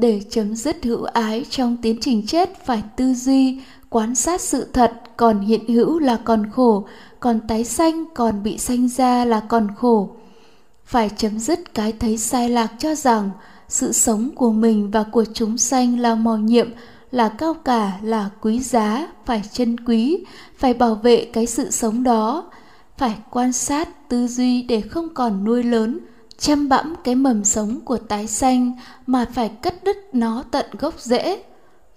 để 0.00 0.20
chấm 0.30 0.54
dứt 0.54 0.84
hữu 0.84 1.04
ái 1.04 1.44
trong 1.50 1.76
tiến 1.82 1.98
trình 2.00 2.26
chết, 2.26 2.66
phải 2.66 2.82
tư 2.96 3.14
duy, 3.14 3.60
quan 3.90 4.14
sát 4.14 4.40
sự 4.40 4.66
thật 4.72 4.92
còn 5.16 5.40
hiện 5.40 5.68
hữu 5.68 5.98
là 5.98 6.18
còn 6.24 6.50
khổ, 6.50 6.86
còn 7.20 7.40
tái 7.48 7.64
sanh, 7.64 8.04
còn 8.14 8.42
bị 8.42 8.58
sanh 8.58 8.88
ra 8.88 9.24
là 9.24 9.40
còn 9.40 9.68
khổ. 9.76 10.10
Phải 10.84 11.10
chấm 11.16 11.38
dứt 11.38 11.74
cái 11.74 11.92
thấy 11.92 12.18
sai 12.18 12.48
lạc 12.48 12.72
cho 12.78 12.94
rằng 12.94 13.30
sự 13.68 13.92
sống 13.92 14.30
của 14.34 14.52
mình 14.52 14.90
và 14.90 15.02
của 15.02 15.24
chúng 15.34 15.58
sanh 15.58 15.98
là 15.98 16.14
màu 16.14 16.38
nhiệm, 16.38 16.70
là 17.10 17.28
cao 17.28 17.54
cả, 17.54 17.92
là 18.02 18.30
quý 18.40 18.60
giá, 18.60 19.08
phải 19.26 19.42
chân 19.52 19.76
quý, 19.86 20.24
phải 20.56 20.74
bảo 20.74 20.94
vệ 20.94 21.24
cái 21.24 21.46
sự 21.46 21.70
sống 21.70 22.02
đó. 22.02 22.50
Phải 22.98 23.14
quan 23.30 23.52
sát, 23.52 24.08
tư 24.08 24.26
duy 24.26 24.62
để 24.62 24.80
không 24.80 25.14
còn 25.14 25.44
nuôi 25.44 25.62
lớn 25.62 25.98
chăm 26.40 26.68
bẵm 26.68 26.94
cái 27.04 27.14
mầm 27.14 27.44
sống 27.44 27.80
của 27.84 27.96
tái 27.96 28.26
xanh 28.26 28.72
mà 29.06 29.26
phải 29.32 29.48
cắt 29.48 29.84
đứt 29.84 29.96
nó 30.12 30.44
tận 30.50 30.66
gốc 30.78 30.94
rễ. 30.98 31.42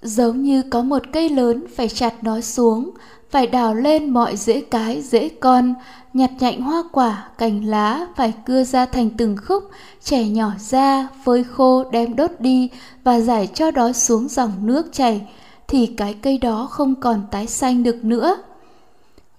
Giống 0.01 0.41
như 0.41 0.61
có 0.61 0.81
một 0.81 1.01
cây 1.13 1.29
lớn 1.29 1.65
phải 1.75 1.89
chặt 1.89 2.23
nó 2.23 2.41
xuống, 2.41 2.89
phải 3.29 3.47
đào 3.47 3.75
lên 3.75 4.09
mọi 4.09 4.35
rễ 4.37 4.61
cái, 4.61 5.01
rễ 5.01 5.29
con, 5.29 5.73
nhặt 6.13 6.31
nhạnh 6.39 6.61
hoa 6.61 6.83
quả, 6.91 7.27
cành 7.37 7.65
lá 7.65 8.07
phải 8.15 8.33
cưa 8.45 8.63
ra 8.63 8.85
thành 8.85 9.09
từng 9.17 9.37
khúc, 9.45 9.63
chẻ 10.03 10.23
nhỏ 10.23 10.51
ra, 10.59 11.07
phơi 11.25 11.43
khô, 11.43 11.83
đem 11.91 12.15
đốt 12.15 12.31
đi 12.39 12.69
và 13.03 13.19
giải 13.19 13.47
cho 13.53 13.71
đó 13.71 13.91
xuống 13.91 14.27
dòng 14.27 14.51
nước 14.61 14.93
chảy, 14.93 15.21
thì 15.67 15.85
cái 15.85 16.13
cây 16.13 16.37
đó 16.37 16.67
không 16.71 16.95
còn 16.95 17.21
tái 17.31 17.47
xanh 17.47 17.83
được 17.83 18.05
nữa. 18.05 18.37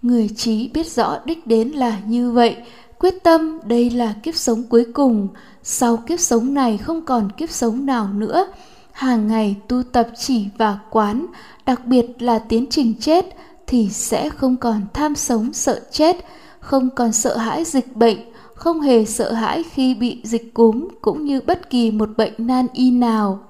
Người 0.03 0.29
trí 0.37 0.69
biết 0.69 0.87
rõ 0.87 1.19
đích 1.25 1.47
đến 1.47 1.69
là 1.69 1.99
như 2.07 2.31
vậy 2.31 2.57
quyết 3.05 3.23
tâm 3.23 3.59
đây 3.65 3.91
là 3.91 4.15
kiếp 4.23 4.35
sống 4.35 4.63
cuối 4.63 4.87
cùng, 4.95 5.29
sau 5.63 5.97
kiếp 5.97 6.21
sống 6.21 6.55
này 6.55 6.79
không 6.79 7.05
còn 7.05 7.33
kiếp 7.33 7.51
sống 7.51 7.87
nào 7.87 8.09
nữa. 8.15 8.47
Hàng 8.93 9.29
ngày 9.29 9.57
tu 9.69 9.83
tập 9.83 10.09
chỉ 10.17 10.47
và 10.59 10.79
quán, 10.91 11.27
đặc 11.67 11.87
biệt 11.87 12.07
là 12.19 12.39
tiến 12.39 12.67
trình 12.71 12.95
chết 13.01 13.37
thì 13.67 13.89
sẽ 13.91 14.29
không 14.29 14.57
còn 14.57 14.81
tham 14.95 15.15
sống 15.15 15.53
sợ 15.53 15.81
chết, 15.91 16.17
không 16.61 16.91
còn 16.91 17.13
sợ 17.13 17.37
hãi 17.37 17.65
dịch 17.65 17.97
bệnh, 17.97 18.19
không 18.55 18.81
hề 18.81 19.05
sợ 19.05 19.33
hãi 19.33 19.63
khi 19.63 19.95
bị 19.95 20.21
dịch 20.25 20.55
cúm 20.55 20.89
cũng 21.01 21.25
như 21.25 21.41
bất 21.47 21.71
kỳ 21.71 21.91
một 21.91 22.09
bệnh 22.17 22.35
nan 22.39 22.67
y 22.73 22.91
nào. 22.91 23.41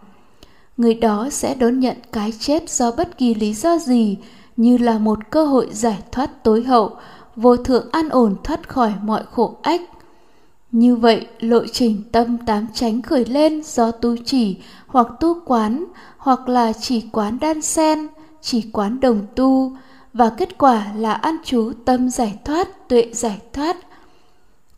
Người 0.76 0.94
đó 0.94 1.28
sẽ 1.30 1.54
đón 1.54 1.80
nhận 1.80 1.96
cái 2.12 2.32
chết 2.38 2.70
do 2.70 2.92
bất 2.96 3.18
kỳ 3.18 3.34
lý 3.34 3.54
do 3.54 3.78
gì 3.78 4.16
như 4.56 4.78
là 4.78 4.98
một 4.98 5.18
cơ 5.30 5.46
hội 5.46 5.68
giải 5.72 5.98
thoát 6.12 6.44
tối 6.44 6.62
hậu, 6.62 6.96
vô 7.36 7.56
thượng 7.56 7.90
an 7.92 8.08
ổn 8.08 8.36
thoát 8.44 8.68
khỏi 8.68 8.92
mọi 9.02 9.22
khổ 9.30 9.56
ách. 9.62 9.80
Như 10.72 10.96
vậy, 10.96 11.26
lộ 11.40 11.66
trình 11.72 12.02
tâm 12.12 12.38
tám 12.46 12.66
tránh 12.74 13.02
khởi 13.02 13.24
lên 13.24 13.62
do 13.64 13.90
tu 13.90 14.16
chỉ 14.24 14.56
hoặc 14.86 15.06
tu 15.20 15.36
quán, 15.44 15.84
hoặc 16.18 16.48
là 16.48 16.72
chỉ 16.72 17.00
quán 17.12 17.38
đan 17.40 17.62
sen, 17.62 18.06
chỉ 18.40 18.62
quán 18.72 19.00
đồng 19.00 19.26
tu, 19.34 19.76
và 20.12 20.30
kết 20.30 20.58
quả 20.58 20.86
là 20.96 21.12
an 21.12 21.36
trú 21.44 21.72
tâm 21.84 22.10
giải 22.10 22.38
thoát, 22.44 22.88
tuệ 22.88 23.10
giải 23.12 23.40
thoát. 23.52 23.76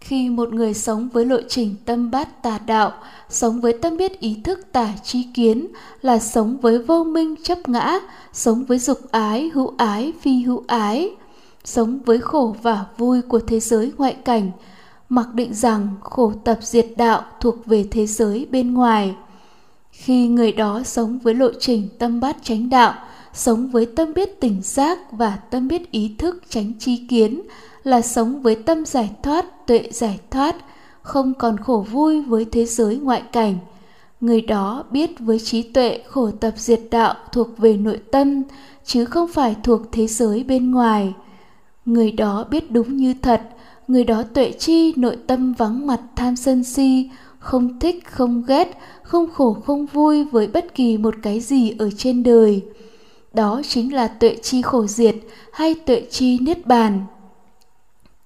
Khi 0.01 0.31
một 0.31 0.55
người 0.55 0.75
sống 0.75 1.09
với 1.09 1.25
lộ 1.25 1.37
trình 1.49 1.75
tâm 1.85 2.11
bát 2.11 2.43
tà 2.43 2.59
đạo, 2.67 2.93
sống 3.29 3.61
với 3.61 3.73
tâm 3.83 3.97
biết 3.97 4.21
ý 4.21 4.37
thức 4.45 4.73
tả 4.73 4.89
trí 5.03 5.23
kiến 5.35 5.67
là 6.03 6.19
sống 6.19 6.57
với 6.57 6.79
vô 6.79 7.05
minh 7.05 7.35
chấp 7.43 7.69
ngã, 7.69 7.99
sống 8.33 8.65
với 8.65 8.79
dục 8.79 8.99
ái, 9.11 9.51
hữu 9.55 9.75
ái, 9.77 10.13
phi 10.21 10.43
hữu 10.43 10.65
ái, 10.67 11.11
sống 11.67 11.99
với 12.05 12.19
khổ 12.19 12.57
và 12.63 12.85
vui 12.97 13.23
của 13.23 13.41
thế 13.41 13.61
giới 13.61 13.93
ngoại 13.99 14.17
cảnh, 14.25 14.51
mặc 15.09 15.35
định 15.35 15.55
rằng 15.55 15.89
khổ 16.01 16.33
tập 16.45 16.59
diệt 16.61 16.87
đạo 16.97 17.23
thuộc 17.41 17.67
về 17.67 17.85
thế 17.91 18.07
giới 18.07 18.47
bên 18.51 18.75
ngoài. 18.75 19.15
Khi 19.91 20.29
người 20.29 20.53
đó 20.53 20.83
sống 20.85 21.19
với 21.19 21.35
lộ 21.35 21.49
trình 21.61 21.89
tâm 21.99 22.21
bát 22.21 22.37
chánh 22.43 22.71
đạo, 22.71 22.95
sống 23.33 23.69
với 23.71 23.87
tâm 23.87 24.15
biết 24.15 24.41
tỉnh 24.41 24.63
giác 24.63 24.99
và 25.13 25.37
tâm 25.51 25.69
biết 25.69 25.91
ý 25.91 26.15
thức 26.19 26.43
tránh 26.49 26.73
chi 26.79 27.07
kiến 27.09 27.43
là 27.83 28.01
sống 28.01 28.43
với 28.43 28.55
tâm 28.55 28.87
giải 28.87 29.11
thoát, 29.23 29.67
tuệ 29.67 29.89
giải 29.93 30.21
thoát, 30.31 30.57
không 31.03 31.35
còn 31.35 31.59
khổ 31.59 31.87
vui 31.91 32.23
với 32.23 32.45
thế 32.45 32.65
giới 32.65 32.97
ngoại 32.97 33.23
cảnh. 33.33 33.59
Người 34.21 34.41
đó 34.41 34.85
biết 34.91 35.11
với 35.19 35.39
trí 35.39 35.63
tuệ 35.63 36.01
khổ 36.09 36.31
tập 36.31 36.53
diệt 36.57 36.81
đạo 36.91 37.15
thuộc 37.33 37.59
về 37.59 37.77
nội 37.77 38.01
tâm, 38.13 38.43
chứ 38.85 39.05
không 39.05 39.33
phải 39.33 39.57
thuộc 39.63 39.81
thế 39.93 40.07
giới 40.07 40.45
bên 40.45 40.71
ngoài. 40.71 41.15
Người 41.87 42.13
đó 42.13 42.45
biết 42.51 42.71
đúng 42.71 42.97
như 42.97 43.15
thật, 43.23 43.43
người 43.89 44.05
đó 44.05 44.23
tuệ 44.23 44.53
chi 44.53 44.93
nội 44.97 45.17
tâm 45.27 45.53
vắng 45.53 45.87
mặt 45.87 46.01
tham 46.17 46.37
sân 46.37 46.65
si, 46.65 47.11
không 47.39 47.79
thích 47.81 48.05
không 48.07 48.43
ghét, 48.47 48.79
không 49.03 49.31
khổ 49.33 49.57
không 49.65 49.87
vui 49.87 50.25
với 50.25 50.47
bất 50.47 50.75
kỳ 50.75 50.99
một 50.99 51.15
cái 51.23 51.41
gì 51.41 51.73
ở 51.79 51.91
trên 51.91 52.23
đời. 52.23 52.63
Đó 53.35 53.63
chính 53.69 53.95
là 53.95 54.09
tuệ 54.09 54.37
chi 54.43 54.63
khổ 54.63 54.87
diệt 54.87 55.15
hay 55.53 55.75
tuệ 55.75 56.03
chi 56.11 56.39
niết 56.39 56.67
bàn. 56.67 57.01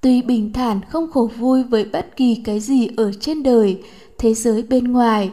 Tuy 0.01 0.23
bình 0.23 0.53
thản 0.53 0.81
không 0.91 1.11
khổ 1.11 1.31
vui 1.39 1.63
với 1.63 1.85
bất 1.85 2.17
kỳ 2.17 2.35
cái 2.45 2.61
gì 2.61 2.89
ở 2.97 3.13
trên 3.13 3.43
đời 3.43 3.83
thế 4.19 4.35
giới 4.35 4.63
bên 4.63 4.93
ngoài 4.93 5.31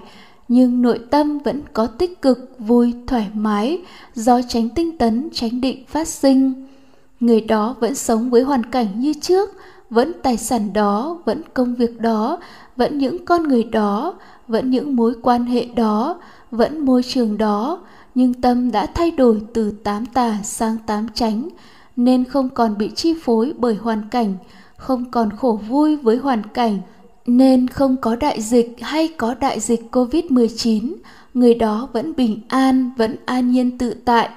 nhưng 0.47 0.81
nội 0.81 0.99
tâm 1.09 1.39
vẫn 1.39 1.61
có 1.73 1.87
tích 1.87 2.21
cực 2.21 2.55
vui 2.59 2.93
thoải 3.07 3.27
mái 3.33 3.81
do 4.15 4.41
tránh 4.49 4.69
tinh 4.69 4.97
tấn 4.97 5.29
tránh 5.33 5.61
định 5.61 5.85
phát 5.87 6.07
sinh 6.07 6.66
người 7.19 7.41
đó 7.41 7.75
vẫn 7.79 7.95
sống 7.95 8.29
với 8.29 8.41
hoàn 8.41 8.65
cảnh 8.65 8.87
như 8.99 9.13
trước 9.21 9.49
vẫn 9.89 10.11
tài 10.23 10.37
sản 10.37 10.73
đó 10.73 11.17
vẫn 11.25 11.41
công 11.53 11.75
việc 11.75 12.01
đó 12.01 12.39
vẫn 12.75 12.97
những 12.97 13.25
con 13.25 13.43
người 13.43 13.63
đó 13.63 14.13
vẫn 14.47 14.69
những 14.69 14.95
mối 14.95 15.13
quan 15.21 15.45
hệ 15.45 15.65
đó 15.75 16.21
vẫn 16.51 16.85
môi 16.85 17.03
trường 17.03 17.37
đó 17.37 17.79
nhưng 18.15 18.33
tâm 18.33 18.71
đã 18.71 18.85
thay 18.85 19.11
đổi 19.11 19.41
từ 19.53 19.71
tám 19.83 20.05
tà 20.05 20.37
sang 20.43 20.77
tám 20.87 21.07
chánh 21.13 21.49
nên 21.95 22.23
không 22.23 22.49
còn 22.49 22.77
bị 22.77 22.91
chi 22.95 23.13
phối 23.23 23.53
bởi 23.57 23.75
hoàn 23.75 24.09
cảnh 24.09 24.33
không 24.77 25.11
còn 25.11 25.29
khổ 25.37 25.59
vui 25.69 25.95
với 25.95 26.17
hoàn 26.17 26.43
cảnh 26.43 26.79
nên 27.27 27.67
không 27.67 27.97
có 27.97 28.15
đại 28.15 28.41
dịch 28.41 28.75
hay 28.81 29.07
có 29.17 29.35
đại 29.39 29.59
dịch 29.59 29.81
Covid-19, 29.91 30.95
người 31.33 31.53
đó 31.53 31.89
vẫn 31.93 32.15
bình 32.15 32.39
an, 32.47 32.91
vẫn 32.97 33.15
an 33.25 33.51
nhiên 33.51 33.77
tự 33.77 33.93
tại. 34.05 34.29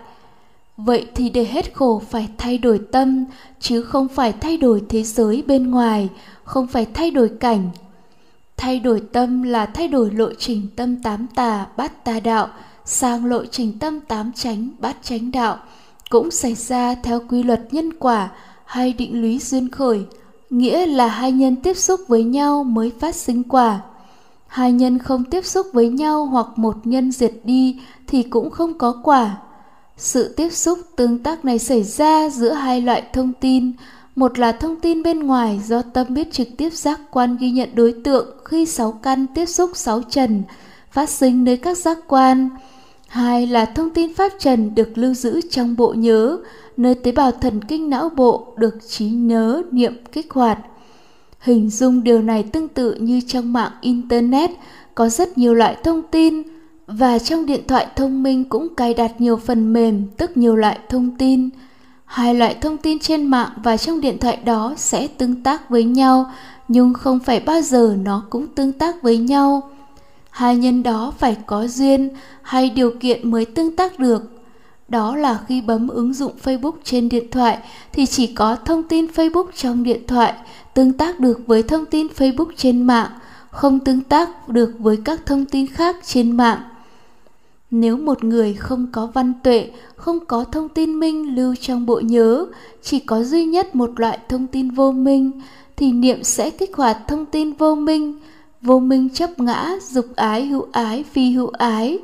Vậy 0.84 1.06
thì 1.14 1.30
để 1.30 1.44
hết 1.44 1.74
khổ 1.74 2.02
phải 2.10 2.28
thay 2.38 2.58
đổi 2.58 2.80
tâm, 2.92 3.24
chứ 3.60 3.82
không 3.82 4.08
phải 4.08 4.32
thay 4.32 4.56
đổi 4.56 4.82
thế 4.88 5.02
giới 5.02 5.42
bên 5.46 5.70
ngoài, 5.70 6.08
không 6.44 6.66
phải 6.66 6.86
thay 6.94 7.10
đổi 7.10 7.30
cảnh. 7.40 7.70
Thay 8.56 8.80
đổi 8.80 9.02
tâm 9.12 9.42
là 9.42 9.66
thay 9.66 9.88
đổi 9.88 10.10
lộ 10.10 10.28
trình 10.38 10.66
tâm 10.76 11.02
tám 11.02 11.26
tà, 11.34 11.66
bát 11.76 12.04
tà 12.04 12.20
đạo, 12.20 12.48
sang 12.90 13.24
lộ 13.24 13.44
trình 13.50 13.78
tâm 13.78 14.00
tám 14.00 14.32
chánh 14.32 14.68
bát 14.78 14.96
chánh 15.02 15.30
đạo 15.30 15.58
cũng 16.10 16.30
xảy 16.30 16.54
ra 16.54 16.94
theo 16.94 17.20
quy 17.28 17.42
luật 17.42 17.74
nhân 17.74 17.92
quả 17.98 18.30
hay 18.64 18.92
định 18.92 19.22
lý 19.22 19.38
duyên 19.38 19.68
khởi 19.70 20.04
nghĩa 20.50 20.86
là 20.86 21.06
hai 21.06 21.32
nhân 21.32 21.56
tiếp 21.56 21.74
xúc 21.74 22.00
với 22.08 22.24
nhau 22.24 22.64
mới 22.64 22.92
phát 23.00 23.14
sinh 23.14 23.42
quả 23.42 23.80
hai 24.46 24.72
nhân 24.72 24.98
không 24.98 25.24
tiếp 25.24 25.44
xúc 25.44 25.66
với 25.72 25.88
nhau 25.88 26.26
hoặc 26.26 26.46
một 26.56 26.76
nhân 26.84 27.12
diệt 27.12 27.32
đi 27.44 27.80
thì 28.06 28.22
cũng 28.22 28.50
không 28.50 28.78
có 28.78 29.00
quả 29.02 29.36
sự 30.00 30.28
tiếp 30.28 30.50
xúc 30.50 30.78
tương 30.96 31.18
tác 31.18 31.44
này 31.44 31.58
xảy 31.58 31.82
ra 31.82 32.28
giữa 32.28 32.52
hai 32.52 32.80
loại 32.80 33.02
thông 33.12 33.32
tin. 33.40 33.72
Một 34.16 34.38
là 34.38 34.52
thông 34.52 34.80
tin 34.80 35.02
bên 35.02 35.20
ngoài 35.20 35.60
do 35.66 35.82
tâm 35.82 36.06
biết 36.14 36.32
trực 36.32 36.48
tiếp 36.56 36.72
giác 36.72 37.00
quan 37.10 37.36
ghi 37.40 37.50
nhận 37.50 37.68
đối 37.74 37.94
tượng 38.04 38.26
khi 38.44 38.66
sáu 38.66 38.92
căn 38.92 39.26
tiếp 39.34 39.46
xúc 39.46 39.70
sáu 39.74 40.02
trần 40.02 40.42
phát 40.90 41.10
sinh 41.10 41.44
nơi 41.44 41.56
các 41.56 41.78
giác 41.78 41.98
quan. 42.06 42.48
Hai 43.08 43.46
là 43.46 43.64
thông 43.64 43.90
tin 43.90 44.14
pháp 44.14 44.32
trần 44.38 44.74
được 44.74 44.98
lưu 44.98 45.14
giữ 45.14 45.40
trong 45.50 45.76
bộ 45.76 45.92
nhớ, 45.92 46.38
nơi 46.76 46.94
tế 46.94 47.12
bào 47.12 47.30
thần 47.30 47.64
kinh 47.64 47.90
não 47.90 48.08
bộ 48.08 48.52
được 48.56 48.74
trí 48.88 49.06
nhớ 49.06 49.62
niệm 49.70 49.96
kích 50.12 50.32
hoạt. 50.32 50.58
Hình 51.38 51.70
dung 51.70 52.04
điều 52.04 52.22
này 52.22 52.42
tương 52.42 52.68
tự 52.68 52.94
như 52.94 53.20
trong 53.26 53.52
mạng 53.52 53.72
Internet 53.80 54.50
có 54.94 55.08
rất 55.08 55.38
nhiều 55.38 55.54
loại 55.54 55.76
thông 55.84 56.02
tin 56.02 56.42
và 56.92 57.18
trong 57.18 57.46
điện 57.46 57.60
thoại 57.68 57.86
thông 57.96 58.22
minh 58.22 58.44
cũng 58.44 58.74
cài 58.74 58.94
đặt 58.94 59.20
nhiều 59.20 59.36
phần 59.36 59.72
mềm, 59.72 60.06
tức 60.16 60.36
nhiều 60.36 60.56
loại 60.56 60.78
thông 60.88 61.16
tin. 61.16 61.50
Hai 62.04 62.34
loại 62.34 62.56
thông 62.60 62.76
tin 62.76 62.98
trên 62.98 63.26
mạng 63.26 63.50
và 63.62 63.76
trong 63.76 64.00
điện 64.00 64.18
thoại 64.18 64.38
đó 64.44 64.74
sẽ 64.76 65.06
tương 65.06 65.42
tác 65.42 65.70
với 65.70 65.84
nhau, 65.84 66.32
nhưng 66.68 66.94
không 66.94 67.18
phải 67.18 67.40
bao 67.40 67.62
giờ 67.62 67.96
nó 68.02 68.22
cũng 68.30 68.46
tương 68.46 68.72
tác 68.72 69.02
với 69.02 69.18
nhau. 69.18 69.70
Hai 70.30 70.56
nhân 70.56 70.82
đó 70.82 71.12
phải 71.18 71.36
có 71.46 71.66
duyên 71.66 72.10
hay 72.42 72.70
điều 72.70 72.90
kiện 73.00 73.30
mới 73.30 73.44
tương 73.44 73.76
tác 73.76 73.98
được. 73.98 74.22
Đó 74.88 75.16
là 75.16 75.38
khi 75.48 75.60
bấm 75.60 75.88
ứng 75.88 76.12
dụng 76.14 76.32
facebook 76.44 76.74
trên 76.84 77.08
điện 77.08 77.30
thoại 77.30 77.58
thì 77.92 78.06
chỉ 78.06 78.26
có 78.26 78.56
thông 78.56 78.82
tin 78.82 79.06
facebook 79.06 79.46
trong 79.56 79.82
điện 79.82 80.06
thoại 80.06 80.34
tương 80.74 80.92
tác 80.92 81.20
được 81.20 81.40
với 81.46 81.62
thông 81.62 81.86
tin 81.86 82.06
facebook 82.16 82.50
trên 82.56 82.82
mạng, 82.82 83.10
không 83.50 83.80
tương 83.80 84.00
tác 84.00 84.48
được 84.48 84.72
với 84.78 84.98
các 85.04 85.26
thông 85.26 85.44
tin 85.44 85.66
khác 85.66 85.96
trên 86.04 86.36
mạng 86.36 86.58
nếu 87.70 87.96
một 87.96 88.24
người 88.24 88.54
không 88.54 88.86
có 88.92 89.06
văn 89.06 89.32
tuệ, 89.44 89.70
không 89.96 90.26
có 90.26 90.44
thông 90.44 90.68
tin 90.68 91.00
minh 91.00 91.34
lưu 91.34 91.54
trong 91.60 91.86
bộ 91.86 92.00
nhớ, 92.00 92.46
chỉ 92.82 92.98
có 92.98 93.22
duy 93.22 93.44
nhất 93.44 93.74
một 93.74 94.00
loại 94.00 94.18
thông 94.28 94.46
tin 94.46 94.70
vô 94.70 94.92
minh, 94.92 95.40
thì 95.76 95.92
niệm 95.92 96.24
sẽ 96.24 96.50
kích 96.50 96.76
hoạt 96.76 96.98
thông 97.08 97.26
tin 97.26 97.52
vô 97.52 97.74
minh. 97.74 98.18
Vô 98.62 98.78
minh 98.78 99.08
chấp 99.14 99.38
ngã, 99.38 99.76
dục 99.90 100.06
ái, 100.16 100.46
hữu 100.46 100.66
ái, 100.72 101.04
phi 101.12 101.30
hữu 101.30 101.48
ái. 101.48 101.98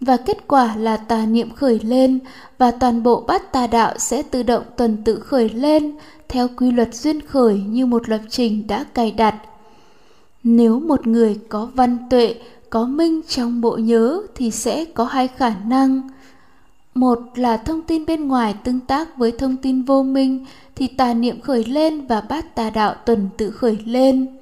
Và 0.00 0.16
kết 0.16 0.48
quả 0.48 0.76
là 0.76 0.96
tà 0.96 1.26
niệm 1.26 1.50
khởi 1.50 1.80
lên, 1.82 2.18
và 2.58 2.70
toàn 2.70 3.02
bộ 3.02 3.20
bát 3.20 3.52
tà 3.52 3.66
đạo 3.66 3.94
sẽ 3.98 4.22
tự 4.22 4.42
động 4.42 4.62
tuần 4.76 4.96
tự 5.04 5.20
khởi 5.20 5.48
lên, 5.48 5.92
theo 6.28 6.48
quy 6.56 6.70
luật 6.70 6.94
duyên 6.94 7.20
khởi 7.20 7.62
như 7.68 7.86
một 7.86 8.08
lập 8.08 8.20
trình 8.28 8.66
đã 8.66 8.84
cài 8.94 9.10
đặt. 9.10 9.34
Nếu 10.42 10.80
một 10.80 11.06
người 11.06 11.38
có 11.48 11.68
văn 11.74 11.98
tuệ 12.10 12.34
có 12.70 12.84
minh 12.84 13.20
trong 13.28 13.60
bộ 13.60 13.76
nhớ 13.76 14.22
thì 14.34 14.50
sẽ 14.50 14.84
có 14.84 15.04
hai 15.04 15.28
khả 15.28 15.54
năng 15.66 16.08
một 16.94 17.18
là 17.34 17.56
thông 17.56 17.82
tin 17.82 18.06
bên 18.06 18.28
ngoài 18.28 18.54
tương 18.64 18.80
tác 18.80 19.16
với 19.16 19.32
thông 19.32 19.56
tin 19.56 19.82
vô 19.82 20.02
minh 20.02 20.46
thì 20.74 20.86
tà 20.86 21.14
niệm 21.14 21.40
khởi 21.40 21.64
lên 21.64 22.06
và 22.06 22.20
bát 22.20 22.54
tà 22.54 22.70
đạo 22.70 22.94
tuần 23.04 23.28
tự 23.36 23.50
khởi 23.50 23.78
lên 23.84 24.36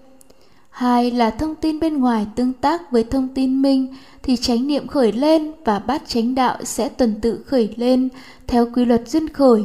Hai 0.75 1.11
là 1.11 1.31
thông 1.31 1.55
tin 1.55 1.81
bên 1.81 2.01
ngoài 2.01 2.27
tương 2.37 2.53
tác 2.53 2.93
với 2.93 3.05
thông 3.05 3.29
tin 3.29 3.63
minh 3.63 3.95
thì 4.23 4.37
chánh 4.37 4.67
niệm 4.67 4.87
khởi 4.87 5.13
lên 5.13 5.53
và 5.65 5.79
bát 5.79 6.03
chánh 6.07 6.35
đạo 6.35 6.59
sẽ 6.65 6.89
tuần 6.89 7.15
tự 7.21 7.45
khởi 7.47 7.75
lên 7.77 8.09
theo 8.47 8.69
quy 8.75 8.85
luật 8.85 9.09
duyên 9.09 9.29
khởi. 9.29 9.65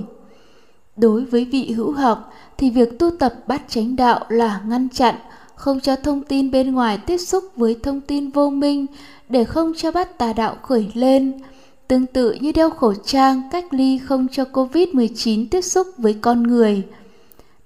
Đối 0.95 1.25
với 1.25 1.45
vị 1.45 1.71
hữu 1.71 1.91
học 1.91 2.33
thì 2.57 2.69
việc 2.69 2.99
tu 2.99 3.09
tập 3.19 3.33
bát 3.47 3.61
chánh 3.67 3.95
đạo 3.95 4.25
là 4.29 4.61
ngăn 4.67 4.89
chặn 4.89 5.15
không 5.59 5.79
cho 5.79 5.95
thông 5.95 6.23
tin 6.23 6.51
bên 6.51 6.71
ngoài 6.71 6.97
tiếp 7.05 7.17
xúc 7.17 7.43
với 7.55 7.75
thông 7.83 8.01
tin 8.01 8.29
vô 8.29 8.49
minh 8.49 8.85
để 9.29 9.43
không 9.43 9.73
cho 9.77 9.91
bát 9.91 10.17
tà 10.17 10.33
đạo 10.33 10.55
khởi 10.61 10.91
lên. 10.93 11.41
Tương 11.87 12.05
tự 12.05 12.31
như 12.31 12.51
đeo 12.51 12.69
khẩu 12.69 12.93
trang 12.93 13.41
cách 13.51 13.73
ly 13.73 13.97
không 13.97 14.27
cho 14.31 14.43
Covid-19 14.53 15.45
tiếp 15.51 15.61
xúc 15.61 15.87
với 15.97 16.13
con 16.13 16.43
người. 16.43 16.83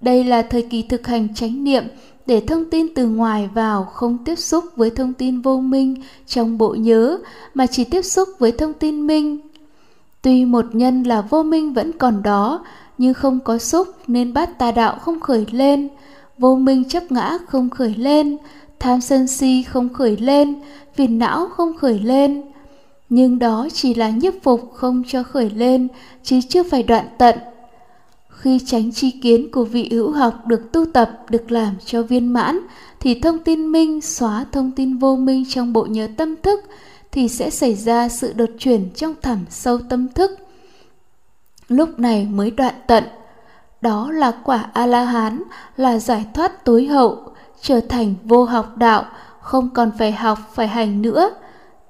Đây 0.01 0.23
là 0.23 0.41
thời 0.41 0.61
kỳ 0.61 0.81
thực 0.81 1.07
hành 1.07 1.35
chánh 1.35 1.63
niệm 1.63 1.83
để 2.25 2.39
thông 2.47 2.69
tin 2.69 2.93
từ 2.95 3.07
ngoài 3.07 3.49
vào 3.53 3.83
không 3.83 4.17
tiếp 4.25 4.35
xúc 4.35 4.65
với 4.75 4.89
thông 4.89 5.13
tin 5.13 5.41
vô 5.41 5.59
minh 5.59 5.95
trong 6.27 6.57
bộ 6.57 6.69
nhớ 6.69 7.17
mà 7.53 7.65
chỉ 7.65 7.83
tiếp 7.83 8.01
xúc 8.01 8.29
với 8.39 8.51
thông 8.51 8.73
tin 8.73 9.07
minh. 9.07 9.39
Tuy 10.21 10.45
một 10.45 10.65
nhân 10.73 11.03
là 11.03 11.21
vô 11.21 11.43
minh 11.43 11.73
vẫn 11.73 11.91
còn 11.91 12.23
đó, 12.23 12.65
nhưng 12.97 13.13
không 13.13 13.39
có 13.39 13.57
xúc 13.57 13.87
nên 14.07 14.33
bát 14.33 14.59
tà 14.59 14.71
đạo 14.71 14.97
không 15.01 15.19
khởi 15.19 15.45
lên, 15.51 15.89
vô 16.37 16.55
minh 16.55 16.83
chấp 16.89 17.11
ngã 17.11 17.37
không 17.47 17.69
khởi 17.69 17.95
lên, 17.95 18.37
tham 18.79 19.01
sân 19.01 19.27
si 19.27 19.63
không 19.63 19.93
khởi 19.93 20.17
lên, 20.17 20.55
phiền 20.95 21.19
não 21.19 21.47
không 21.47 21.77
khởi 21.77 21.99
lên. 21.99 22.41
Nhưng 23.09 23.39
đó 23.39 23.67
chỉ 23.73 23.93
là 23.93 24.09
nhiếp 24.09 24.33
phục 24.43 24.71
không 24.73 25.03
cho 25.07 25.23
khởi 25.23 25.49
lên, 25.49 25.87
chứ 26.23 26.39
chưa 26.49 26.63
phải 26.63 26.83
đoạn 26.83 27.05
tận. 27.17 27.35
Khi 28.29 28.59
tránh 28.65 28.91
chi 28.91 29.11
kiến 29.11 29.51
của 29.51 29.63
vị 29.63 29.89
hữu 29.91 30.11
học 30.11 30.47
được 30.47 30.71
tu 30.71 30.85
tập 30.85 31.11
được 31.29 31.51
làm 31.51 31.75
cho 31.85 32.03
viên 32.03 32.33
mãn 32.33 32.59
thì 32.99 33.19
thông 33.19 33.39
tin 33.39 33.71
minh 33.71 34.01
xóa 34.01 34.45
thông 34.51 34.71
tin 34.71 34.97
vô 34.97 35.15
minh 35.15 35.43
trong 35.49 35.73
bộ 35.73 35.85
nhớ 35.85 36.07
tâm 36.17 36.35
thức 36.35 36.59
thì 37.11 37.27
sẽ 37.27 37.49
xảy 37.49 37.75
ra 37.75 38.09
sự 38.09 38.33
đột 38.33 38.49
chuyển 38.59 38.89
trong 38.95 39.15
thẳm 39.21 39.39
sâu 39.49 39.79
tâm 39.89 40.07
thức. 40.15 40.31
Lúc 41.67 41.99
này 41.99 42.25
mới 42.25 42.51
đoạn 42.51 42.73
tận 42.87 43.03
đó 43.83 44.11
là 44.11 44.31
quả 44.43 44.69
a 44.73 44.85
la 44.85 45.05
hán 45.05 45.43
là 45.77 45.99
giải 45.99 46.25
thoát 46.33 46.65
tối 46.65 46.85
hậu 46.85 47.17
trở 47.61 47.81
thành 47.89 48.15
vô 48.23 48.43
học 48.43 48.77
đạo 48.77 49.05
không 49.41 49.69
còn 49.69 49.91
phải 49.97 50.11
học 50.11 50.39
phải 50.53 50.67
hành 50.67 51.01
nữa 51.01 51.29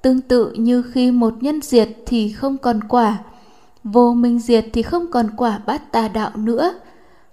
tương 0.02 0.20
tự 0.20 0.52
như 0.52 0.82
khi 0.82 1.10
một 1.10 1.34
nhân 1.40 1.62
diệt 1.62 1.88
thì 2.06 2.32
không 2.32 2.58
còn 2.58 2.80
quả 2.88 3.18
vô 3.84 4.14
minh 4.14 4.38
diệt 4.38 4.66
thì 4.72 4.82
không 4.82 5.10
còn 5.10 5.30
quả 5.36 5.60
bát 5.66 5.92
tà 5.92 6.08
đạo 6.08 6.30
nữa. 6.34 6.74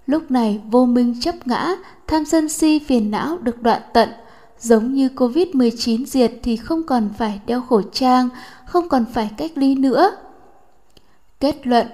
Lúc 0.05 0.31
này 0.31 0.61
vô 0.71 0.85
minh 0.85 1.21
chấp 1.21 1.47
ngã, 1.47 1.75
tham 2.07 2.25
sân 2.25 2.49
si 2.49 2.79
phiền 2.79 3.11
não 3.11 3.37
được 3.37 3.61
đoạn 3.61 3.81
tận, 3.93 4.09
giống 4.59 4.93
như 4.93 5.09
Covid-19 5.15 6.05
diệt 6.05 6.31
thì 6.43 6.57
không 6.57 6.83
còn 6.83 7.09
phải 7.17 7.41
đeo 7.45 7.61
khẩu 7.61 7.81
trang, 7.81 8.29
không 8.65 8.89
còn 8.89 9.05
phải 9.13 9.29
cách 9.37 9.51
ly 9.55 9.75
nữa. 9.75 10.11
Kết 11.39 11.67
luận 11.67 11.87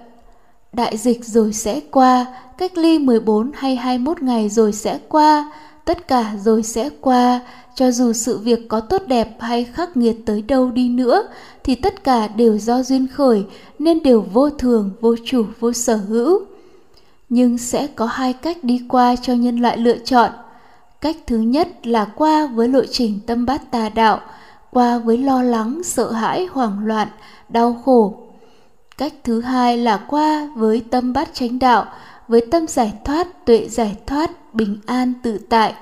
Đại 0.78 0.98
dịch 0.98 1.26
rồi 1.26 1.54
sẽ 1.54 1.80
qua, 1.92 2.26
cách 2.58 2.78
ly 2.78 3.00
14 3.00 3.52
hay 3.56 3.76
21 3.76 4.22
ngày 4.22 4.50
rồi 4.50 4.74
sẽ 4.74 5.00
qua, 5.10 5.52
tất 5.86 6.08
cả 6.08 6.34
rồi 6.44 6.64
sẽ 6.64 6.90
qua, 7.02 7.40
cho 7.76 7.92
dù 7.92 8.14
sự 8.14 8.38
việc 8.38 8.60
có 8.70 8.80
tốt 8.80 9.02
đẹp 9.08 9.38
hay 9.40 9.64
khắc 9.64 9.98
nghiệt 9.98 10.16
tới 10.26 10.42
đâu 10.42 10.72
đi 10.72 10.90
nữa 10.90 11.28
thì 11.64 11.76
tất 11.76 12.04
cả 12.04 12.28
đều 12.28 12.58
do 12.58 12.84
duyên 12.84 13.08
khởi 13.08 13.46
nên 13.80 14.04
đều 14.04 14.22
vô 14.34 14.50
thường 14.50 14.92
vô 15.02 15.16
chủ 15.26 15.46
vô 15.60 15.74
sở 15.74 15.96
hữu. 15.96 16.40
Nhưng 17.30 17.58
sẽ 17.58 17.88
có 17.88 18.06
hai 18.06 18.34
cách 18.34 18.64
đi 18.64 18.82
qua 18.90 19.16
cho 19.16 19.34
nhân 19.34 19.60
loại 19.60 19.78
lựa 19.78 19.98
chọn. 19.98 20.32
Cách 21.02 21.18
thứ 21.28 21.38
nhất 21.38 21.88
là 21.88 22.06
qua 22.06 22.48
với 22.48 22.68
lộ 22.68 22.82
trình 22.92 23.20
tâm 23.28 23.46
bát 23.46 23.72
tà 23.72 23.90
đạo 23.90 24.20
qua 24.72 24.98
với 24.98 25.18
lo 25.18 25.44
lắng 25.44 25.82
sợ 25.84 26.12
hãi 26.12 26.48
hoảng 26.52 26.80
loạn 26.86 27.08
đau 27.50 27.82
khổ 27.86 28.27
cách 28.98 29.14
thứ 29.24 29.42
hai 29.42 29.78
là 29.78 29.98
qua 30.08 30.50
với 30.56 30.84
tâm 30.92 31.14
bát 31.14 31.30
chánh 31.34 31.60
đạo, 31.60 31.86
với 32.28 32.42
tâm 32.52 32.68
giải 32.68 32.94
thoát, 33.06 33.46
tuệ 33.46 33.68
giải 33.70 33.96
thoát, 34.08 34.54
bình 34.54 34.78
an, 34.86 35.14
tự 35.24 35.38
tại 35.50 35.74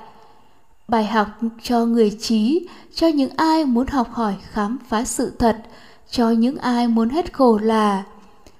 bài 0.88 1.04
học 1.04 1.26
cho 1.62 1.86
người 1.86 2.16
trí, 2.20 2.68
cho 2.94 3.06
những 3.06 3.30
ai 3.36 3.64
muốn 3.64 3.86
học 3.86 4.08
hỏi 4.12 4.34
khám 4.50 4.78
phá 4.88 5.04
sự 5.04 5.32
thật, 5.38 5.56
cho 6.10 6.30
những 6.30 6.58
ai 6.58 6.88
muốn 6.88 7.08
hết 7.08 7.32
khổ 7.32 7.58
là 7.58 8.04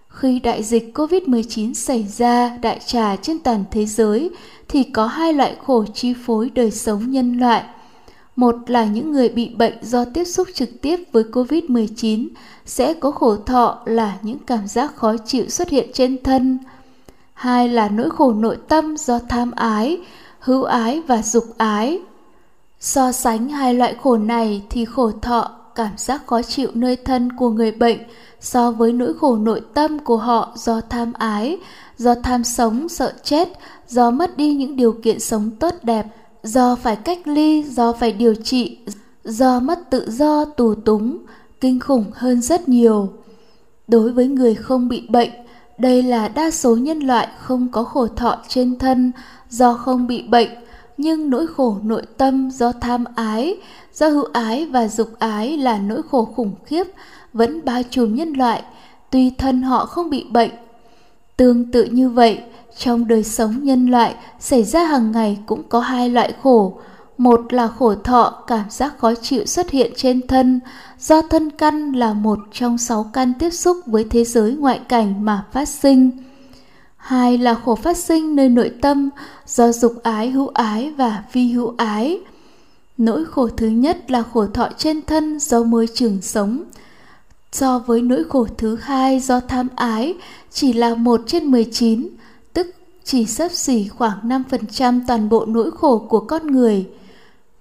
khi 0.09 0.41
đại 0.41 0.63
dịch 0.63 0.93
Covid-19 0.95 1.75
xảy 1.75 2.03
ra, 2.03 2.57
đại 2.63 2.81
trà 2.87 3.17
trên 3.17 3.39
toàn 3.39 3.65
thế 3.71 3.87
giới, 3.87 4.31
thì 4.69 4.83
có 4.83 5.07
hai 5.07 5.33
loại 5.33 5.57
khổ 5.67 5.85
chi 5.95 6.15
phối 6.27 6.51
đời 6.55 6.71
sống 6.71 7.11
nhân 7.11 7.39
loại. 7.39 7.65
Một 8.37 8.57
là 8.66 8.84
những 8.84 9.12
người 9.12 9.28
bị 9.28 9.49
bệnh 9.49 9.74
do 9.82 10.05
tiếp 10.05 10.24
xúc 10.24 10.49
trực 10.55 10.68
tiếp 10.82 11.01
với 11.12 11.24
Covid-19 11.32 12.28
sẽ 12.64 12.95
có 12.95 13.11
khổ 13.11 13.37
thọ 13.37 13.82
là 13.84 14.16
những 14.22 14.39
cảm 14.39 14.66
giác 14.66 14.97
khó 14.97 15.16
chịu 15.26 15.49
xuất 15.49 15.68
hiện 15.68 15.91
trên 15.93 16.22
thân. 16.22 16.59
Hai 17.34 17.68
là 17.68 17.89
nỗi 17.89 18.11
khổ 18.11 18.32
nội 18.32 18.59
tâm 18.68 18.97
do 18.97 19.18
tham 19.28 19.51
ái, 19.51 20.01
hữu 20.39 20.62
ái 20.62 21.01
và 21.07 21.22
dục 21.22 21.45
ái. 21.59 22.01
So 22.80 23.12
sánh 23.12 23.49
hai 23.49 23.74
loại 23.74 23.95
khổ 24.03 24.16
này 24.16 24.62
thì 24.70 24.84
khổ 24.84 25.11
thọ, 25.22 25.51
cảm 25.74 25.93
giác 25.97 26.26
khó 26.26 26.43
chịu 26.43 26.70
nơi 26.74 26.97
thân 26.97 27.32
của 27.32 27.51
người 27.51 27.72
bệnh 27.72 27.99
so 28.41 28.70
với 28.70 28.93
nỗi 28.93 29.14
khổ 29.14 29.37
nội 29.37 29.61
tâm 29.74 29.99
của 29.99 30.16
họ 30.16 30.53
do 30.57 30.80
tham 30.80 31.12
ái, 31.12 31.59
do 31.99 32.14
tham 32.14 32.45
sống 32.45 32.89
sợ 32.89 33.12
chết, 33.22 33.49
do 33.89 34.11
mất 34.11 34.37
đi 34.37 34.55
những 34.55 34.76
điều 34.76 34.93
kiện 34.93 35.20
sống 35.20 35.51
tốt 35.51 35.74
đẹp, 35.82 36.07
do 36.47 36.77
phải 36.77 36.97
cách 36.97 37.27
ly, 37.27 37.63
do 37.63 37.93
phải 37.93 38.13
điều 38.13 38.35
trị, 38.35 38.79
do 39.25 39.61
mất 39.61 39.91
tự 39.91 40.11
do 40.11 40.45
tù 40.45 40.75
túng, 40.75 41.19
kinh 41.61 41.81
khủng 41.81 42.05
hơn 42.15 42.43
rất 42.43 42.69
nhiều. 42.69 43.13
Đối 43.89 44.13
với 44.13 44.27
người 44.27 44.55
không 44.55 44.89
bị 44.89 45.07
bệnh, 45.09 45.31
đây 45.79 46.03
là 46.03 46.29
đa 46.29 46.51
số 46.51 46.77
nhân 46.77 47.01
loại 47.01 47.29
không 47.39 47.69
có 47.73 47.85
khổ 47.85 48.07
thọ 48.07 48.43
trên 48.49 48.79
thân 48.79 49.13
do 49.49 49.75
không 49.75 50.07
bị 50.07 50.23
bệnh 50.23 50.49
nhưng 50.97 51.31
nỗi 51.31 51.47
khổ 51.47 51.77
nội 51.83 52.03
tâm 52.17 52.51
do 52.51 52.73
tham 52.73 53.05
ái, 53.15 53.57
do 53.93 54.09
hữu 54.09 54.25
ái 54.33 54.67
và 54.67 54.89
dục 54.89 55.09
ái 55.19 55.59
là 55.59 55.79
nỗi 55.79 56.03
khổ 56.11 56.25
khủng 56.25 56.55
khiếp 56.67 56.85
vẫn 57.33 57.65
bao 57.65 57.83
trùm 57.91 58.15
nhân 58.15 58.33
loại, 58.33 58.63
tuy 59.11 59.31
thân 59.31 59.63
họ 59.63 59.87
không 59.87 60.11
bị 60.11 60.25
bệnh. 60.31 60.51
Tương 61.37 61.71
tự 61.73 61.85
như 61.85 62.11
vậy, 62.11 62.41
trong 62.79 63.09
đời 63.09 63.22
sống 63.24 63.64
nhân 63.64 63.87
loại 63.87 64.14
xảy 64.41 64.64
ra 64.64 64.85
hàng 64.85 65.12
ngày 65.12 65.39
cũng 65.47 65.62
có 65.68 65.81
hai 65.81 66.09
loại 66.11 66.33
khổ. 66.43 66.79
Một 67.18 67.53
là 67.53 67.68
khổ 67.68 67.95
thọ, 67.95 68.45
cảm 68.47 68.70
giác 68.70 68.99
khó 68.99 69.14
chịu 69.14 69.47
xuất 69.47 69.70
hiện 69.70 69.93
trên 69.97 70.27
thân, 70.27 70.61
do 70.99 71.22
thân 71.22 71.51
căn 71.51 71.93
là 71.93 72.12
một 72.12 72.39
trong 72.53 72.79
sáu 72.79 73.11
căn 73.12 73.33
tiếp 73.39 73.51
xúc 73.51 73.77
với 73.87 74.07
thế 74.11 74.24
giới 74.24 74.53
ngoại 74.53 74.81
cảnh 74.89 75.24
mà 75.24 75.45
phát 75.53 75.68
sinh. 75.68 76.11
Hai 76.97 77.39
là 77.39 77.55
khổ 77.55 77.74
phát 77.74 77.97
sinh 77.97 78.37
nơi 78.37 78.49
nội 78.49 78.70
tâm 78.83 79.11
do 79.47 79.72
dục 79.72 79.95
ái 80.03 80.31
hữu 80.31 80.49
ái 80.49 80.91
và 80.91 81.22
phi 81.31 81.53
hữu 81.53 81.74
ái. 81.77 82.20
Nỗi 82.99 83.24
khổ 83.24 83.49
thứ 83.57 83.66
nhất 83.66 84.11
là 84.11 84.22
khổ 84.22 84.47
thọ 84.47 84.68
trên 84.77 85.03
thân 85.03 85.39
do 85.39 85.62
môi 85.62 85.89
trường 85.95 86.22
sống. 86.22 86.64
So 87.53 87.79
với 87.79 88.03
nỗi 88.03 88.24
khổ 88.29 88.47
thứ 88.59 88.77
hai 88.77 89.20
do 89.20 89.41
tham 89.41 89.68
ái 89.77 90.14
chỉ 90.51 90.72
là 90.72 90.95
một 90.95 91.20
trên 91.27 91.45
19, 91.45 92.09
chỉ 93.07 93.27
sấp 93.27 93.53
xỉ 93.53 93.89
khoảng 93.89 94.19
5% 94.23 95.01
toàn 95.07 95.29
bộ 95.29 95.45
nỗi 95.47 95.71
khổ 95.71 96.07
của 96.09 96.21
con 96.21 96.47
người. 96.47 96.87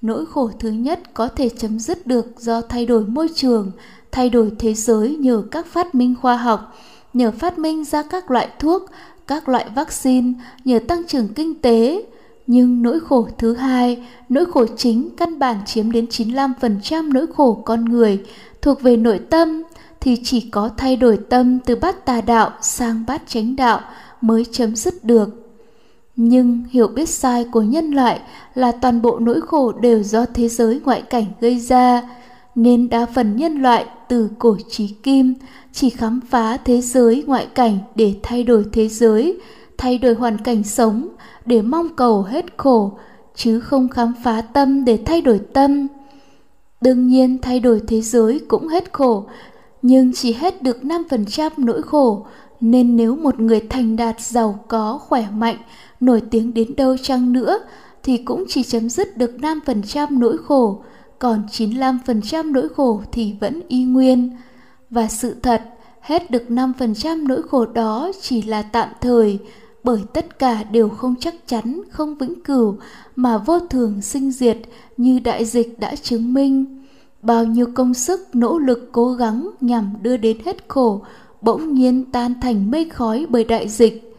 Nỗi 0.02 0.26
khổ 0.26 0.50
thứ 0.60 0.70
nhất 0.70 1.00
có 1.14 1.28
thể 1.28 1.50
chấm 1.50 1.80
dứt 1.80 2.08
được 2.08 2.26
do 2.38 2.62
thay 2.62 2.86
đổi 2.86 3.06
môi 3.06 3.28
trường, 3.36 3.72
thay 4.12 4.30
đổi 4.30 4.52
thế 4.60 4.74
giới 4.74 5.16
nhờ 5.16 5.43
các 5.52 5.66
phát 5.66 5.96
minh 5.96 6.16
khoa 6.22 6.38
học, 6.38 6.76
nhờ 7.14 7.32
phát 7.32 7.60
minh 7.60 7.86
ra 7.86 8.04
các 8.04 8.32
loại 8.32 8.50
thuốc, 8.60 8.86
các 9.28 9.50
loại 9.50 9.66
vaccine 9.76 10.34
nhờ 10.64 10.80
tăng 10.88 11.08
trưởng 11.08 11.28
kinh 11.28 11.62
tế. 11.62 12.06
Nhưng 12.48 12.82
nỗi 12.82 13.00
khổ 13.00 13.28
thứ 13.38 13.54
hai, 13.54 14.08
nỗi 14.30 14.46
khổ 14.46 14.66
chính 14.78 15.10
căn 15.18 15.39
bản 15.39 15.58
chiếm 15.66 15.91
đến 15.91 16.06
95% 16.06 17.14
nỗi 17.14 17.28
khổ 17.36 17.62
con 17.66 17.86
người 17.86 18.24
thuộc 18.62 18.82
về 18.82 18.98
nội 18.98 19.20
tâm 19.30 19.64
thì 20.00 20.22
chỉ 20.24 20.50
có 20.50 20.70
thay 20.78 20.96
đổi 20.96 21.20
tâm 21.30 21.60
từ 21.60 21.76
bát 21.76 22.06
tà 22.06 22.22
đạo 22.22 22.52
sang 22.62 23.04
bát 23.08 23.22
chánh 23.28 23.56
đạo 23.56 23.82
mới 24.26 24.45
chấm 24.51 24.76
dứt 24.76 25.03
được. 25.03 25.30
Nhưng 26.15 26.63
hiểu 26.69 26.88
biết 26.88 27.09
sai 27.09 27.45
của 27.51 27.61
nhân 27.61 27.91
loại 27.91 28.19
là 28.53 28.71
toàn 28.71 29.01
bộ 29.01 29.19
nỗi 29.19 29.41
khổ 29.41 29.71
đều 29.71 30.03
do 30.03 30.26
thế 30.26 30.47
giới 30.47 30.82
ngoại 30.86 31.01
cảnh 31.01 31.26
gây 31.41 31.59
ra, 31.59 32.01
nên 32.55 32.89
đa 32.89 33.05
phần 33.05 33.36
nhân 33.36 33.61
loại 33.61 33.86
từ 34.09 34.30
cổ 34.39 34.57
chí 34.69 34.88
kim 34.88 35.34
chỉ 35.71 35.89
khám 35.89 36.19
phá 36.30 36.57
thế 36.57 36.82
giới 36.82 37.23
ngoại 37.28 37.47
cảnh 37.55 37.78
để 37.95 38.15
thay 38.23 38.43
đổi 38.43 38.65
thế 38.71 38.88
giới 38.88 39.39
thay 39.78 39.97
đổi 39.97 40.13
hoàn 40.13 40.38
cảnh 40.38 40.63
sống 40.63 41.07
để 41.45 41.61
mong 41.61 41.95
cầu 41.95 42.21
hết 42.21 42.45
khổ 42.57 42.91
chứ 43.36 43.59
không 43.59 43.89
khám 43.89 44.13
phá 44.23 44.41
tâm 44.41 44.86
để 44.86 44.99
thay 45.05 45.21
đổi 45.21 45.39
tâm 45.53 45.88
đương 46.82 47.07
nhiên 47.07 47.38
thay 47.41 47.59
đổi 47.59 47.82
thế 47.88 48.01
giới 48.01 48.41
cũng 48.47 48.67
hết 48.67 48.93
khổ 48.93 49.26
nhưng 49.82 50.13
chỉ 50.13 50.34
hết 50.34 50.63
được 50.63 50.78
5% 50.84 51.51
nỗi 51.57 51.82
khổ 51.82 52.26
nên 52.62 52.95
nếu 52.95 53.16
một 53.16 53.39
người 53.39 53.60
thành 53.70 53.95
đạt 53.95 54.22
giàu 54.22 54.60
có 54.68 54.97
khỏe 54.97 55.28
mạnh 55.36 55.58
nổi 55.99 56.22
tiếng 56.32 56.53
đến 56.53 56.76
đâu 56.76 56.97
chăng 56.97 57.34
nữa 57.34 57.60
thì 58.03 58.18
cũng 58.18 58.45
chỉ 58.47 58.64
chấm 58.64 58.89
dứt 58.89 59.18
được 59.18 59.32
5% 59.39 60.20
nỗi 60.20 60.38
khổ 60.38 60.82
còn 61.20 61.41
95% 61.51 62.51
nỗi 62.51 62.70
khổ 62.70 63.01
thì 63.12 63.36
vẫn 63.39 63.62
y 63.68 63.84
nguyên. 63.84 64.38
Và 64.89 65.08
sự 65.08 65.36
thật, 65.43 65.62
hết 66.01 66.32
được 66.32 66.43
5% 66.49 67.28
nỗi 67.28 67.41
khổ 67.41 67.66
đó 67.66 68.12
chỉ 68.22 68.41
là 68.41 68.62
tạm 68.62 68.89
thời, 69.01 69.39
bởi 69.84 70.01
tất 70.14 70.39
cả 70.39 70.64
đều 70.64 70.89
không 70.89 71.16
chắc 71.20 71.36
chắn, 71.47 71.82
không 71.91 72.18
vĩnh 72.18 72.41
cửu, 72.41 72.78
mà 73.16 73.38
vô 73.38 73.60
thường 73.60 74.01
sinh 74.01 74.32
diệt 74.32 74.58
như 74.97 75.20
đại 75.20 75.45
dịch 75.45 75.80
đã 75.80 75.95
chứng 75.95 76.34
minh. 76.34 76.84
Bao 77.22 77.45
nhiêu 77.45 77.66
công 77.74 77.93
sức, 77.93 78.36
nỗ 78.36 78.58
lực 78.58 78.89
cố 78.91 79.14
gắng 79.14 79.49
nhằm 79.62 79.93
đưa 80.01 80.18
đến 80.18 80.38
hết 80.45 80.58
khổ, 80.68 81.01
bỗng 81.42 81.74
nhiên 81.74 82.12
tan 82.12 82.34
thành 82.42 82.72
mây 82.72 82.90
khói 82.90 83.26
bởi 83.30 83.44
đại 83.44 83.70
dịch. 83.70 84.16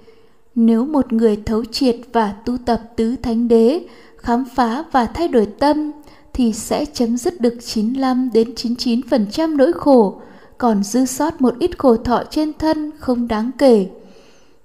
Nếu 0.55 0.87
một 0.87 1.12
người 1.12 1.37
thấu 1.37 1.64
triệt 1.64 1.97
và 2.12 2.35
tu 2.45 2.57
tập 2.67 2.81
tứ 2.97 3.17
thánh 3.23 3.49
đế, 3.49 3.87
khám 4.17 4.45
phá 4.55 4.85
và 4.93 5.07
thay 5.07 5.29
đổi 5.29 5.47
tâm 5.47 5.93
thì 6.33 6.53
sẽ 6.53 6.85
chấm 6.85 7.17
dứt 7.17 7.41
được 7.41 7.55
95 7.64 8.31
đến 8.35 8.55
99% 8.55 9.57
nỗi 9.57 9.73
khổ, 9.73 10.21
còn 10.59 10.83
dư 10.83 11.05
sót 11.05 11.41
một 11.41 11.55
ít 11.59 11.79
khổ 11.79 11.97
thọ 11.97 12.23
trên 12.31 12.53
thân 12.59 12.91
không 12.99 13.29
đáng 13.29 13.51
kể. 13.59 13.87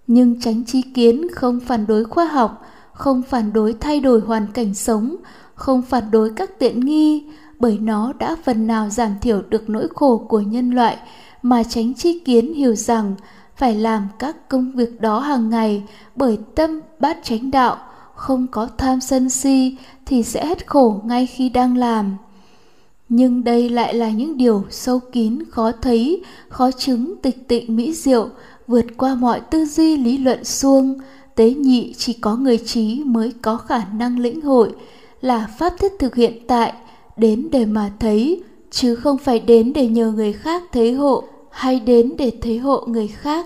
Nhưng 0.08 0.41
tránh 0.41 0.64
chi 0.64 0.82
kiến 0.82 1.28
không 1.32 1.60
phản 1.60 1.88
đối 1.88 2.04
khoa 2.04 2.26
học, 2.26 2.66
không 2.93 3.22
phản 3.22 3.54
đối 3.54 3.74
thay 3.74 3.99
đổi 3.99 4.20
hoàn 4.20 4.47
cảnh 4.54 4.74
sống, 4.74 5.16
không 5.56 5.82
phản 5.82 6.12
đối 6.12 6.30
các 6.36 6.60
tiện 6.60 6.80
nghi, 6.80 7.24
bởi 7.60 7.78
nó 7.78 8.14
đã 8.20 8.36
phần 8.43 8.68
nào 8.68 8.89
giảm 8.89 9.12
thiểu 9.22 9.41
được 9.49 9.70
nỗi 9.70 9.88
khổ 9.95 10.18
của 10.18 10.39
nhân 10.39 10.72
loại 10.72 10.97
mà 11.41 11.63
tránh 11.63 11.93
chi 11.93 12.19
kiến 12.25 12.53
hiểu 12.53 12.75
rằng 12.75 13.15
phải 13.55 13.75
làm 13.75 14.07
các 14.19 14.49
công 14.49 14.71
việc 14.71 15.01
đó 15.01 15.19
hàng 15.19 15.49
ngày 15.49 15.83
bởi 16.15 16.37
tâm 16.55 16.79
bát 16.99 17.17
chánh 17.23 17.51
đạo, 17.51 17.77
không 18.15 18.47
có 18.47 18.67
tham 18.77 19.01
sân 19.01 19.29
si 19.29 19.77
thì 20.05 20.23
sẽ 20.23 20.45
hết 20.45 20.67
khổ 20.67 21.01
ngay 21.03 21.25
khi 21.25 21.49
đang 21.49 21.77
làm. 21.77 22.17
Nhưng 23.09 23.43
đây 23.43 23.69
lại 23.69 23.93
là 23.93 24.09
những 24.09 24.37
điều 24.37 24.63
sâu 24.69 24.99
kín, 24.99 25.39
khó 25.49 25.71
thấy, 25.71 26.23
khó 26.49 26.71
chứng 26.71 27.13
tịch 27.21 27.47
tịnh 27.47 27.75
mỹ 27.75 27.93
diệu, 27.93 28.29
vượt 28.67 28.85
qua 28.97 29.15
mọi 29.15 29.39
tư 29.39 29.65
duy 29.65 29.97
lý 29.97 30.17
luận 30.17 30.43
suông. 30.43 30.99
Tế 31.35 31.53
nhị 31.53 31.93
chỉ 31.97 32.13
có 32.13 32.35
người 32.35 32.57
trí 32.57 33.03
mới 33.05 33.33
có 33.41 33.57
khả 33.57 33.83
năng 33.93 34.19
lĩnh 34.19 34.41
hội 34.41 34.75
là 35.21 35.47
pháp 35.57 35.73
thiết 35.79 35.91
thực 35.99 36.15
hiện 36.15 36.47
tại, 36.47 36.73
đến 37.17 37.47
để 37.51 37.65
mà 37.65 37.91
thấy 37.99 38.43
chứ 38.72 38.95
không 38.95 39.17
phải 39.17 39.39
đến 39.39 39.74
để 39.74 39.88
nhờ 39.88 40.11
người 40.11 40.34
khác 40.34 40.63
thấy 40.72 40.93
hộ, 40.93 41.24
hay 41.49 41.80
đến 41.80 42.13
để 42.17 42.32
thấy 42.41 42.57
hộ 42.57 42.84
người 42.88 43.07
khác. 43.07 43.45